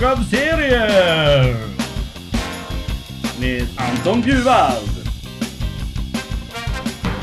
hög 0.00 0.08
av 0.08 0.16
serier! 0.16 1.56
Med 3.40 3.66
Anton 3.76 4.20
Bjurvald. 4.20 4.88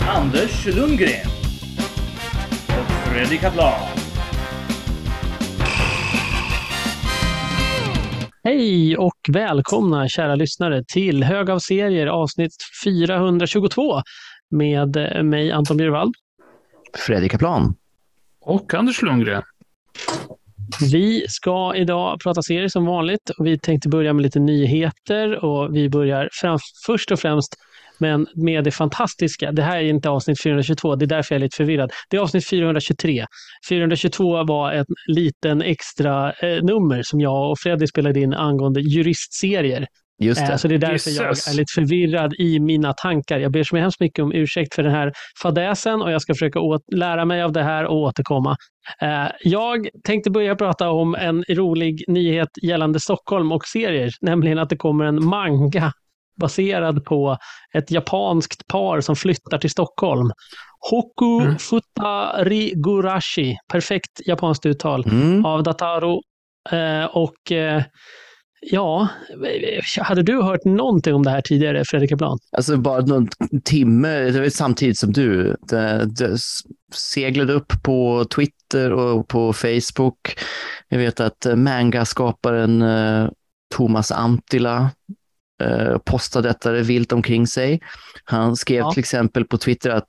Anders 0.07 0.65
Lundgren. 0.65 1.27
Och 2.67 2.91
Fredrik 2.91 3.41
Kaplan. 3.41 3.87
Hej 8.43 8.97
och 8.97 9.17
välkomna 9.33 10.07
kära 10.07 10.35
lyssnare 10.35 10.83
till 10.87 11.23
Hög 11.23 11.49
av 11.49 11.59
serier 11.59 12.07
avsnitt 12.07 12.55
422 12.83 14.01
med 14.51 14.97
mig 15.25 15.51
Anton 15.51 15.77
Bjurvald. 15.77 16.13
Fredrik 16.93 17.31
Kaplan. 17.31 17.75
Och 18.41 18.73
Anders 18.73 19.01
Lundgren. 19.01 19.43
Vi 20.91 21.25
ska 21.27 21.75
idag 21.75 22.19
prata 22.23 22.41
serier 22.41 22.67
som 22.67 22.85
vanligt 22.85 23.29
och 23.37 23.45
vi 23.45 23.59
tänkte 23.59 23.89
börja 23.89 24.13
med 24.13 24.23
lite 24.23 24.39
nyheter 24.39 25.45
och 25.45 25.75
vi 25.75 25.89
börjar 25.89 26.29
fram, 26.31 26.59
först 26.85 27.11
och 27.11 27.19
främst 27.19 27.55
men 27.99 28.27
med 28.35 28.63
det 28.63 28.71
fantastiska, 28.71 29.51
det 29.51 29.61
här 29.61 29.77
är 29.77 29.83
inte 29.83 30.09
avsnitt 30.09 30.43
422, 30.43 30.95
det 30.95 31.05
är 31.05 31.07
därför 31.07 31.35
jag 31.35 31.39
är 31.39 31.43
lite 31.43 31.55
förvirrad. 31.55 31.91
Det 32.09 32.17
är 32.17 32.21
avsnitt 32.21 32.49
423. 32.49 33.25
422 33.69 34.43
var 34.43 34.73
ett 34.73 34.87
liten 35.07 35.61
extra 35.61 36.31
eh, 36.31 36.63
nummer 36.63 37.01
som 37.03 37.19
jag 37.19 37.51
och 37.51 37.59
Fredrik 37.59 37.89
spelade 37.89 38.19
in 38.19 38.33
angående 38.33 38.81
juristserier. 38.81 39.87
Just 40.19 40.45
det. 40.47 40.51
Eh, 40.51 40.57
så 40.57 40.67
det 40.67 40.75
är 40.75 40.79
därför 40.79 41.09
jag 41.11 41.29
Jesus. 41.29 41.47
är 41.47 41.53
lite 41.57 41.71
förvirrad 41.75 42.33
i 42.39 42.59
mina 42.59 42.93
tankar. 42.93 43.39
Jag 43.39 43.51
ber 43.51 43.63
så 43.63 43.77
hemskt 43.77 43.99
mycket 43.99 44.23
om 44.23 44.31
ursäkt 44.33 44.75
för 44.75 44.83
den 44.83 44.91
här 44.91 45.13
fadäsen 45.43 46.01
och 46.01 46.11
jag 46.11 46.21
ska 46.21 46.33
försöka 46.33 46.59
lära 46.95 47.25
mig 47.25 47.41
av 47.41 47.51
det 47.51 47.63
här 47.63 47.85
och 47.85 47.97
återkomma. 47.97 48.55
Eh, 49.01 49.27
Jag 49.43 49.87
tänkte 50.03 50.29
börja 50.31 50.55
prata 50.55 50.89
om 50.89 51.15
en 51.15 51.43
rolig 51.49 52.03
nyhet 52.07 52.49
gällande 52.61 52.99
Stockholm 52.99 53.51
och 53.51 53.65
serier, 53.65 54.11
nämligen 54.21 54.59
att 54.59 54.69
det 54.69 54.77
kommer 54.77 55.05
en 55.05 55.25
manga 55.25 55.91
baserad 56.41 57.05
på 57.05 57.37
ett 57.73 57.91
japanskt 57.91 58.67
par 58.67 59.01
som 59.01 59.15
flyttar 59.15 59.57
till 59.57 59.69
Stockholm. 59.69 60.31
Hoku 60.91 61.45
Mm. 61.45 61.57
Futari 61.57 62.73
Gurashi, 62.75 63.57
perfekt 63.71 64.27
japanskt 64.27 64.65
uttal, 64.65 65.03
Mm. 65.07 65.45
av 65.45 65.63
Dataro. 65.63 66.21
Eh, 66.71 67.05
Och 67.05 67.51
ja, 68.61 69.07
hade 70.01 70.23
du 70.23 70.41
hört 70.41 70.65
någonting 70.65 71.13
om 71.13 71.23
det 71.23 71.29
här 71.29 71.41
tidigare, 71.41 71.83
Fredrik 71.85 72.09
Kaplan? 72.09 72.39
Alltså 72.51 72.77
bara 72.77 73.05
någon 73.05 73.27
timme, 73.63 74.19
det 74.19 74.39
var 74.39 74.49
samtidigt 74.49 74.97
som 74.97 75.13
du, 75.13 75.55
det, 75.61 76.05
det 76.05 76.37
seglade 76.93 77.53
upp 77.53 77.73
på 77.83 78.25
Twitter 78.35 78.91
och 78.91 79.27
på 79.27 79.53
Facebook. 79.53 80.39
Jag 80.89 80.97
vet 80.99 81.19
att 81.19 81.45
eh, 81.45 81.55
manga-skaparen 81.55 82.81
eh, 82.81 83.29
Thomas 83.75 84.11
Antila 84.11 84.91
eh, 85.63 85.97
postade 85.97 86.47
detta 86.49 86.71
vilt 86.71 87.11
omkring 87.11 87.47
sig. 87.47 87.79
Han 88.23 88.55
skrev 88.55 88.77
Ja. 88.79 88.91
till 88.91 88.99
exempel 88.99 89.45
på 89.45 89.57
Twitter 89.57 89.89
att 89.89 90.07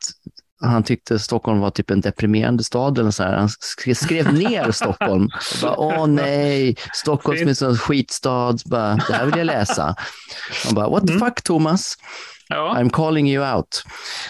han 0.60 0.82
tyckte 0.82 1.18
Stockholm 1.18 1.58
var 1.60 1.70
typ 1.70 1.90
en 1.90 2.00
deprimerande 2.00 2.64
stad 2.64 2.98
eller 2.98 3.10
så 3.10 3.22
här. 3.22 3.36
Han 3.36 3.48
sk- 3.48 3.94
skrev 3.94 4.32
ner 4.34 4.70
Stockholm. 4.72 5.24
Och 5.24 5.58
bara, 5.62 5.76
Åh 5.76 6.06
nej, 6.06 6.76
Stockholm 6.94 7.54
som 7.54 7.66
är 7.66 7.70
en 7.70 7.78
skitstad. 7.78 8.56
Bara, 8.64 8.94
det 9.08 9.14
här 9.14 9.24
vill 9.26 9.36
jag 9.38 9.44
läsa. 9.46 9.94
Han 10.64 10.74
bara, 10.74 10.88
what 10.88 11.06
the 11.06 11.12
Mm. 11.12 11.26
fuck 11.28 11.42
Thomas? 11.42 11.94
Ja, 12.48 12.74
I'm 12.78 12.90
calling 12.90 13.30
you 13.30 13.54
out. 13.54 13.84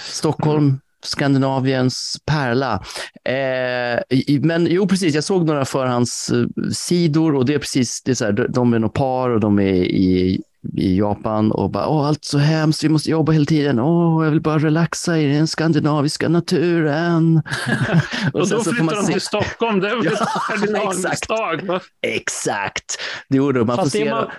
Stockholm, 0.04 0.80
Skandinaviens 1.04 2.16
pärla. 2.26 2.82
Eh, 3.24 4.18
men 4.40 4.66
jo, 4.70 4.88
precis, 4.88 5.14
jag 5.14 5.24
såg 5.24 5.46
några 5.46 5.64
förhandssidor 5.64 7.34
och 7.34 7.44
det 7.46 7.54
är 7.54 7.58
precis, 7.58 8.02
det 8.02 8.10
är 8.10 8.14
så 8.14 8.24
här, 8.24 8.32
de- 8.32 8.46
de 8.52 8.72
är 8.74 8.78
nog 8.78 8.94
par 8.94 9.30
och 9.30 9.40
de 9.40 9.58
är 9.58 9.72
i, 9.74 10.40
i 10.76 10.98
Japan 10.98 11.52
och 11.52 11.70
bara, 11.70 11.86
åh, 11.88 12.06
allt 12.06 12.24
så 12.24 12.38
hemskt, 12.38 12.84
vi 12.84 12.88
måste 12.88 13.10
jobba 13.10 13.32
hela 13.32 13.44
tiden, 13.44 13.78
åh, 13.78 14.24
jag 14.24 14.30
vill 14.30 14.40
bara 14.40 14.58
relaxa 14.58 15.18
i 15.18 15.32
den 15.32 15.46
skandinaviska 15.46 16.28
naturen. 16.28 17.42
och, 18.32 18.40
då 18.40 18.46
så 18.46 18.64
får 18.64 18.72
flyttar 18.72 18.96
de 18.96 19.02
se- 19.06 19.12
till 19.12 19.20
Stockholm. 19.22 19.80
Det 19.80 19.88
är 19.90 19.96
väl 19.96 20.04
Ja, 20.72 20.92
ett 20.92 21.04
exakt. 21.04 21.68
va? 21.68 21.80
Exakt, 22.02 22.98
det 23.28 23.36
gjorde 23.36 23.58
de. 23.58 23.66
Man 23.66 23.76
får, 23.76 23.82
Fast 23.82 23.92
se 23.92 24.10
man- 24.10 24.20
dem, 24.22 24.30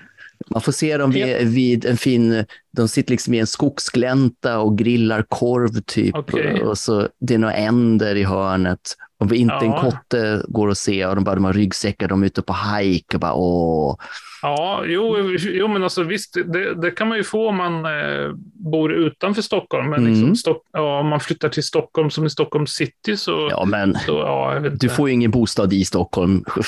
man 0.52 0.62
får 0.62 0.72
se 0.72 0.98
dem 0.98 1.12
vid, 1.12 1.48
vid 1.48 1.86
en 1.86 1.98
fin, 1.98 2.46
de 2.78 2.88
sitter 2.88 3.12
liksom 3.12 3.34
i 3.34 3.40
en 3.40 3.48
skogsglänta 3.48 4.60
och 4.60 4.78
grillar 4.78 5.22
korv 5.30 5.82
typ. 5.86 6.16
Okej. 6.16 6.62
Och 6.64 6.78
så, 6.78 7.08
det 7.20 7.34
är 7.34 7.38
några 7.38 7.54
änder 7.54 8.16
i 8.16 8.24
hörnet. 8.24 8.80
Och 9.20 9.34
inte 9.36 9.56
en 9.56 9.66
Ja. 9.66 9.82
kotte 9.82 10.44
går 10.48 10.70
att 10.72 10.78
se 10.78 11.06
och 11.06 11.16
de, 11.16 11.24
bara, 11.24 11.36
de 11.36 11.46
har 11.46 11.54
ryggsäckar, 11.54 12.08
de 12.08 12.22
är 12.22 12.26
ute 12.28 12.42
på 12.42 12.56
hike 12.78 13.16
och 13.16 13.20
bara 13.20 13.34
åh. 13.34 13.96
Ja, 14.42 14.84
jo, 14.86 15.18
jo, 15.40 15.68
men 15.68 15.84
alltså 15.84 16.04
visst, 16.04 16.34
det, 16.46 16.82
det 16.82 16.92
kan 16.92 17.08
man 17.08 17.18
ju 17.18 17.24
få 17.24 17.50
om 17.50 17.56
man 17.58 17.86
eh, 17.86 18.32
bor 18.72 18.94
utanför 18.94 19.42
Stockholm. 19.42 19.90
Men 19.90 20.06
liksom, 20.06 20.24
Mm. 20.24 20.36
Stock, 20.36 20.64
ja, 20.74 21.00
om 21.00 21.08
man 21.08 21.20
flyttar 21.20 21.50
till 21.50 21.64
Stockholm 21.64 22.10
som 22.10 22.26
i 22.26 22.30
Stockholm 22.30 22.68
city 22.68 23.18
så... 23.18 23.48
Ja, 23.52 23.66
men 23.66 23.96
så 23.96 24.12
ja, 24.12 24.54
jag 24.54 24.62
vet 24.62 24.72
du 24.80 24.86
inte. 24.86 24.90
får 24.90 25.10
ju 25.10 25.14
ingen 25.16 25.32
bostad 25.32 25.74
i 25.74 25.86
Stockholm. 25.86 26.44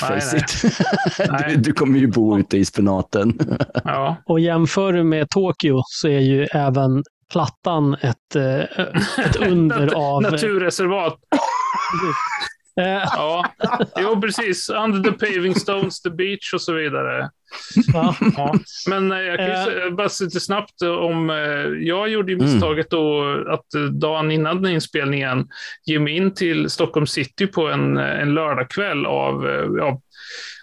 Nej. 1.30 1.44
du, 1.48 1.56
du 1.56 1.72
kommer 1.72 1.98
ju 1.98 2.06
bo 2.06 2.38
ute 2.38 2.58
i 2.58 2.64
spenaten. 2.64 3.38
Ja. 3.84 4.16
Och 4.26 4.40
jämför 4.40 4.92
du 4.92 5.04
med 5.04 5.30
Tokyo 5.30 5.82
så 5.86 6.08
är 6.08 6.20
ju 6.20 6.44
även 6.44 7.02
Plattan 7.32 7.94
ett, 7.94 8.36
eh, 8.36 8.60
ett 9.26 9.36
under 9.36 9.94
av... 9.94 10.22
Naturreservat. 10.22 11.18
Eh, 12.80 13.02
Ja, 13.16 13.46
jo 14.00 14.20
precis. 14.20 14.70
Under 14.70 15.10
the 15.10 15.26
paving 15.26 15.54
stones, 15.54 16.02
the 16.02 16.10
beach 16.10 16.54
och 16.54 16.60
så 16.60 16.72
vidare. 16.72 17.30
ja. 17.92 18.16
Ja. 18.36 18.54
Men 18.88 19.12
eh, 19.12 19.18
jag 19.18 19.36
kan 19.38 19.46
ju 19.46 19.52
Eh. 19.52 19.64
säga, 19.64 19.90
bara 19.90 20.08
lite 20.20 20.40
snabbt 20.40 20.82
om... 20.82 21.30
eh, 21.30 21.36
Jag 21.88 22.08
gjorde 22.08 22.32
ju 22.32 22.38
Mm. 22.38 22.52
misstaget 22.52 22.90
då 22.90 23.22
att 23.48 23.66
dagen 24.00 24.30
innan 24.30 24.62
den 24.62 24.72
inspelningen 24.72 25.48
ge 25.84 25.98
mig 25.98 26.16
in 26.16 26.34
till 26.34 26.70
Stockholm 26.70 27.06
city 27.06 27.46
på 27.46 27.68
en, 27.68 27.96
en 27.96 28.34
lördagkväll 28.34 29.06
av, 29.06 29.44
ja, 29.78 30.00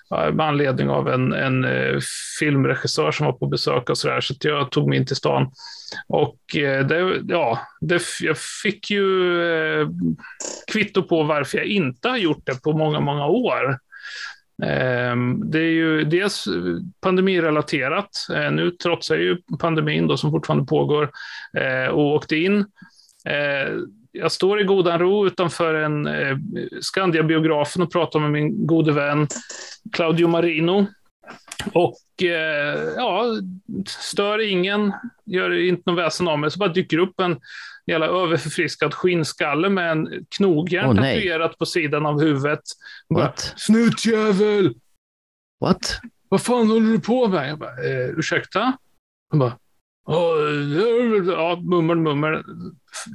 med 0.09 0.41
anledning 0.47 0.89
av 0.89 1.09
en, 1.09 1.33
en 1.33 1.65
filmregissör 2.39 3.11
som 3.11 3.25
var 3.25 3.33
på 3.33 3.47
besök 3.47 3.89
och 3.89 3.97
sådär. 3.97 4.21
Så 4.21 4.33
att 4.33 4.43
jag 4.43 4.71
tog 4.71 4.89
mig 4.89 4.97
in 4.97 5.05
till 5.05 5.15
stan. 5.15 5.51
Och 6.07 6.35
det, 6.53 7.21
ja, 7.27 7.59
det, 7.81 8.01
jag 8.21 8.37
fick 8.63 8.91
ju 8.91 9.41
eh, 9.81 9.87
kvitto 10.71 11.03
på 11.03 11.23
varför 11.23 11.57
jag 11.57 11.67
inte 11.67 12.09
har 12.09 12.17
gjort 12.17 12.45
det 12.45 12.63
på 12.63 12.73
många, 12.77 12.99
många 12.99 13.25
år. 13.27 13.77
Ehm, 14.63 15.51
det 15.51 15.59
är 15.59 15.71
ju 15.71 16.03
dels 16.03 16.47
pandemirelaterat. 17.01 18.09
Eh, 18.35 18.51
nu 18.51 18.71
trotsar 18.71 19.15
jag 19.15 19.23
ju 19.23 19.37
pandemin 19.59 20.07
då, 20.07 20.17
som 20.17 20.31
fortfarande 20.31 20.65
pågår 20.65 21.09
eh, 21.57 21.91
och 21.91 22.15
åkte 22.15 22.35
in. 22.35 22.59
Eh, 23.25 23.73
jag 24.11 24.31
står 24.31 24.61
i 24.61 24.63
godan 24.63 24.99
ro 24.99 25.27
utanför 25.27 25.73
en 25.73 26.09
Skandia-biografen 26.81 27.81
och 27.81 27.91
pratar 27.91 28.19
med 28.19 28.31
min 28.31 28.67
gode 28.67 28.91
vän 28.91 29.27
Claudio 29.93 30.27
Marino. 30.27 30.87
Och 31.73 32.23
eh, 32.23 32.79
ja, 32.95 33.23
stör 33.87 34.39
ingen, 34.49 34.93
gör 35.25 35.51
inte 35.51 35.83
någon 35.85 35.95
väsen 35.95 36.27
av 36.27 36.39
mig, 36.39 36.51
så 36.51 36.59
bara 36.59 36.69
dyker 36.69 36.97
upp 36.97 37.19
en 37.19 37.39
jävla 37.87 38.05
överförfriskad 38.07 38.93
skinnskalle 38.93 39.69
med 39.69 39.91
en 39.91 40.25
knogjärn 40.29 40.95
nej. 40.95 41.15
tatuerat 41.15 41.57
på 41.57 41.65
sidan 41.65 42.05
av 42.05 42.21
huvudet. 42.21 42.59
Bara, 43.09 43.23
What? 43.25 43.53
Snutjävel! 43.57 44.73
What? 45.61 45.99
Vad 46.29 46.41
fan 46.41 46.69
håller 46.69 46.91
du 46.91 46.99
på 46.99 47.27
med? 47.27 47.49
Jag 47.49 47.59
bara, 47.59 47.69
eh, 47.69 48.09
ursäkta? 48.17 48.73
Han 49.29 49.39
bara, 49.39 49.57
"Åh, 50.07 50.15
eh, 50.17 51.27
ja, 51.27 51.55
mummel, 51.63 51.97
mummel. 51.97 52.43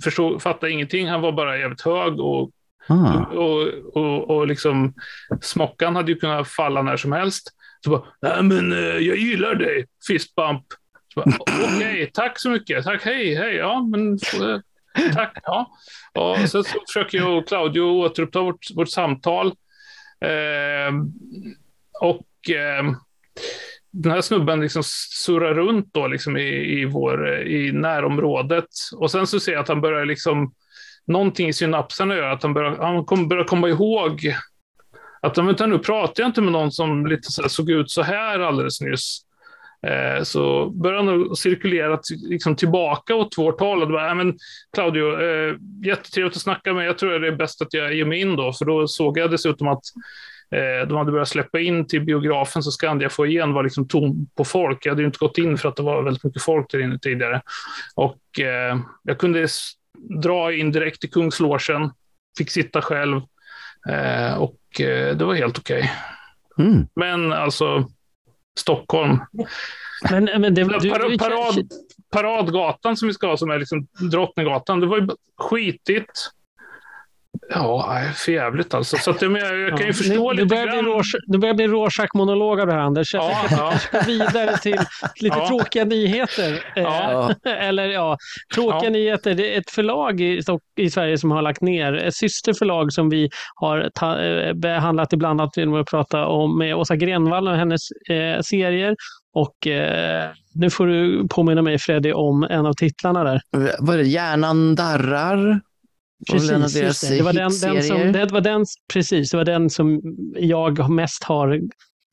Förstod, 0.04 0.42
fattade 0.42 0.72
ingenting. 0.72 1.08
Han 1.08 1.20
var 1.20 1.32
bara 1.32 1.58
jävligt 1.58 1.80
hög 1.80 2.20
och, 2.20 2.50
Ah. 2.88 3.24
och, 3.24 3.68
och, 3.96 4.30
och 4.30 4.46
liksom 4.46 4.94
smockan 5.40 5.96
hade 5.96 6.12
ju 6.12 6.18
kunnat 6.18 6.48
falla 6.48 6.82
när 6.82 6.96
som 6.96 7.12
helst. 7.12 7.50
Så 7.84 7.90
bara, 7.90 8.02
nej 8.22 8.42
men 8.42 8.72
eh, 8.72 8.78
jag 8.78 9.16
gillar 9.16 9.54
dig, 9.54 9.86
fistbump. 10.06 10.64
Okej, 11.76 12.10
tack 12.14 12.40
så 12.40 12.50
mycket. 12.50 12.84
Tack, 12.84 13.04
hej, 13.04 13.34
hej, 13.34 13.54
ja 13.54 13.82
men 13.82 14.12
eh, 14.12 14.60
tack, 15.14 15.38
ja. 15.42 15.70
Och 16.12 16.36
sen 16.38 16.64
så 16.64 16.78
försöker 16.88 17.18
jag 17.18 17.38
och 17.38 17.48
Claudio 17.48 17.80
återuppta 17.80 18.40
vårt, 18.40 18.66
vårt 18.74 18.88
samtal. 18.88 19.46
Eh, 20.20 20.94
och 22.00 22.50
eh, 22.50 22.84
den 23.90 24.12
här 24.12 24.20
snubben 24.20 24.60
liksom 24.60 24.82
surrar 25.24 25.54
runt 25.54 25.94
då 25.94 26.06
liksom 26.06 26.36
i, 26.36 26.80
i, 26.80 26.84
vår, 26.84 27.46
i 27.46 27.72
närområdet. 27.72 28.68
Och 28.96 29.10
sen 29.10 29.26
så 29.26 29.40
ser 29.40 29.52
jag 29.52 29.60
att 29.60 29.68
han 29.68 29.80
börjar 29.80 30.04
liksom, 30.04 30.54
någonting 31.06 31.48
i 31.48 31.52
synapserna 31.52 32.16
gör 32.16 32.30
att 32.30 32.42
han 32.42 32.54
börjar, 32.54 32.76
han 32.76 33.04
kommer 33.04 33.26
börjar 33.26 33.44
komma 33.44 33.68
ihåg 33.68 34.34
att 35.24 35.38
vänta 35.38 35.66
nu, 35.66 35.78
pratar 35.78 36.22
jag 36.22 36.28
inte 36.28 36.40
med 36.40 36.52
någon 36.52 36.72
som 36.72 37.06
lite 37.06 37.32
så 37.32 37.42
här 37.42 37.48
såg 37.48 37.70
ut 37.70 37.90
så 37.90 38.02
här 38.02 38.40
alldeles 38.40 38.80
nyss? 38.80 39.20
Eh, 39.86 40.22
så 40.22 40.70
började 40.70 41.10
han 41.10 41.36
cirkulera 41.36 42.00
liksom 42.28 42.56
tillbaka 42.56 43.14
åt 43.14 43.38
vårt 43.38 43.60
håll. 43.60 43.82
Och 43.82 43.88
bara, 43.88 44.08
äh, 44.08 44.14
men 44.14 44.38
Claudio, 44.74 45.20
eh, 45.20 45.54
jättetrevligt 45.84 46.36
att 46.36 46.42
snacka 46.42 46.72
med. 46.72 46.86
Jag 46.86 46.98
tror 46.98 47.18
det 47.18 47.28
är 47.28 47.36
bäst 47.36 47.62
att 47.62 47.74
jag 47.74 47.94
ger 47.94 48.04
mig 48.04 48.20
in 48.20 48.36
då, 48.36 48.52
för 48.52 48.64
då 48.64 48.88
såg 48.88 49.18
jag 49.18 49.30
dessutom 49.30 49.68
att 49.68 49.82
eh, 50.50 50.88
de 50.88 50.98
hade 50.98 51.12
börjat 51.12 51.28
släppa 51.28 51.60
in 51.60 51.86
till 51.86 52.04
biografen 52.04 52.62
så 52.62 52.70
Skandia 52.70 53.08
få 53.08 53.26
igen 53.26 53.52
var 53.52 53.62
liksom 53.62 53.88
tom 53.88 54.26
på 54.36 54.44
folk. 54.44 54.86
Jag 54.86 54.92
hade 54.92 55.02
ju 55.02 55.06
inte 55.06 55.18
gått 55.18 55.38
in 55.38 55.58
för 55.58 55.68
att 55.68 55.76
det 55.76 55.82
var 55.82 56.02
väldigt 56.02 56.24
mycket 56.24 56.42
folk 56.42 56.70
där 56.70 56.82
inne 56.82 56.98
tidigare. 56.98 57.42
Och 57.94 58.40
eh, 58.40 58.78
jag 59.02 59.18
kunde 59.18 59.48
dra 60.22 60.52
in 60.52 60.72
direkt 60.72 61.04
i 61.04 61.08
Kungslogen, 61.08 61.90
fick 62.38 62.50
sitta 62.50 62.82
själv 62.82 63.20
eh, 63.88 64.34
och 64.34 64.80
eh, 64.80 65.16
det 65.16 65.24
var 65.24 65.34
helt 65.34 65.58
okej. 65.58 65.92
Mm. 66.58 66.86
Men 66.94 67.32
alltså, 67.32 67.88
Stockholm. 68.58 69.20
Men, 70.10 70.24
men 70.24 70.54
det, 70.54 70.64
du, 70.64 70.90
Par, 70.90 71.08
du, 71.08 71.18
parad, 71.18 71.72
paradgatan 72.10 72.96
som 72.96 73.08
vi 73.08 73.14
ska 73.14 73.26
ha, 73.26 73.36
som 73.36 73.50
är 73.50 73.58
liksom 73.58 73.86
Drottninggatan, 74.10 74.80
det 74.80 74.86
var 74.86 74.98
ju 74.98 75.08
skitigt. 75.36 76.30
Ja, 77.48 78.00
för 78.14 78.32
jävligt 78.32 78.74
alltså. 78.74 78.96
Så 78.96 79.10
att, 79.10 79.22
jag, 79.22 79.30
menar, 79.30 79.54
jag 79.54 79.78
kan 79.78 79.86
ju 79.86 79.92
förstå 79.92 80.12
nu, 80.32 80.36
nu 80.36 80.42
lite 80.42 80.46
börjar 80.46 80.66
grann. 80.66 81.02
Nu 81.26 81.38
börjar 81.38 81.54
bli 81.54 81.66
Rorschach-monolog 81.66 82.60
av 82.60 82.66
det 82.66 82.72
här, 82.72 82.80
Anders. 82.80 83.14
Jag 83.14 83.24
Ja, 83.24 83.44
ja. 83.92 84.00
vidare 84.06 84.58
till 84.58 84.78
lite 85.20 85.38
Ja. 85.38 85.48
tråkiga 85.48 85.84
nyheter. 85.84 86.52
Eh, 86.76 86.82
Ja. 86.82 87.30
Eller 87.58 87.88
ja, 87.88 88.16
tråkiga 88.54 88.84
Ja. 88.84 88.90
nyheter. 88.90 89.34
Det 89.34 89.54
är 89.54 89.58
ett 89.60 89.70
förlag 89.70 90.20
i, 90.20 90.40
i 90.76 90.90
Sverige 90.90 91.18
som 91.18 91.30
har 91.30 91.42
lagt 91.42 91.60
ner. 91.60 91.92
Ett 91.92 92.14
systerförlag 92.14 92.92
som 92.92 93.08
vi 93.08 93.28
har 93.54 93.90
ta, 93.94 94.20
eh, 94.22 94.52
behandlat 94.54 95.12
ibland 95.12 95.40
att 95.40 95.56
genom 95.56 95.80
att 95.80 95.86
prata 95.86 96.26
om 96.26 96.58
med 96.58 96.76
Åsa 96.76 96.96
Grenvall 96.96 97.48
och 97.48 97.56
hennes 97.56 97.80
eh, 98.10 98.40
serier. 98.40 98.94
Och 99.34 99.66
eh, 99.66 100.30
nu 100.54 100.70
får 100.70 100.86
du 100.86 101.28
påminna 101.28 101.62
mig 101.62 101.78
Freddy 101.78 102.12
om 102.12 102.42
en 102.50 102.66
av 102.66 102.72
titlarna 102.72 103.24
där. 103.24 103.40
Vad 103.78 103.94
är 103.94 103.98
det? 103.98 104.08
Hjärnan 104.08 104.74
darrar? 104.74 105.60
Precis, 106.32 107.00
det. 107.00 107.16
Det 107.16 107.22
var 107.22 107.32
den, 107.32 107.42
den 107.42 107.50
som, 107.50 107.70
hitserier? 107.76 108.12
det 108.12 108.32
var 108.32 108.40
den, 108.40 108.64
precis, 108.92 109.30
det 109.30 109.36
var 109.36 109.44
den 109.44 109.70
som 109.70 110.00
jag 110.38 110.90
mest 110.90 111.24
har 111.24 111.60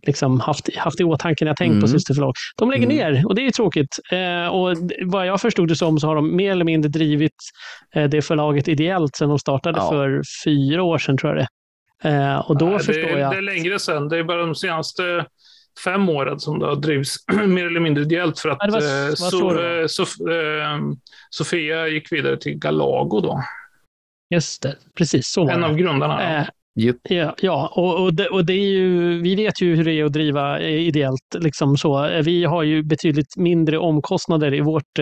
liksom 0.07 0.39
haft, 0.39 0.75
haft 0.77 0.99
i 0.99 1.03
åtanke 1.03 1.45
när 1.45 1.49
jag 1.49 1.57
tänkt 1.57 1.71
på 1.73 1.77
Mm. 1.85 1.87
systerförlag. 1.87 2.33
De 2.57 2.71
lägger 2.71 2.85
Mm. 2.85 2.97
ner 3.13 3.27
och 3.27 3.35
det 3.35 3.41
är 3.41 3.43
ju 3.43 3.51
tråkigt. 3.51 3.99
Eh, 4.11 4.47
och 4.47 4.77
vad 5.05 5.27
jag 5.27 5.41
förstod 5.41 5.67
det 5.67 5.75
som 5.75 5.99
så 5.99 6.07
har 6.07 6.15
de 6.15 6.35
mer 6.35 6.51
eller 6.51 6.65
mindre 6.65 6.89
drivit 6.89 7.31
eh, 7.95 8.09
det 8.09 8.21
förlaget 8.21 8.67
ideellt 8.67 9.15
sedan 9.15 9.29
de 9.29 9.39
startade 9.39 9.79
Ja. 9.79 9.89
för 9.89 10.21
fyra 10.45 10.83
år 10.83 10.97
sedan 10.97 11.17
tror 11.17 11.35
jag 11.35 11.45
det. 11.45 11.47
Eh, 12.09 12.37
och 12.49 12.57
då 12.57 12.65
Nej, 12.65 12.79
förstår 12.79 12.93
det, 13.15 13.19
jag. 13.19 13.31
Det 13.31 13.37
är 13.37 13.41
längre 13.41 13.79
sedan. 13.79 14.07
Det 14.09 14.17
är 14.17 14.23
bara 14.23 14.45
de 14.45 14.55
senaste 14.55 15.25
fem 15.85 16.09
åren 16.09 16.39
som 16.39 16.59
det 16.59 16.65
har 16.65 16.75
drivits 16.75 17.15
mer 17.47 17.65
eller 17.65 17.79
mindre 17.79 18.03
ideellt 18.03 18.39
för 18.39 18.49
att 18.49 18.57
Ja, 18.61 18.69
var- 18.71 18.79
eh, 18.81 19.79
eh, 19.79 19.85
Sof- 19.85 20.31
eh, 20.31 20.79
Sofia 21.29 21.87
gick 21.87 22.11
vidare 22.11 22.37
till 22.37 22.57
Galago 22.57 23.19
då. 23.21 23.41
Just 24.31 24.61
det, 24.61 24.75
precis 24.97 25.27
så 25.27 25.49
En 25.49 25.63
av 25.63 25.75
grundarna. 25.75 26.37
Eh, 26.39 26.45
Japp. 26.75 26.97
Ja, 27.03 27.35
ja 27.41 27.71
och, 27.75 28.03
och, 28.03 28.13
det, 28.13 28.27
och 28.27 28.45
det 28.45 28.53
är 28.53 28.67
ju, 28.69 29.21
vi 29.21 29.35
vet 29.35 29.61
ju 29.61 29.75
hur 29.75 29.83
det 29.85 29.91
är 29.93 30.05
att 30.05 30.13
driva 30.13 30.59
eh, 30.59 30.67
ideellt. 30.87 31.35
Liksom 31.39 31.77
så. 31.77 32.05
Eh, 32.05 32.23
Vi 32.23 32.43
har 32.45 32.63
ju 32.63 32.83
betydligt 32.83 33.37
mindre 33.37 33.77
omkostnader 33.77 34.53
i, 34.53 34.59
vårt, 34.61 34.99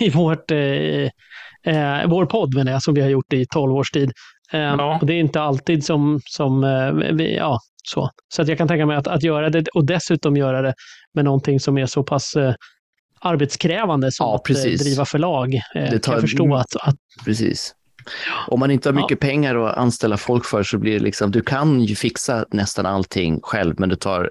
i 0.00 0.10
vårt, 0.10 0.50
eh, 0.50 2.06
vår 2.06 2.26
podd, 2.26 2.54
menar 2.54 2.72
jag, 2.72 2.82
som 2.82 2.94
vi 2.94 3.00
har 3.00 3.08
gjort 3.08 3.32
i 3.32 3.46
12 3.54 3.72
års 3.74 3.90
tid. 3.90 4.12
Eh, 4.52 4.60
Ja. 4.60 4.98
Och 5.00 5.06
det 5.06 5.12
är 5.14 5.18
inte 5.20 5.40
alltid 5.40 5.84
som, 5.84 6.20
som 6.24 6.60
vi, 7.12 7.36
ja, 7.36 7.58
så. 7.84 8.10
Så 8.34 8.42
att 8.42 8.48
jag 8.48 8.58
kan 8.58 8.68
tänka 8.68 8.86
mig 8.86 8.96
att, 8.96 9.06
att 9.08 9.22
göra 9.22 9.50
det 9.50 9.68
och 9.74 9.84
dessutom 9.86 10.36
göra 10.36 10.62
det 10.62 10.74
med 11.14 11.24
någonting 11.24 11.60
som 11.60 11.78
är 11.78 11.86
så 11.86 12.02
pass 12.02 12.34
eh, 12.36 12.54
arbetskrävande 13.20 14.12
som 14.12 14.26
Ja, 14.26 14.34
att 14.36 14.50
eh, 14.50 14.72
driva 14.72 15.04
förlag. 15.04 15.54
Eh, 15.54 15.60
Det 15.74 15.88
kan 15.90 16.00
tar- 16.00 16.12
jag 16.12 16.20
förstå 16.20 16.54
att, 16.54 16.76
att 16.80 16.94
Precis. 17.24 17.74
Om 18.46 18.60
man 18.60 18.70
inte 18.70 18.88
har 18.88 18.94
Ja. 18.94 19.00
mycket 19.02 19.20
pengar 19.20 19.54
att 19.56 19.76
anställa 19.76 20.16
folk 20.16 20.44
för 20.46 20.62
så 20.62 20.78
blir 20.78 20.92
det 20.92 21.04
liksom, 21.04 21.30
du 21.30 21.42
kan 21.42 21.80
ju 21.80 21.94
fixa 21.94 22.44
nästan 22.50 22.86
allting 22.86 23.40
själv, 23.42 23.74
men 23.78 23.88
det 23.88 23.96
tar 23.96 24.30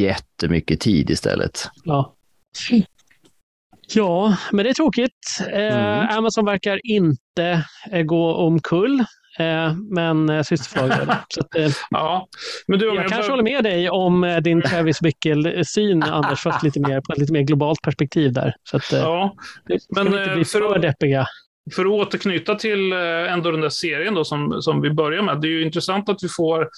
jättemycket 0.00 0.80
tid 0.80 1.10
istället. 1.10 1.68
Ja. 1.84 2.14
Ja, 3.94 4.36
men 4.52 4.64
det 4.64 4.70
är 4.70 4.74
tråkigt. 4.74 5.38
Eh, 5.52 5.60
Mm. 6.00 6.08
Amazon 6.18 6.44
verkar 6.44 6.80
inte 6.84 7.64
eh, 7.92 8.02
gå 8.02 8.34
omkull, 8.34 9.00
eh, 9.38 9.74
men 9.90 10.28
eh, 10.30 10.42
systerförlaget 10.42 10.98
gör 10.98 11.06
det. 11.06 11.18
Så 11.28 11.40
att, 11.40 11.56
eh, 11.56 11.68
Ja. 11.90 12.28
Men 12.66 12.78
du, 12.78 12.86
jag 12.86 12.96
jag 12.96 13.02
kanske 13.08 13.16
bara- 13.28 13.32
håller 13.32 13.42
med 13.54 13.64
dig 13.64 13.90
om 13.90 14.24
eh, 14.24 14.36
din 14.36 14.62
Travis 14.66 15.00
Bickle-syn, 15.00 16.02
Anders, 16.02 16.40
fast 16.42 16.62
lite 16.62 16.80
mer, 16.80 17.00
på 17.00 17.12
ett 17.12 17.18
lite 17.18 17.32
mer 17.32 17.42
globalt 17.42 17.82
perspektiv 17.82 18.32
där. 18.32 18.54
Så 18.70 18.76
att, 18.76 18.92
eh, 18.92 18.98
Ja, 18.98 19.34
nu 19.68 19.78
ska 19.78 19.94
men, 20.02 20.12
vi 20.12 20.18
inte 20.18 20.30
eh, 20.30 20.34
bli 20.36 20.44
för 20.44 20.58
för 20.58 20.76
att- 20.76 20.82
deppiga. 20.82 21.26
För 21.74 21.82
att 21.82 21.90
återknyta 21.90 22.54
till 22.54 22.92
eh, 22.92 23.32
ändå 23.32 23.50
den 23.50 23.60
där 23.60 23.68
serien 23.68 24.14
då 24.14 24.24
som, 24.24 24.62
som 24.62 24.80
vi 24.80 24.90
börjar 24.90 25.22
med. 25.22 25.40
Det 25.40 25.48
är 25.48 25.50
ju 25.50 25.62
intressant 25.62 26.08
att 26.08 26.22
vi 26.22 26.28
får 26.28 26.68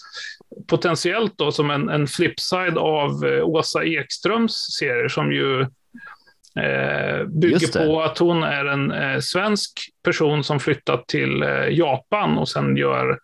potentiellt 0.67 1.33
då 1.37 1.53
som 1.53 1.71
en, 1.71 1.89
en 1.89 2.07
flipside 2.07 2.79
av 2.79 3.25
eh, 3.27 3.45
Åsa 3.45 3.85
Ekströms 3.85 4.53
serier 4.79 5.09
som 5.09 5.33
ju 5.33 5.61
eh, 6.61 7.27
bygger 7.27 7.87
på 7.87 8.03
att 8.03 8.19
hon 8.19 8.43
är 8.43 8.65
en 8.65 8.93
eh, 8.93 9.21
svensk 9.21 9.73
person 10.05 10.45
som 10.45 10.61
flyttat 10.61 11.09
till 11.09 11.43
eh, 11.43 11.69
Japan 11.71 12.39
och 12.39 12.49
sen 12.49 12.77
gör 12.77 13.19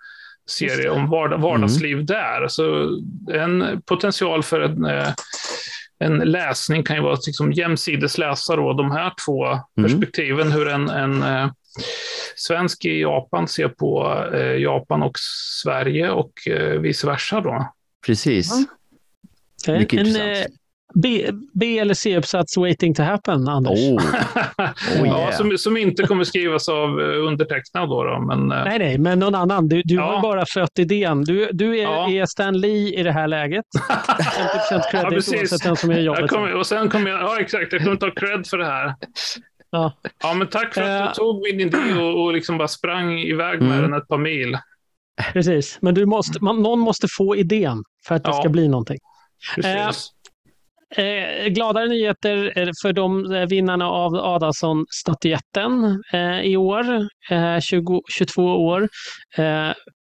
serie 0.51 0.91
om 0.91 1.11
vardag, 1.11 1.39
vardagsliv 1.39 2.07
där. 2.07 2.49
Så 2.49 2.99
en 3.33 3.83
potential 3.87 4.43
för 4.43 4.61
en, 4.61 4.85
eh, 4.85 5.09
en 5.99 6.19
läsning 6.19 6.83
kan 6.83 6.97
ju 6.97 7.03
vara 7.03 7.15
att 7.15 7.27
liksom 7.27 7.53
jämsides 7.53 8.19
läsa 8.19 8.57
då, 8.57 8.73
de 8.73 8.91
här 8.91 9.13
två 9.27 9.59
perspektiven. 9.83 10.53
Hur 10.53 10.69
en, 10.69 10.89
en 10.89 11.25
svensk 12.37 12.85
i 12.85 13.01
Japan 13.01 13.49
ser 13.49 13.69
på 13.69 14.15
eh, 14.35 14.41
Japan 14.57 15.03
och 15.03 15.19
Sverige 15.63 16.11
och 16.11 16.49
eh, 16.49 16.81
vice 16.81 17.07
versa. 17.07 17.41
Då. 17.41 17.73
Precis. 18.07 18.53
Eh, 19.69 19.79
mycket 19.79 20.01
en 20.01 20.07
intressant. 20.07 20.37
eh, 20.39 20.45
B, 20.95 21.31
B 21.55 21.79
eller 21.79 21.95
C-uppsats 21.95 22.57
waiting 22.57 22.95
to 22.95 23.03
happen, 23.03 23.49
Anders. 23.49 23.79
Oh, 23.79 24.03
ja, 24.99 25.07
yeah. 25.07 25.31
som, 25.37 25.59
som 25.59 25.77
inte 25.77 26.03
kommer 26.03 26.25
skrivas 26.25 26.69
av 26.69 26.99
undertecknad. 27.01 27.89
Då, 27.89 28.05
då, 28.05 28.21
men, 28.21 28.47
Nej, 28.49 28.79
nej, 28.79 28.99
men 28.99 29.19
någon 29.19 29.35
annan. 29.35 29.69
Du, 29.69 29.83
du 29.85 29.95
Ja. 29.95 30.03
har 30.15 30.23
bara 30.23 30.47
fött 30.47 30.79
idén. 30.79 31.25
Du, 31.25 31.49
du 31.53 31.79
är, 31.79 31.83
Ja. 31.83 32.11
är 32.11 32.27
Stan 32.27 32.61
Lee 32.61 33.01
i 33.01 33.03
det 33.03 33.13
här 33.13 33.29
läget. 33.29 33.65
50% 34.71 34.91
credit 34.91 35.09
precis. 35.11 35.35
oavsett 35.53 35.67
vem 35.67 35.77
som 35.77 35.91
gör 35.93 35.99
jobbet. 36.01 36.21
jag 36.21 36.31
kommer, 36.31 36.55
och 36.55 36.67
sen 36.67 36.89
kommer 36.89 37.11
jag, 37.11 37.21
ja 37.21 37.41
exakt, 37.41 37.73
jag 37.73 37.83
kommer 37.85 37.97
ta 37.97 38.11
cred 38.11 38.47
för 38.47 38.59
det 38.59 38.67
här. 38.67 38.95
Ja. 39.71 39.93
Ja, 40.23 40.35
men 40.35 40.47
tack 40.49 40.75
för 40.75 40.81
att 40.83 41.01
Eh. 41.03 41.09
du 41.09 41.15
tog 41.15 41.43
min 41.43 41.61
idé 41.61 41.95
och, 42.03 42.23
och 42.25 42.33
liksom 42.33 42.59
bara 42.59 42.69
sprang 42.69 43.19
iväg 43.19 43.63
med 43.63 43.79
Mm. 43.79 43.91
den 43.91 44.01
ett 44.01 44.09
par 44.09 44.19
mil. 44.19 44.59
Precis, 45.33 45.79
men 45.81 45.95
du 45.95 46.07
måste, 46.07 46.45
man, 46.45 46.63
någon 46.63 46.79
måste 46.81 47.07
få 47.17 47.37
idén 47.37 47.83
för 48.07 48.15
att 48.15 48.25
det 48.25 48.31
Ja. 48.31 48.41
ska 48.41 48.49
bli 48.49 48.69
någonting. 48.69 48.99
Precis. 49.55 50.09
Eh, 50.97 51.47
gladare 51.49 51.87
nyheter 51.89 52.53
eh, 52.59 52.69
för 52.83 52.93
de 52.93 53.33
eh, 53.33 53.47
vinnarna 53.47 53.91
av 53.91 54.15
Adolfsson-statyetten 54.15 56.03
eh, 56.13 56.41
i 56.41 56.57
år, 56.57 57.09
eh, 57.31 57.61
20, 57.61 58.03
22 58.09 58.43
år. 58.67 58.89
Eh, 59.37 59.71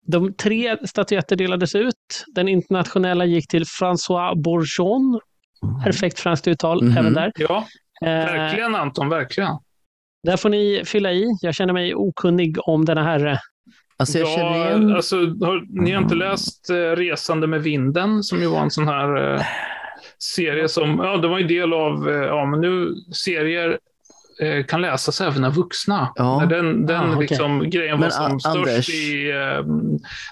de 0.07 0.33
tre 0.33 0.77
statyetter 0.87 1.35
delades 1.35 1.75
ut. 1.75 2.25
Den 2.35 2.47
internationella 2.47 3.25
gick 3.25 3.47
till 3.47 3.63
François 3.63 4.35
Bourgeon. 4.41 5.19
Perfekt 5.83 6.19
franskt 6.19 6.47
uttal 6.47 6.83
Mhm. 6.83 6.97
även 6.97 7.13
där. 7.13 7.31
Ja, 7.35 7.57
Eh, 7.57 7.63
verkligen 8.01 8.75
Anton, 8.75 9.09
verkligen. 9.09 9.57
där 10.23 10.37
får 10.37 10.49
ni 10.49 10.83
fylla 10.85 11.11
i. 11.11 11.25
Jag 11.41 11.55
känner 11.55 11.73
mig 11.73 11.95
okunnig 11.95 12.57
om 12.67 12.85
denna 12.85 13.03
herre. 13.03 13.39
Alltså 13.97 14.19
jag 14.19 14.27
känner 14.29 14.57
Ja, 14.59 14.67
igen... 14.69 14.95
alltså, 14.95 15.15
har, 15.17 15.81
ni 15.83 15.91
har 15.91 16.01
inte 16.01 16.15
läst 16.15 16.69
eh, 16.69 16.75
Resande 16.75 17.47
med 17.47 17.63
vinden 17.63 18.23
som 18.23 18.39
ju 18.41 18.47
var 18.47 18.59
en 18.61 18.71
sån 18.71 18.87
här 18.87 19.33
eh, 19.35 19.41
serie 20.35 20.67
som, 20.69 20.99
ja 21.03 21.17
det 21.17 21.27
var 21.27 21.39
en 21.39 21.47
del 21.47 21.73
av, 21.73 22.09
eh, 22.09 22.15
ja 22.15 22.45
men 22.45 22.61
nu 22.61 22.95
serier 23.13 23.69
eh, 23.69 23.75
kan 24.67 24.81
läsas 24.81 25.21
även 25.21 25.43
av 25.43 25.53
vuxna. 25.53 26.11
Ja. 26.15 26.47
Den, 26.49 26.85
den 26.85 27.13
Ah, 27.13 27.19
liksom, 27.19 27.69
grejen 27.69 27.99
Men, 27.99 28.01
var 28.01 28.09
som 28.09 28.35
A- 28.35 28.39
störst 28.39 28.57
Anders- 28.57 28.89
i 28.89 29.31
eh, 29.31 29.65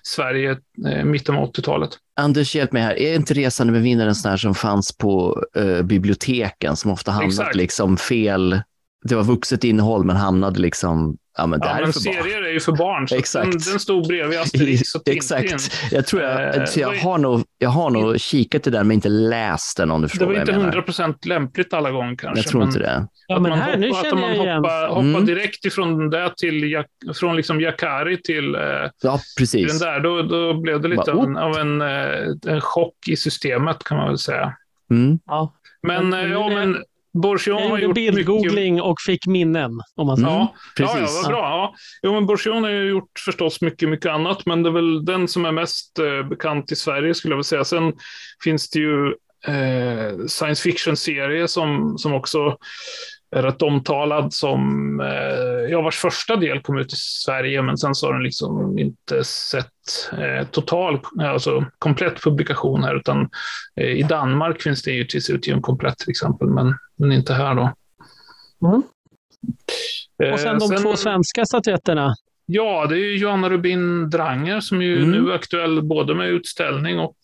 Sverige 0.03 0.57
eh, 0.91 1.03
mitten 1.05 1.35
av 1.35 1.51
80-talet. 1.53 1.89
Anders, 2.15 2.55
hjälp 2.55 2.71
mig 2.71 2.81
här. 2.83 2.99
Är 2.99 3.15
inte 3.15 3.33
Resande 3.33 3.73
med 3.73 3.81
vinden 3.81 4.07
en 4.07 4.15
sån 4.15 4.29
här 4.31 4.37
som 4.37 4.55
fanns 4.55 4.97
på 4.97 5.43
eh, 5.55 5.81
biblioteken 5.81 6.75
som 6.75 6.91
ofta 6.91 7.11
hamnat 7.11 7.29
Exakt. 7.31 7.55
liksom 7.55 7.97
fel? 7.97 8.61
Det 9.05 9.15
var 9.15 9.23
vuxet 9.23 9.63
innehåll 9.63 10.03
men 10.05 10.15
hamnade 10.15 10.59
liksom, 10.59 11.17
ja 11.37 11.45
men 11.47 11.59
Ja, 11.63 11.77
men 11.81 11.93
för 11.93 11.99
barn. 12.05 12.23
serier 12.23 12.41
är 12.43 12.51
ju 12.53 12.59
för 12.59 12.71
barn, 12.71 13.07
så 13.07 13.15
Exakt. 13.15 13.51
Den, 13.51 13.59
den 13.71 13.79
stod 13.79 14.07
bredvid 14.07 14.39
Asterix 14.39 14.95
och 14.95 15.03
Tintin. 15.05 15.37
Exakt. 15.37 15.91
Jag 15.91 16.05
tror 16.07 16.21
jag, 16.21 16.55
Eh, 16.57 16.65
så 16.65 16.79
jag 16.79 16.91
det 16.93 16.95
var- 16.97 17.03
har 17.03 17.17
nog, 17.17 17.43
jag 17.57 17.69
har 17.69 17.89
nog 17.89 18.19
kikat 18.19 18.63
det 18.63 18.69
där 18.71 18.83
men 18.83 18.91
inte 18.95 19.09
läst 19.09 19.77
den 19.77 19.91
om 19.91 20.01
du 20.01 20.05
Det 20.05 20.09
förstår 20.09 20.25
var 20.25 20.33
vad 20.33 20.41
inte 20.41 20.51
menar. 20.57 20.71
100% 20.71 21.25
lämpligt 21.27 21.73
alla 21.73 21.91
gånger 21.91 22.15
kanske. 22.15 22.39
Jag 22.39 22.47
tror 22.47 22.59
men- 22.59 22.67
inte 22.67 22.79
det. 22.79 23.07
Ja, 23.27 23.35
att 23.35 23.41
men 23.41 23.49
man 23.49 23.59
här, 23.59 23.77
nu 23.77 23.87
hoppar, 23.87 23.99
att 23.99 24.05
känner 24.05 24.21
man 24.21 24.35
jag 24.35 24.45
igen. 24.45 24.57
hoppar, 24.57 24.87
hoppar 24.87 25.01
Mm. 25.01 25.25
direkt 25.25 25.65
ifrån 25.65 26.09
det 26.09 26.33
till, 26.37 26.83
från 27.15 27.35
liksom 27.35 27.61
Yakari 27.61 28.21
till, 28.21 28.55
eh, 28.55 28.61
Ja, 28.61 28.89
till 28.91 29.09
den 29.09 29.19
precis. 29.37 29.79
där. 29.79 29.99
Då, 29.99 30.21
då 30.21 30.53
blev 30.53 30.81
det 30.81 30.87
lite 30.87 31.11
av 31.11 31.19
en, 31.23 31.37
av 31.37 31.57
en, 31.57 31.81
eh, 31.81 32.53
en 32.53 32.61
chock 32.61 33.07
i 33.07 33.15
systemet 33.15 33.83
kan 33.83 33.97
man 33.97 34.07
väl 34.07 34.17
säga. 34.17 34.53
Mm. 34.91 35.19
Ja. 35.25 35.53
Men, 35.87 36.09
Men 36.09 36.31
ja, 36.31 36.49
är- 36.51 36.55
men 36.55 36.77
Bourgeon 37.13 37.59
Jag 37.61 37.69
har 37.69 37.77
gjorde 37.77 37.81
gjort 37.83 37.95
mycket... 37.95 38.15
bildgoogling 38.15 38.81
och 38.81 39.01
fick 39.05 39.27
minnen, 39.27 39.71
om 39.95 40.07
man 40.07 40.17
säger. 40.17 40.29
Mm. 40.29 40.39
Ja, 40.39 40.53
ja, 40.77 40.83
ja, 40.85 40.93
precis. 40.93 41.15
vad 41.23 41.31
bra. 41.31 41.39
Ja. 41.39 41.73
Jo, 42.03 42.13
men 42.13 42.25
Bourgeon 42.25 42.63
har 42.63 42.71
ju 42.71 42.89
gjort 42.89 43.19
förstås 43.25 43.61
mycket, 43.61 43.89
mycket 43.89 44.11
annat, 44.11 44.45
men 44.45 44.63
det 44.63 44.69
är 44.69 44.73
väl 44.73 45.05
den 45.05 45.27
som 45.27 45.45
är 45.45 45.51
mest 45.51 45.99
eh, 45.99 46.27
bekant 46.29 46.71
i 46.71 46.75
Sverige 46.75 47.13
skulle 47.13 47.31
jag 47.31 47.37
vilja 47.37 47.43
säga. 47.43 47.63
Sen 47.63 47.93
finns 48.43 48.69
det 48.69 48.79
ju 48.79 49.07
eh, 49.47 50.25
science 50.27 50.63
fiction-serie 50.63 51.47
som, 51.47 51.97
som 51.97 52.13
också 52.13 52.57
rätt 53.41 53.61
omtalad 53.61 54.33
som, 54.33 54.99
eh, 54.99 55.71
ja, 55.71 55.81
vars 55.81 55.97
första 55.97 56.35
del 56.35 56.61
kom 56.61 56.77
ut 56.77 56.93
i 56.93 56.95
Sverige, 56.95 57.61
men 57.61 57.77
sen 57.77 57.95
så 57.95 58.07
har 58.07 58.13
den 58.13 58.23
liksom 58.23 58.79
inte 58.79 59.23
sett 59.23 60.11
eh, 60.11 60.47
total, 60.47 60.99
alltså 61.19 61.65
komplett 61.79 62.23
publikation 62.23 62.83
här, 62.83 62.95
utan 62.95 63.29
eh, 63.75 63.87
i 63.87 64.03
Danmark 64.03 64.61
finns 64.61 64.83
det 64.83 64.91
givetvis 64.91 65.29
utgiven 65.29 65.61
komplett 65.61 65.97
till 65.97 66.09
exempel, 66.09 66.47
men, 66.47 66.75
men 66.95 67.11
inte 67.11 67.33
här 67.33 67.55
då. 67.55 67.73
Mm. 68.67 68.83
Och 70.33 70.39
sen 70.39 70.59
de 70.59 70.75
två 70.75 70.95
svenska 70.95 71.45
statyetterna. 71.45 72.15
Ja, 72.45 72.85
det 72.89 72.95
är 72.95 72.99
ju 72.99 73.17
Johanna 73.17 73.49
Rubin 73.49 74.09
Dranger 74.09 74.59
som 74.59 74.81
ju 74.81 74.97
Mm. 74.97 75.11
nu 75.11 75.31
är 75.31 75.35
aktuell 75.35 75.81
både 75.81 76.15
med 76.15 76.29
utställning 76.29 76.99
och 76.99 77.15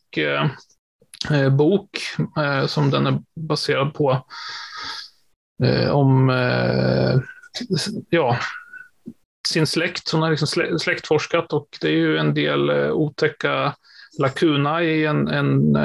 bok 1.52 1.90
som 2.68 2.92
den 2.92 3.08
är 3.08 3.20
baserad 3.36 3.94
på. 3.94 4.26
Eh, 5.64 5.90
om 5.90 6.30
eh, 6.30 7.20
ja, 8.10 8.40
sin 9.48 9.68
släkt. 9.68 10.12
Hon 10.12 10.22
har 10.22 10.30
liksom 10.30 10.48
slä, 10.48 10.80
släktforskat 10.80 11.54
och 11.54 11.68
det 11.82 11.88
är 11.88 11.92
ju 11.98 12.18
en 12.18 12.34
del 12.34 12.70
eh, 12.70 12.92
otäcka 12.92 13.76
lakuna 14.20 14.84
i 14.84 15.06
en, 15.06 15.28
en 15.28 15.78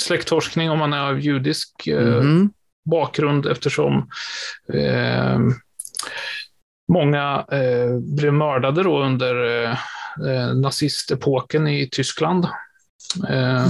släktforskning 0.00 0.70
om 0.70 0.78
man 0.78 0.92
är 0.92 1.00
av 1.08 1.20
judisk 1.20 1.70
Mhm. 1.86 2.50
bakgrund 2.90 3.46
eftersom 3.46 4.08
eh, 4.74 5.38
många 6.92 7.44
eh, 7.52 7.98
blev 8.16 8.32
mördade 8.32 8.82
då 8.82 9.02
under 9.02 9.64
eh, 9.64 10.54
nazistepoken 10.54 11.68
i 11.68 11.88
Tyskland. 11.92 12.44
Eh, 13.28 13.66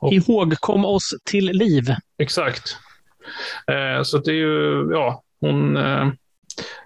och- 0.00 0.12
Ihågkom 0.12 0.84
oss 0.84 1.14
till 1.24 1.44
liv. 1.46 1.94
exakt. 2.18 2.76
Eh, 3.66 4.02
så 4.02 4.18
det 4.18 4.30
är 4.30 4.34
ju, 4.34 4.88
ja, 4.92 5.22
hon, 5.40 5.76
eh, 5.76 6.08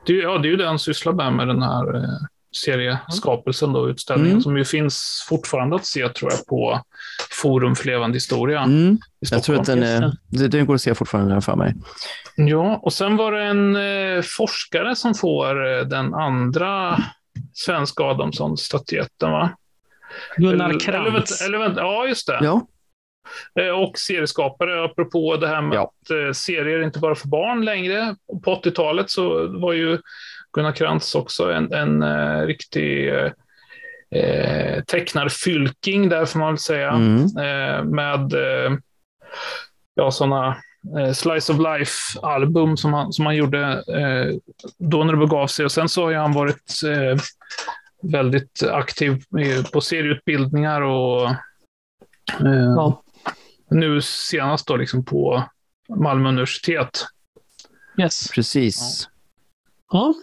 det, 0.07 0.12
är 0.12 0.23
ja, 0.23 0.38
det 0.38 0.49
är 0.49 0.50
ju 0.50 0.57
det 0.57 0.66
han 0.66 0.78
sysslar 0.78 1.12
med 1.12 1.33
med 1.33 1.49
den 1.49 1.62
här 1.62 1.97
eh, 1.97 2.02
serieskapelsen 2.57 3.73
då, 3.73 3.88
utställningen, 3.88 4.33
Mm. 4.33 4.42
som 4.42 4.57
ju 4.57 4.64
finns 4.64 5.26
fortfarande 5.28 5.76
att 5.76 5.87
se 5.87 6.09
tror 6.09 6.30
jag 6.30 6.47
på 6.47 6.80
Forum 7.42 7.75
för 7.76 7.87
levande 7.87 8.16
historia 8.16 8.62
Mm. 8.62 8.99
Jag 9.30 9.42
tror 9.42 9.61
att 9.61 9.66
den, 9.66 9.83
är, 9.83 10.12
den 10.49 10.66
går 10.66 10.75
att 10.75 10.80
se 10.80 10.95
fortfarande 10.95 11.40
för 11.40 11.57
mig. 11.57 11.75
Ja, 12.37 12.80
och 12.83 12.92
sen 12.92 13.16
var 13.16 13.33
det 13.33 13.42
en 13.42 13.76
eh, 13.76 14.23
forskare 14.23 14.97
som 14.97 15.14
får 15.14 15.78
eh, 15.78 15.80
den 15.85 16.14
andra 16.14 16.99
svenska 17.52 18.02
Adamsson-statyetten, 18.04 19.30
va? 19.30 19.50
Gunnar 20.37 20.54
Eller, 20.54 20.64
eller, 20.68 20.80
Krantz. 20.80 21.14
vänta, 21.14 21.45
eller, 21.45 21.59
vänta, 21.59 21.80
ja, 21.80 22.07
just 22.07 22.26
det. 22.26 22.38
Ja, 22.42 22.66
Och 23.75 23.99
serieskapare, 23.99 24.85
apropå 24.85 25.37
det 25.37 25.49
här 25.49 25.62
med 25.62 25.76
Ja. 25.76 25.82
att 26.04 26.11
eh, 26.11 26.32
serier 26.32 26.82
inte 26.82 26.99
bara 26.99 27.14
för 27.14 27.28
barn 27.28 27.64
längre. 27.64 28.16
På 28.44 28.54
80-talet 28.54 29.11
så 29.11 29.47
var 29.58 29.73
ju 29.73 29.99
Gunnar 30.52 30.73
Krantz 30.73 31.14
också 31.14 31.52
en, 31.52 31.73
en 31.73 32.02
eh, 32.02 32.40
riktig 32.47 33.08
eh, 33.14 33.30
eh, 34.20 34.82
tecknarfylking 34.85 36.08
där, 36.08 36.25
får 36.25 36.38
man 36.38 36.49
väl 36.52 36.58
säga. 36.58 36.90
mm. 36.90 37.23
Eh, 37.25 37.85
med 37.85 38.32
eh, 38.32 38.73
ja, 39.94 40.11
sådana 40.11 40.56
eh, 40.99 41.12
Slice 41.12 41.52
of 41.52 41.58
Life-album 41.58 42.76
som 42.76 42.92
han, 42.94 43.12
som 43.12 43.26
han 43.26 43.37
gjorde 43.37 43.62
eh, 43.73 44.35
då 44.78 45.04
när 45.04 45.12
det 45.12 45.18
begav 45.18 45.47
sig. 45.47 45.64
Och 45.64 45.73
sen 45.73 45.88
så 45.88 46.02
har 46.02 46.11
ju 46.11 46.16
han 46.16 46.32
varit 46.32 46.73
eh, 46.87 47.18
väldigt 48.02 48.62
aktiv 48.70 49.23
på 49.73 49.80
serieutbildningar 49.80 50.80
och 50.82 51.23
eh, 51.30 51.35
Ja. 52.76 53.02
Nu 53.70 54.00
senast 54.02 54.66
då 54.66 54.76
liksom 54.76 55.04
på 55.04 55.44
Malmö 55.96 56.28
universitet. 56.28 57.06
Yes. 57.98 58.30
precis. 58.30 59.08
Ja. 59.92 60.14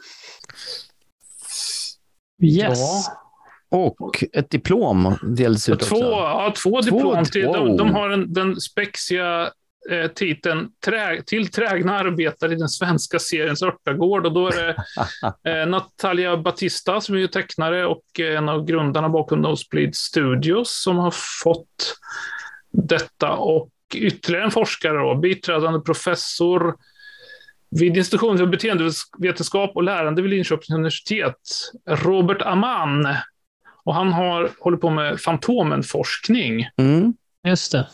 Yes. 2.44 2.80
Ja. 2.80 3.22
Och 3.70 4.24
ett 4.34 4.50
diplom 4.50 5.18
delades 5.24 5.70
ut 5.70 5.80
Två, 5.80 5.96
också. 5.96 6.06
ja, 6.06 6.54
två 6.64 6.82
diplom 6.82 7.26
till. 7.26 7.44
De, 7.44 7.68
wow. 7.68 7.78
de 7.78 7.94
har 7.94 8.10
en, 8.10 8.34
den 8.34 8.62
spexiga 8.62 9.52
eh, 9.92 10.08
titeln 10.08 10.70
trä, 10.86 11.22
Till 11.26 11.52
trägna 11.52 11.98
arbetare 12.00 12.54
i 12.54 12.56
den 12.56 12.70
svenska 12.70 13.20
seriens 13.20 13.64
örtagård. 13.64 14.26
Och 14.26 14.34
då 14.34 14.48
är 14.48 14.52
det 14.56 14.76
eh, 15.62 15.68
Natalia 15.68 16.38
Batista 16.38 17.02
som 17.02 17.16
är 17.16 17.20
ju 17.20 17.28
tecknare 17.28 17.86
och 17.86 18.20
eh, 18.20 18.38
en 18.38 18.50
av 18.50 18.66
grundarna 18.66 19.10
bakom 19.10 19.42
Nosebleed 19.42 19.96
Studios 19.96 20.84
som 20.84 20.98
har 20.98 21.14
fått 21.44 21.98
detta. 22.78 23.32
Och 23.32 23.70
ytterligare 23.96 24.46
en 24.46 24.52
forskare, 24.52 24.98
då, 24.98 25.16
biträdande 25.16 25.80
professor 25.80 26.76
vid 27.80 27.98
institutionen 27.98 28.38
för 28.38 28.46
beteendevetenskap 28.46 29.72
och 29.76 29.84
lärande 29.84 30.22
vid 30.22 30.32
Linköpings 30.32 30.70
universitet, 30.70 31.36
Robert 31.90 32.42
Aman. 32.42 33.08
Och 33.86 33.94
han 33.96 34.14
har 34.14 34.50
hållit 34.60 34.82
på 34.82 34.90
med 34.90 35.20
Fantomen-forskning. 35.22 36.68
Mm. 36.78 37.14
Just 37.48 37.72
det. 37.72 37.88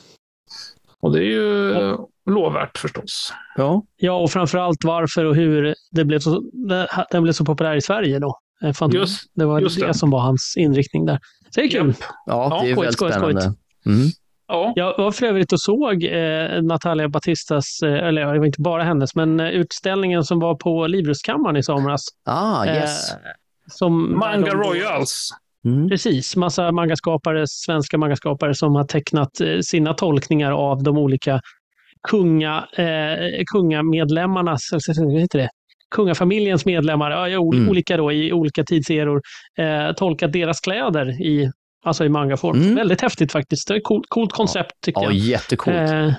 Och 1.00 1.12
det 1.14 1.20
är 1.20 1.24
ju 1.30 1.72
eh, 1.72 2.00
lovvärt 2.30 2.78
förstås. 2.78 3.34
Ja, 3.56 3.84
Ja, 3.98 4.14
och 4.14 4.32
framförallt 4.32 4.84
varför 4.84 5.26
och 5.26 5.36
hur 5.36 5.76
det 5.92 6.06
blev 6.06 6.20
så, 6.20 6.40
det- 6.54 7.06
den 7.12 7.24
blev 7.24 7.34
så 7.34 7.46
populär 7.46 7.76
i 7.76 7.82
Sverige 7.82 8.20
då. 8.20 8.40
Eh, 8.64 8.74
Fan, 8.74 8.92
Just- 8.92 9.32
det 9.36 9.46
var 9.46 9.60
just 9.60 9.80
det. 9.80 9.88
det. 9.88 9.94
som 9.94 10.10
var 10.10 10.20
hans 10.20 10.54
inriktning 10.58 11.06
där. 11.06 11.20
Så 11.50 11.60
det 11.62 11.66
är 11.66 11.70
kul. 11.70 11.88
Japp. 11.88 11.98
ja, 12.26 12.48
Ja, 12.52 12.62
det 12.64 12.70
är 12.70 12.74
skoj, 12.74 12.84
väldigt 12.84 12.94
skoj, 12.94 13.12
skoj. 13.12 13.20
spännande. 13.34 13.58
Mm. 13.86 14.08
Ja, 14.52 14.74
Jag 14.76 14.98
var 14.98 15.12
för 15.12 15.26
övrigt 15.26 15.52
och 15.54 15.62
såg 15.62 16.04
eh, 16.04 16.62
Natalia 16.62 17.10
Batistas, 17.10 17.80
eh, 17.84 18.08
eller 18.08 18.34
det 18.34 18.40
var 18.40 18.46
inte 18.46 18.62
bara 18.62 18.84
hennes, 18.84 19.16
men 19.16 19.40
eh, 19.40 19.50
utställningen 19.50 20.24
som 20.24 20.40
var 20.40 20.56
på 20.56 20.88
Livrustkammaren 20.88 21.58
i 21.58 21.64
somras. 21.64 22.06
Ah, 22.26 22.66
yes. 22.66 23.12
Eh, 23.12 23.18
som, 23.68 24.20
Manga 24.20 24.46
de 24.52 24.58
Royals. 24.58 25.30
Mm. 25.66 25.90
Precis, 25.90 26.36
massa 26.36 26.72
mangaskapare, 26.72 27.44
svenska 27.48 27.98
mangaskapare 27.98 28.56
som 28.56 28.76
har 28.76 28.84
tecknat 28.84 29.42
eh, 29.42 29.60
sina 29.62 29.94
tolkningar 29.94 30.52
av 30.52 30.84
de 30.84 30.98
olika 30.98 31.42
kunga, 32.10 32.68
eh, 32.78 33.44
kungamedlemmarnas, 33.54 34.62
eller 34.74 35.20
heter 35.20 35.40
det? 35.40 35.50
Kungafamiljens 35.96 36.66
medlemmar, 36.66 37.12
ja, 37.28 37.42
Mm. 37.42 37.70
olika 37.70 37.98
då 37.98 38.12
i 38.12 38.34
olika 38.34 38.64
tidseror, 38.64 39.22
eh, 39.58 39.92
tolkat 39.96 40.34
deras 40.34 40.60
kläder 40.60 41.22
i, 41.22 41.52
alltså 41.84 42.06
i 42.06 42.10
mangaform. 42.10 42.62
Mm. 42.62 42.76
Väldigt 42.76 43.02
häftigt 43.02 43.32
faktiskt. 43.32 43.68
Det 43.68 43.74
är 43.74 43.78
ett 43.78 43.84
coolt, 43.84 44.06
coolt 44.10 44.34
koncept 44.34 44.72
tycker 44.82 45.02
Ja, 45.02 45.06
jag. 45.06 45.14
jättecoolt. 45.14 45.78
Eh, 45.78 46.14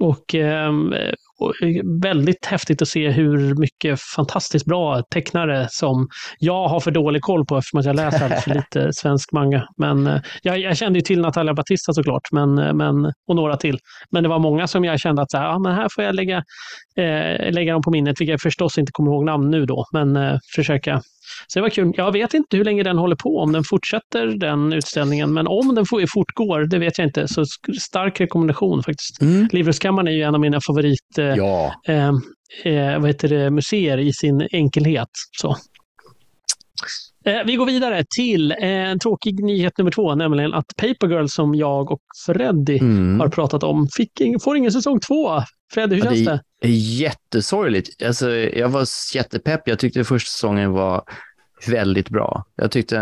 och, 0.00 0.34
ehm, 0.34 0.94
och 1.38 1.54
väldigt 2.02 2.46
häftigt 2.46 2.82
att 2.82 2.88
se 2.88 3.10
hur 3.10 3.54
mycket 3.54 4.00
fantastiskt 4.00 4.66
bra 4.66 5.02
tecknare 5.02 5.66
som 5.70 6.08
jag 6.38 6.68
har 6.68 6.80
för 6.80 6.90
dålig 6.90 7.22
koll 7.22 7.46
på 7.46 7.56
eftersom 7.56 7.80
att 7.80 7.86
jag 7.86 7.96
läser 7.96 8.24
alldeles 8.24 8.44
för 8.44 8.54
lite 8.54 8.92
svensk 8.92 9.32
manga. 9.32 9.68
Men 9.76 10.06
eh, 10.06 10.20
jag, 10.42 10.58
jag 10.58 10.76
kände 10.76 10.98
ju 10.98 11.02
till 11.02 11.20
Natalia 11.20 11.54
Batista 11.54 11.92
såklart, 11.92 12.32
men, 12.32 12.58
eh, 12.58 12.72
men, 12.74 13.04
och 13.04 13.36
några 13.36 13.56
till. 13.56 13.78
Men 14.10 14.22
det 14.22 14.28
var 14.28 14.38
många 14.38 14.66
som 14.66 14.84
jag 14.84 15.00
kände 15.00 15.22
att 15.22 15.30
så 15.30 15.38
här, 15.38 15.44
ja, 15.44 15.58
men 15.58 15.74
här 15.74 15.88
får 15.94 16.04
jag 16.04 16.14
lägga, 16.14 16.36
eh, 16.96 17.52
lägga 17.52 17.72
dem 17.72 17.82
på 17.82 17.90
minnet, 17.90 18.20
vilket 18.20 18.32
jag 18.32 18.40
förstås 18.40 18.78
inte 18.78 18.92
kommer 18.92 19.10
ihåg 19.10 19.24
namn 19.24 19.50
nu 19.50 19.66
då, 19.66 19.86
men 19.92 20.16
eh, 20.16 20.38
försöka 20.54 21.02
så 21.46 21.58
det 21.58 21.62
var 21.62 21.70
kul. 21.70 21.92
Jag 21.96 22.12
vet 22.12 22.34
inte 22.34 22.56
hur 22.56 22.64
länge 22.64 22.82
den 22.82 22.98
håller 22.98 23.16
på, 23.16 23.38
om 23.38 23.52
den 23.52 23.64
fortsätter 23.64 24.26
den 24.26 24.72
utställningen, 24.72 25.32
men 25.32 25.46
om 25.46 25.74
den 25.74 25.86
for- 25.86 26.06
fortgår, 26.14 26.60
det 26.60 26.78
vet 26.78 26.98
jag 26.98 27.06
inte. 27.06 27.28
Så 27.28 27.44
stark 27.80 28.20
rekommendation 28.20 28.82
faktiskt. 28.82 29.20
Mm. 29.22 29.48
Livrustkammaren 29.52 30.08
är 30.08 30.12
ju 30.12 30.22
en 30.22 30.34
av 30.34 30.40
mina 30.40 30.60
favorit 30.66 31.18
eh, 31.18 31.24
Ja, 31.24 31.74
eh, 31.88 32.08
eh, 32.64 32.98
vad 32.98 33.06
heter 33.06 33.28
det, 33.28 33.50
museer 33.50 33.98
i 33.98 34.12
sin 34.12 34.48
enkelhet. 34.52 35.08
Så. 35.40 35.56
Eh, 37.24 37.44
vi 37.46 37.56
går 37.56 37.66
vidare 37.66 38.04
till 38.16 38.52
eh, 38.52 38.58
en 38.62 38.98
tråkig 38.98 39.44
nyhet 39.44 39.78
nummer 39.78 39.90
två, 39.90 40.14
nämligen 40.14 40.54
att 40.54 40.66
Paper 40.76 41.08
Girl 41.08 41.26
som 41.26 41.54
jag 41.54 41.90
och 41.90 42.00
Freddy 42.26 42.78
mm. 42.78 43.20
har 43.20 43.28
pratat 43.28 43.62
om 43.62 43.88
fick 43.96 44.20
ing, 44.20 44.40
får 44.40 44.56
ingen 44.56 44.72
säsong 44.72 45.00
två. 45.00 45.30
Freddy, 45.74 45.96
hur 45.96 46.04
Ja, 46.04 46.10
känns 46.10 46.24
det- 46.26 46.40
jättesorgligt. 46.68 48.02
Alltså, 48.02 48.30
jag 48.30 48.68
var 48.68 48.86
jättepepp. 49.14 49.68
Jag 49.68 49.78
tyckte 49.78 50.04
första 50.04 50.30
säsongen 50.30 50.72
var 50.72 51.02
väldigt 51.66 52.08
bra. 52.08 52.44
Jag 52.56 52.70
tyckte, 52.70 52.94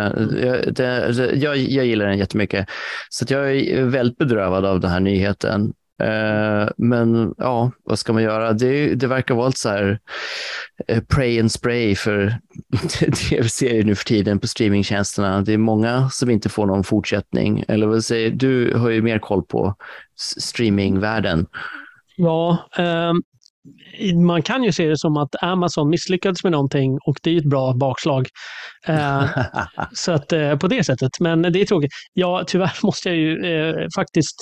jag, 0.43 0.75
det, 0.75 1.07
alltså, 1.07 1.35
jag, 1.35 1.57
jag 1.57 1.87
gillar 1.87 2.07
den 2.07 2.19
jättemycket. 2.19 2.69
Så 3.09 3.25
att 3.25 3.31
jag 3.31 3.57
är 3.57 3.85
väldigt 3.85 4.19
bedrövad 4.19 4.65
av 4.65 4.81
den 4.81 4.91
här 4.91 5.01
nyheten. 5.01 5.73
Eh, 6.03 6.69
men 6.77 7.35
ja, 7.39 7.71
vad 7.85 7.99
ska 7.99 8.13
man 8.13 8.23
göra? 8.23 8.53
Det, 8.53 8.95
det 8.95 9.07
verkar 9.07 9.35
vara 9.35 9.53
så 9.53 9.69
här 9.69 9.99
eh, 10.89 11.03
pray 11.09 11.41
and 11.41 11.53
spray 11.53 11.95
för 11.95 12.35
tv-serier 13.29 13.85
nu 13.85 13.95
för 13.95 14.05
tiden 14.05 14.39
på 14.39 14.47
streamingtjänsterna. 14.47 15.41
Det 15.41 15.53
är 15.53 15.59
många 15.59 16.11
som 16.11 16.31
inte 16.31 16.49
får 16.49 16.67
någon 16.67 16.85
fortsättning. 16.85 17.65
Eller 17.69 17.87
vad 17.87 18.05
säger 18.05 18.31
du? 18.31 18.75
har 18.75 18.91
ju 18.91 19.03
mer 19.03 19.19
koll 19.19 19.43
på 19.43 19.75
streamingvärlden. 20.39 21.47
Ja, 22.17 22.69
ehm, 22.77 23.23
man 24.27 24.43
kan 24.43 24.65
ju 24.65 24.73
se 24.73 24.89
det 24.89 24.99
som 24.99 25.17
att 25.17 25.43
Amazon 25.43 25.91
misslyckades 25.91 26.45
med 26.45 26.53
någonting 26.53 26.99
och 27.07 27.17
det 27.23 27.31
är 27.31 27.35
ju 27.35 27.39
ett 27.39 27.51
bra 27.51 27.75
bakslag. 27.75 28.29
Eh, 28.87 29.25
så 29.93 30.13
att 30.13 30.33
eh, 30.33 30.57
på 30.57 30.69
det 30.69 30.85
sättet. 30.85 31.11
Men 31.21 31.43
det 31.43 31.61
är 31.61 31.65
tråkigt. 31.65 31.91
Ja, 32.13 32.45
tyvärr 32.47 32.73
måste 32.83 33.09
jag 33.09 33.19
ju 33.19 33.45
eh, 33.45 33.87
faktiskt 33.97 34.37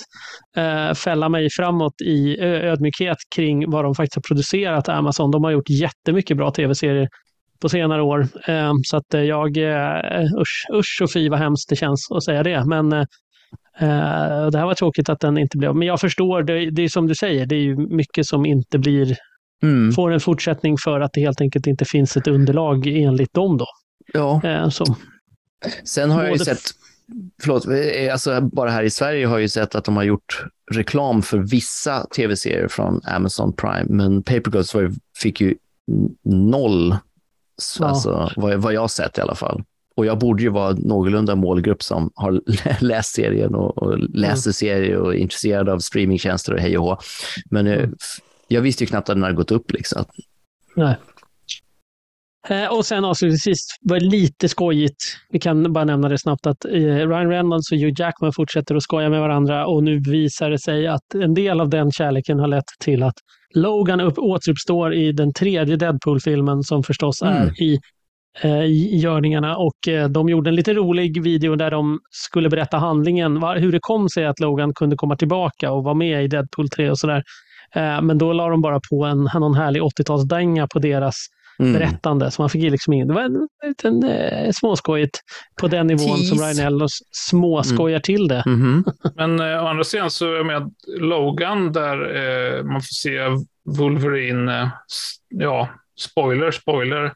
eh, 0.56 0.94
fälla 0.94 1.28
mig 1.28 1.48
framåt 1.50 2.00
i 2.04 2.40
ödmjukhet 2.40 3.18
kring 3.36 3.70
vad 3.70 3.84
de 3.84 3.94
faktiskt 3.94 4.14
har 4.14 4.22
producerat, 4.22 4.88
Amazon. 4.88 5.30
De 5.30 5.44
har 5.44 5.50
gjort 5.50 5.70
jättemycket 5.70 6.36
bra 6.36 6.50
tv-serier 6.50 7.08
på 7.60 7.68
senare 7.68 8.02
år. 8.02 8.28
Eh, 8.46 8.72
så 8.84 8.96
att 8.96 9.14
eh, 9.14 9.22
jag, 9.22 9.56
usch, 10.40 10.66
usch 10.74 11.00
och 11.02 11.12
fy 11.12 11.28
vad 11.28 11.38
hemskt 11.38 11.68
det 11.68 11.76
känns 11.76 12.10
att 12.10 12.24
säga 12.24 12.42
det. 12.42 12.64
Men 12.64 13.06
eh, 13.78 13.88
eh, 13.88 14.46
det 14.46 14.58
här 14.58 14.66
var 14.66 14.74
tråkigt 14.74 15.08
att 15.08 15.20
den 15.20 15.38
inte 15.38 15.58
blev. 15.58 15.74
Men 15.76 15.88
jag 15.88 16.00
förstår, 16.00 16.42
det, 16.42 16.70
det 16.70 16.82
är 16.82 16.88
som 16.88 17.06
du 17.06 17.14
säger, 17.14 17.46
det 17.46 17.54
är 17.56 17.60
ju 17.60 17.76
mycket 17.76 18.26
som 18.26 18.46
inte 18.46 18.78
blir, 18.78 19.16
Mm. 19.62 19.92
får 19.92 20.10
en 20.12 20.20
fortsättning 20.20 20.76
för 20.84 21.00
att 21.00 21.12
det 21.12 21.20
helt 21.20 21.40
enkelt 21.40 21.66
inte 21.66 21.84
finns 21.84 22.16
ett 22.16 22.26
underlag 22.26 22.86
enligt 22.86 23.34
dem. 23.34 23.56
Då. 23.58 23.66
Ja. 24.12 24.40
Eh, 24.44 24.68
så. 24.68 24.84
Sen 25.84 26.10
har 26.10 26.22
jag 26.22 26.32
ju 26.32 26.38
sett, 26.38 26.60
förlåt, 27.42 27.66
eh, 27.66 28.12
alltså 28.12 28.40
bara 28.40 28.70
här 28.70 28.82
i 28.82 28.90
Sverige 28.90 29.26
har 29.26 29.34
jag 29.34 29.40
ju 29.42 29.48
sett 29.48 29.74
att 29.74 29.84
de 29.84 29.96
har 29.96 30.02
gjort 30.04 30.44
reklam 30.72 31.22
för 31.22 31.38
vissa 31.38 32.06
tv-serier 32.16 32.68
från 32.68 33.00
Amazon 33.04 33.52
Prime, 33.52 33.84
men 33.88 34.22
Paper 34.22 34.50
Girls 34.52 34.74
fick 35.22 35.40
ju 35.40 35.54
noll, 36.24 36.96
Ja. 37.80 37.86
alltså, 37.86 38.30
vad, 38.36 38.54
vad 38.54 38.72
jag 38.72 38.90
sett 38.90 39.18
i 39.18 39.20
alla 39.20 39.34
fall. 39.34 39.62
Och 39.98 40.06
jag 40.06 40.18
borde 40.18 40.42
ju 40.42 40.48
vara 40.48 40.72
någorlunda 40.72 41.34
målgrupp 41.34 41.82
som 41.82 42.10
har 42.14 42.40
läst 42.84 43.14
serien 43.14 43.54
och, 43.54 43.78
och 43.78 43.98
läser 43.98 44.52
serier 44.52 44.96
och 44.96 45.14
är 45.14 45.18
intresserad 45.18 45.68
av 45.68 45.78
streamingtjänster 45.78 46.52
och 46.54 46.60
hej 46.60 46.78
och 46.78 46.84
hå. 46.84 46.98
Men 47.50 47.66
eh, 47.66 47.78
Mm. 47.78 47.94
jag 48.48 48.60
visste 48.62 48.84
ju 48.84 48.88
knappt 48.88 49.08
att 49.08 49.16
den 49.16 49.22
hade 49.22 49.34
gått 49.34 49.50
upp. 49.50 49.72
Liksom. 49.72 50.04
Nej. 50.76 50.96
Eh, 52.48 52.72
och 52.76 52.86
sen 52.86 53.04
avslutningsvis 53.04 53.66
var 53.80 54.00
lite 54.00 54.48
skojigt. 54.48 55.16
Vi 55.30 55.38
kan 55.38 55.72
bara 55.72 55.84
nämna 55.84 56.08
det 56.08 56.18
snabbt 56.18 56.46
att 56.46 56.64
eh, 56.64 56.70
Ryan 56.80 57.28
Reynolds 57.30 57.72
och 57.72 57.78
Hugh 57.78 57.94
Jackman 58.00 58.32
fortsätter 58.32 58.74
att 58.74 58.82
skoja 58.82 59.08
med 59.10 59.20
varandra 59.20 59.66
och 59.66 59.82
nu 59.84 59.98
visar 59.98 60.50
det 60.50 60.58
sig 60.58 60.86
att 60.86 61.14
en 61.14 61.34
del 61.34 61.60
av 61.60 61.68
den 61.68 61.90
kärleken 61.92 62.38
har 62.38 62.48
lett 62.48 62.64
till 62.80 63.02
att 63.02 63.14
Logan 63.54 64.00
upp, 64.00 64.18
återuppstår 64.18 64.94
i 64.94 65.12
den 65.12 65.32
tredje 65.32 65.76
Deadpool-filmen 65.76 66.62
som 66.62 66.82
förstås 66.82 67.22
Mm. 67.22 67.36
är 67.36 67.62
i 67.62 67.80
görningarna 69.02 69.56
och 69.56 69.88
eh, 69.88 70.08
de 70.08 70.28
gjorde 70.28 70.50
en 70.50 70.54
lite 70.54 70.74
rolig 70.74 71.22
video 71.22 71.56
där 71.56 71.70
de 71.70 71.98
skulle 72.10 72.48
berätta 72.48 72.76
handlingen, 72.76 73.42
hur 73.42 73.72
det 73.72 73.78
kom 73.82 74.08
sig 74.08 74.26
att 74.26 74.40
Logan 74.40 74.74
kunde 74.74 74.96
komma 74.96 75.16
tillbaka 75.16 75.70
och 75.72 75.84
vara 75.84 75.94
med 75.94 76.24
i 76.24 76.28
Deadpool 76.28 76.68
3 76.68 76.90
och 76.90 76.98
sådär. 76.98 77.22
Eh, 77.74 78.02
men 78.02 78.18
då 78.18 78.32
la 78.32 78.48
de 78.48 78.60
bara 78.62 78.80
på 78.90 79.04
en, 79.04 79.28
någon 79.34 79.54
härlig 79.54 79.82
80-talsdänga 79.82 80.66
på 80.72 80.78
deras 80.78 81.16
Mm. 81.60 81.72
berättande. 81.72 82.30
Så 82.30 82.42
man 82.42 82.48
fick 82.50 82.62
liksom 82.70 82.92
in, 82.92 83.08
det 83.08 83.14
var 83.14 83.22
en 83.22 83.48
liten 83.66 84.04
eh, 84.04 84.50
småskojigt 84.52 85.20
på 85.60 85.68
den 85.68 85.86
nivån 85.86 86.18
som 86.18 86.38
Tease. 86.38 86.44
Ryan 86.44 86.70
Reynolds 86.70 86.98
småskojar 87.10 88.00
till 88.00 88.28
det. 88.28 88.42
Mhm. 88.46 88.84
Men 89.16 89.40
eh, 89.40 89.64
å 89.64 89.66
andra 89.66 89.84
sidan 89.84 90.10
så 90.10 90.34
är 90.34 90.44
med 90.44 90.70
Logan 91.00 91.72
där 91.72 92.16
eh, 92.16 92.64
man 92.64 92.80
får 92.80 92.94
se 92.94 93.18
Wolverine, 93.78 94.60
eh, 94.60 94.68
ja, 95.28 95.68
spoiler, 96.00 96.50
spoiler. 96.50 97.12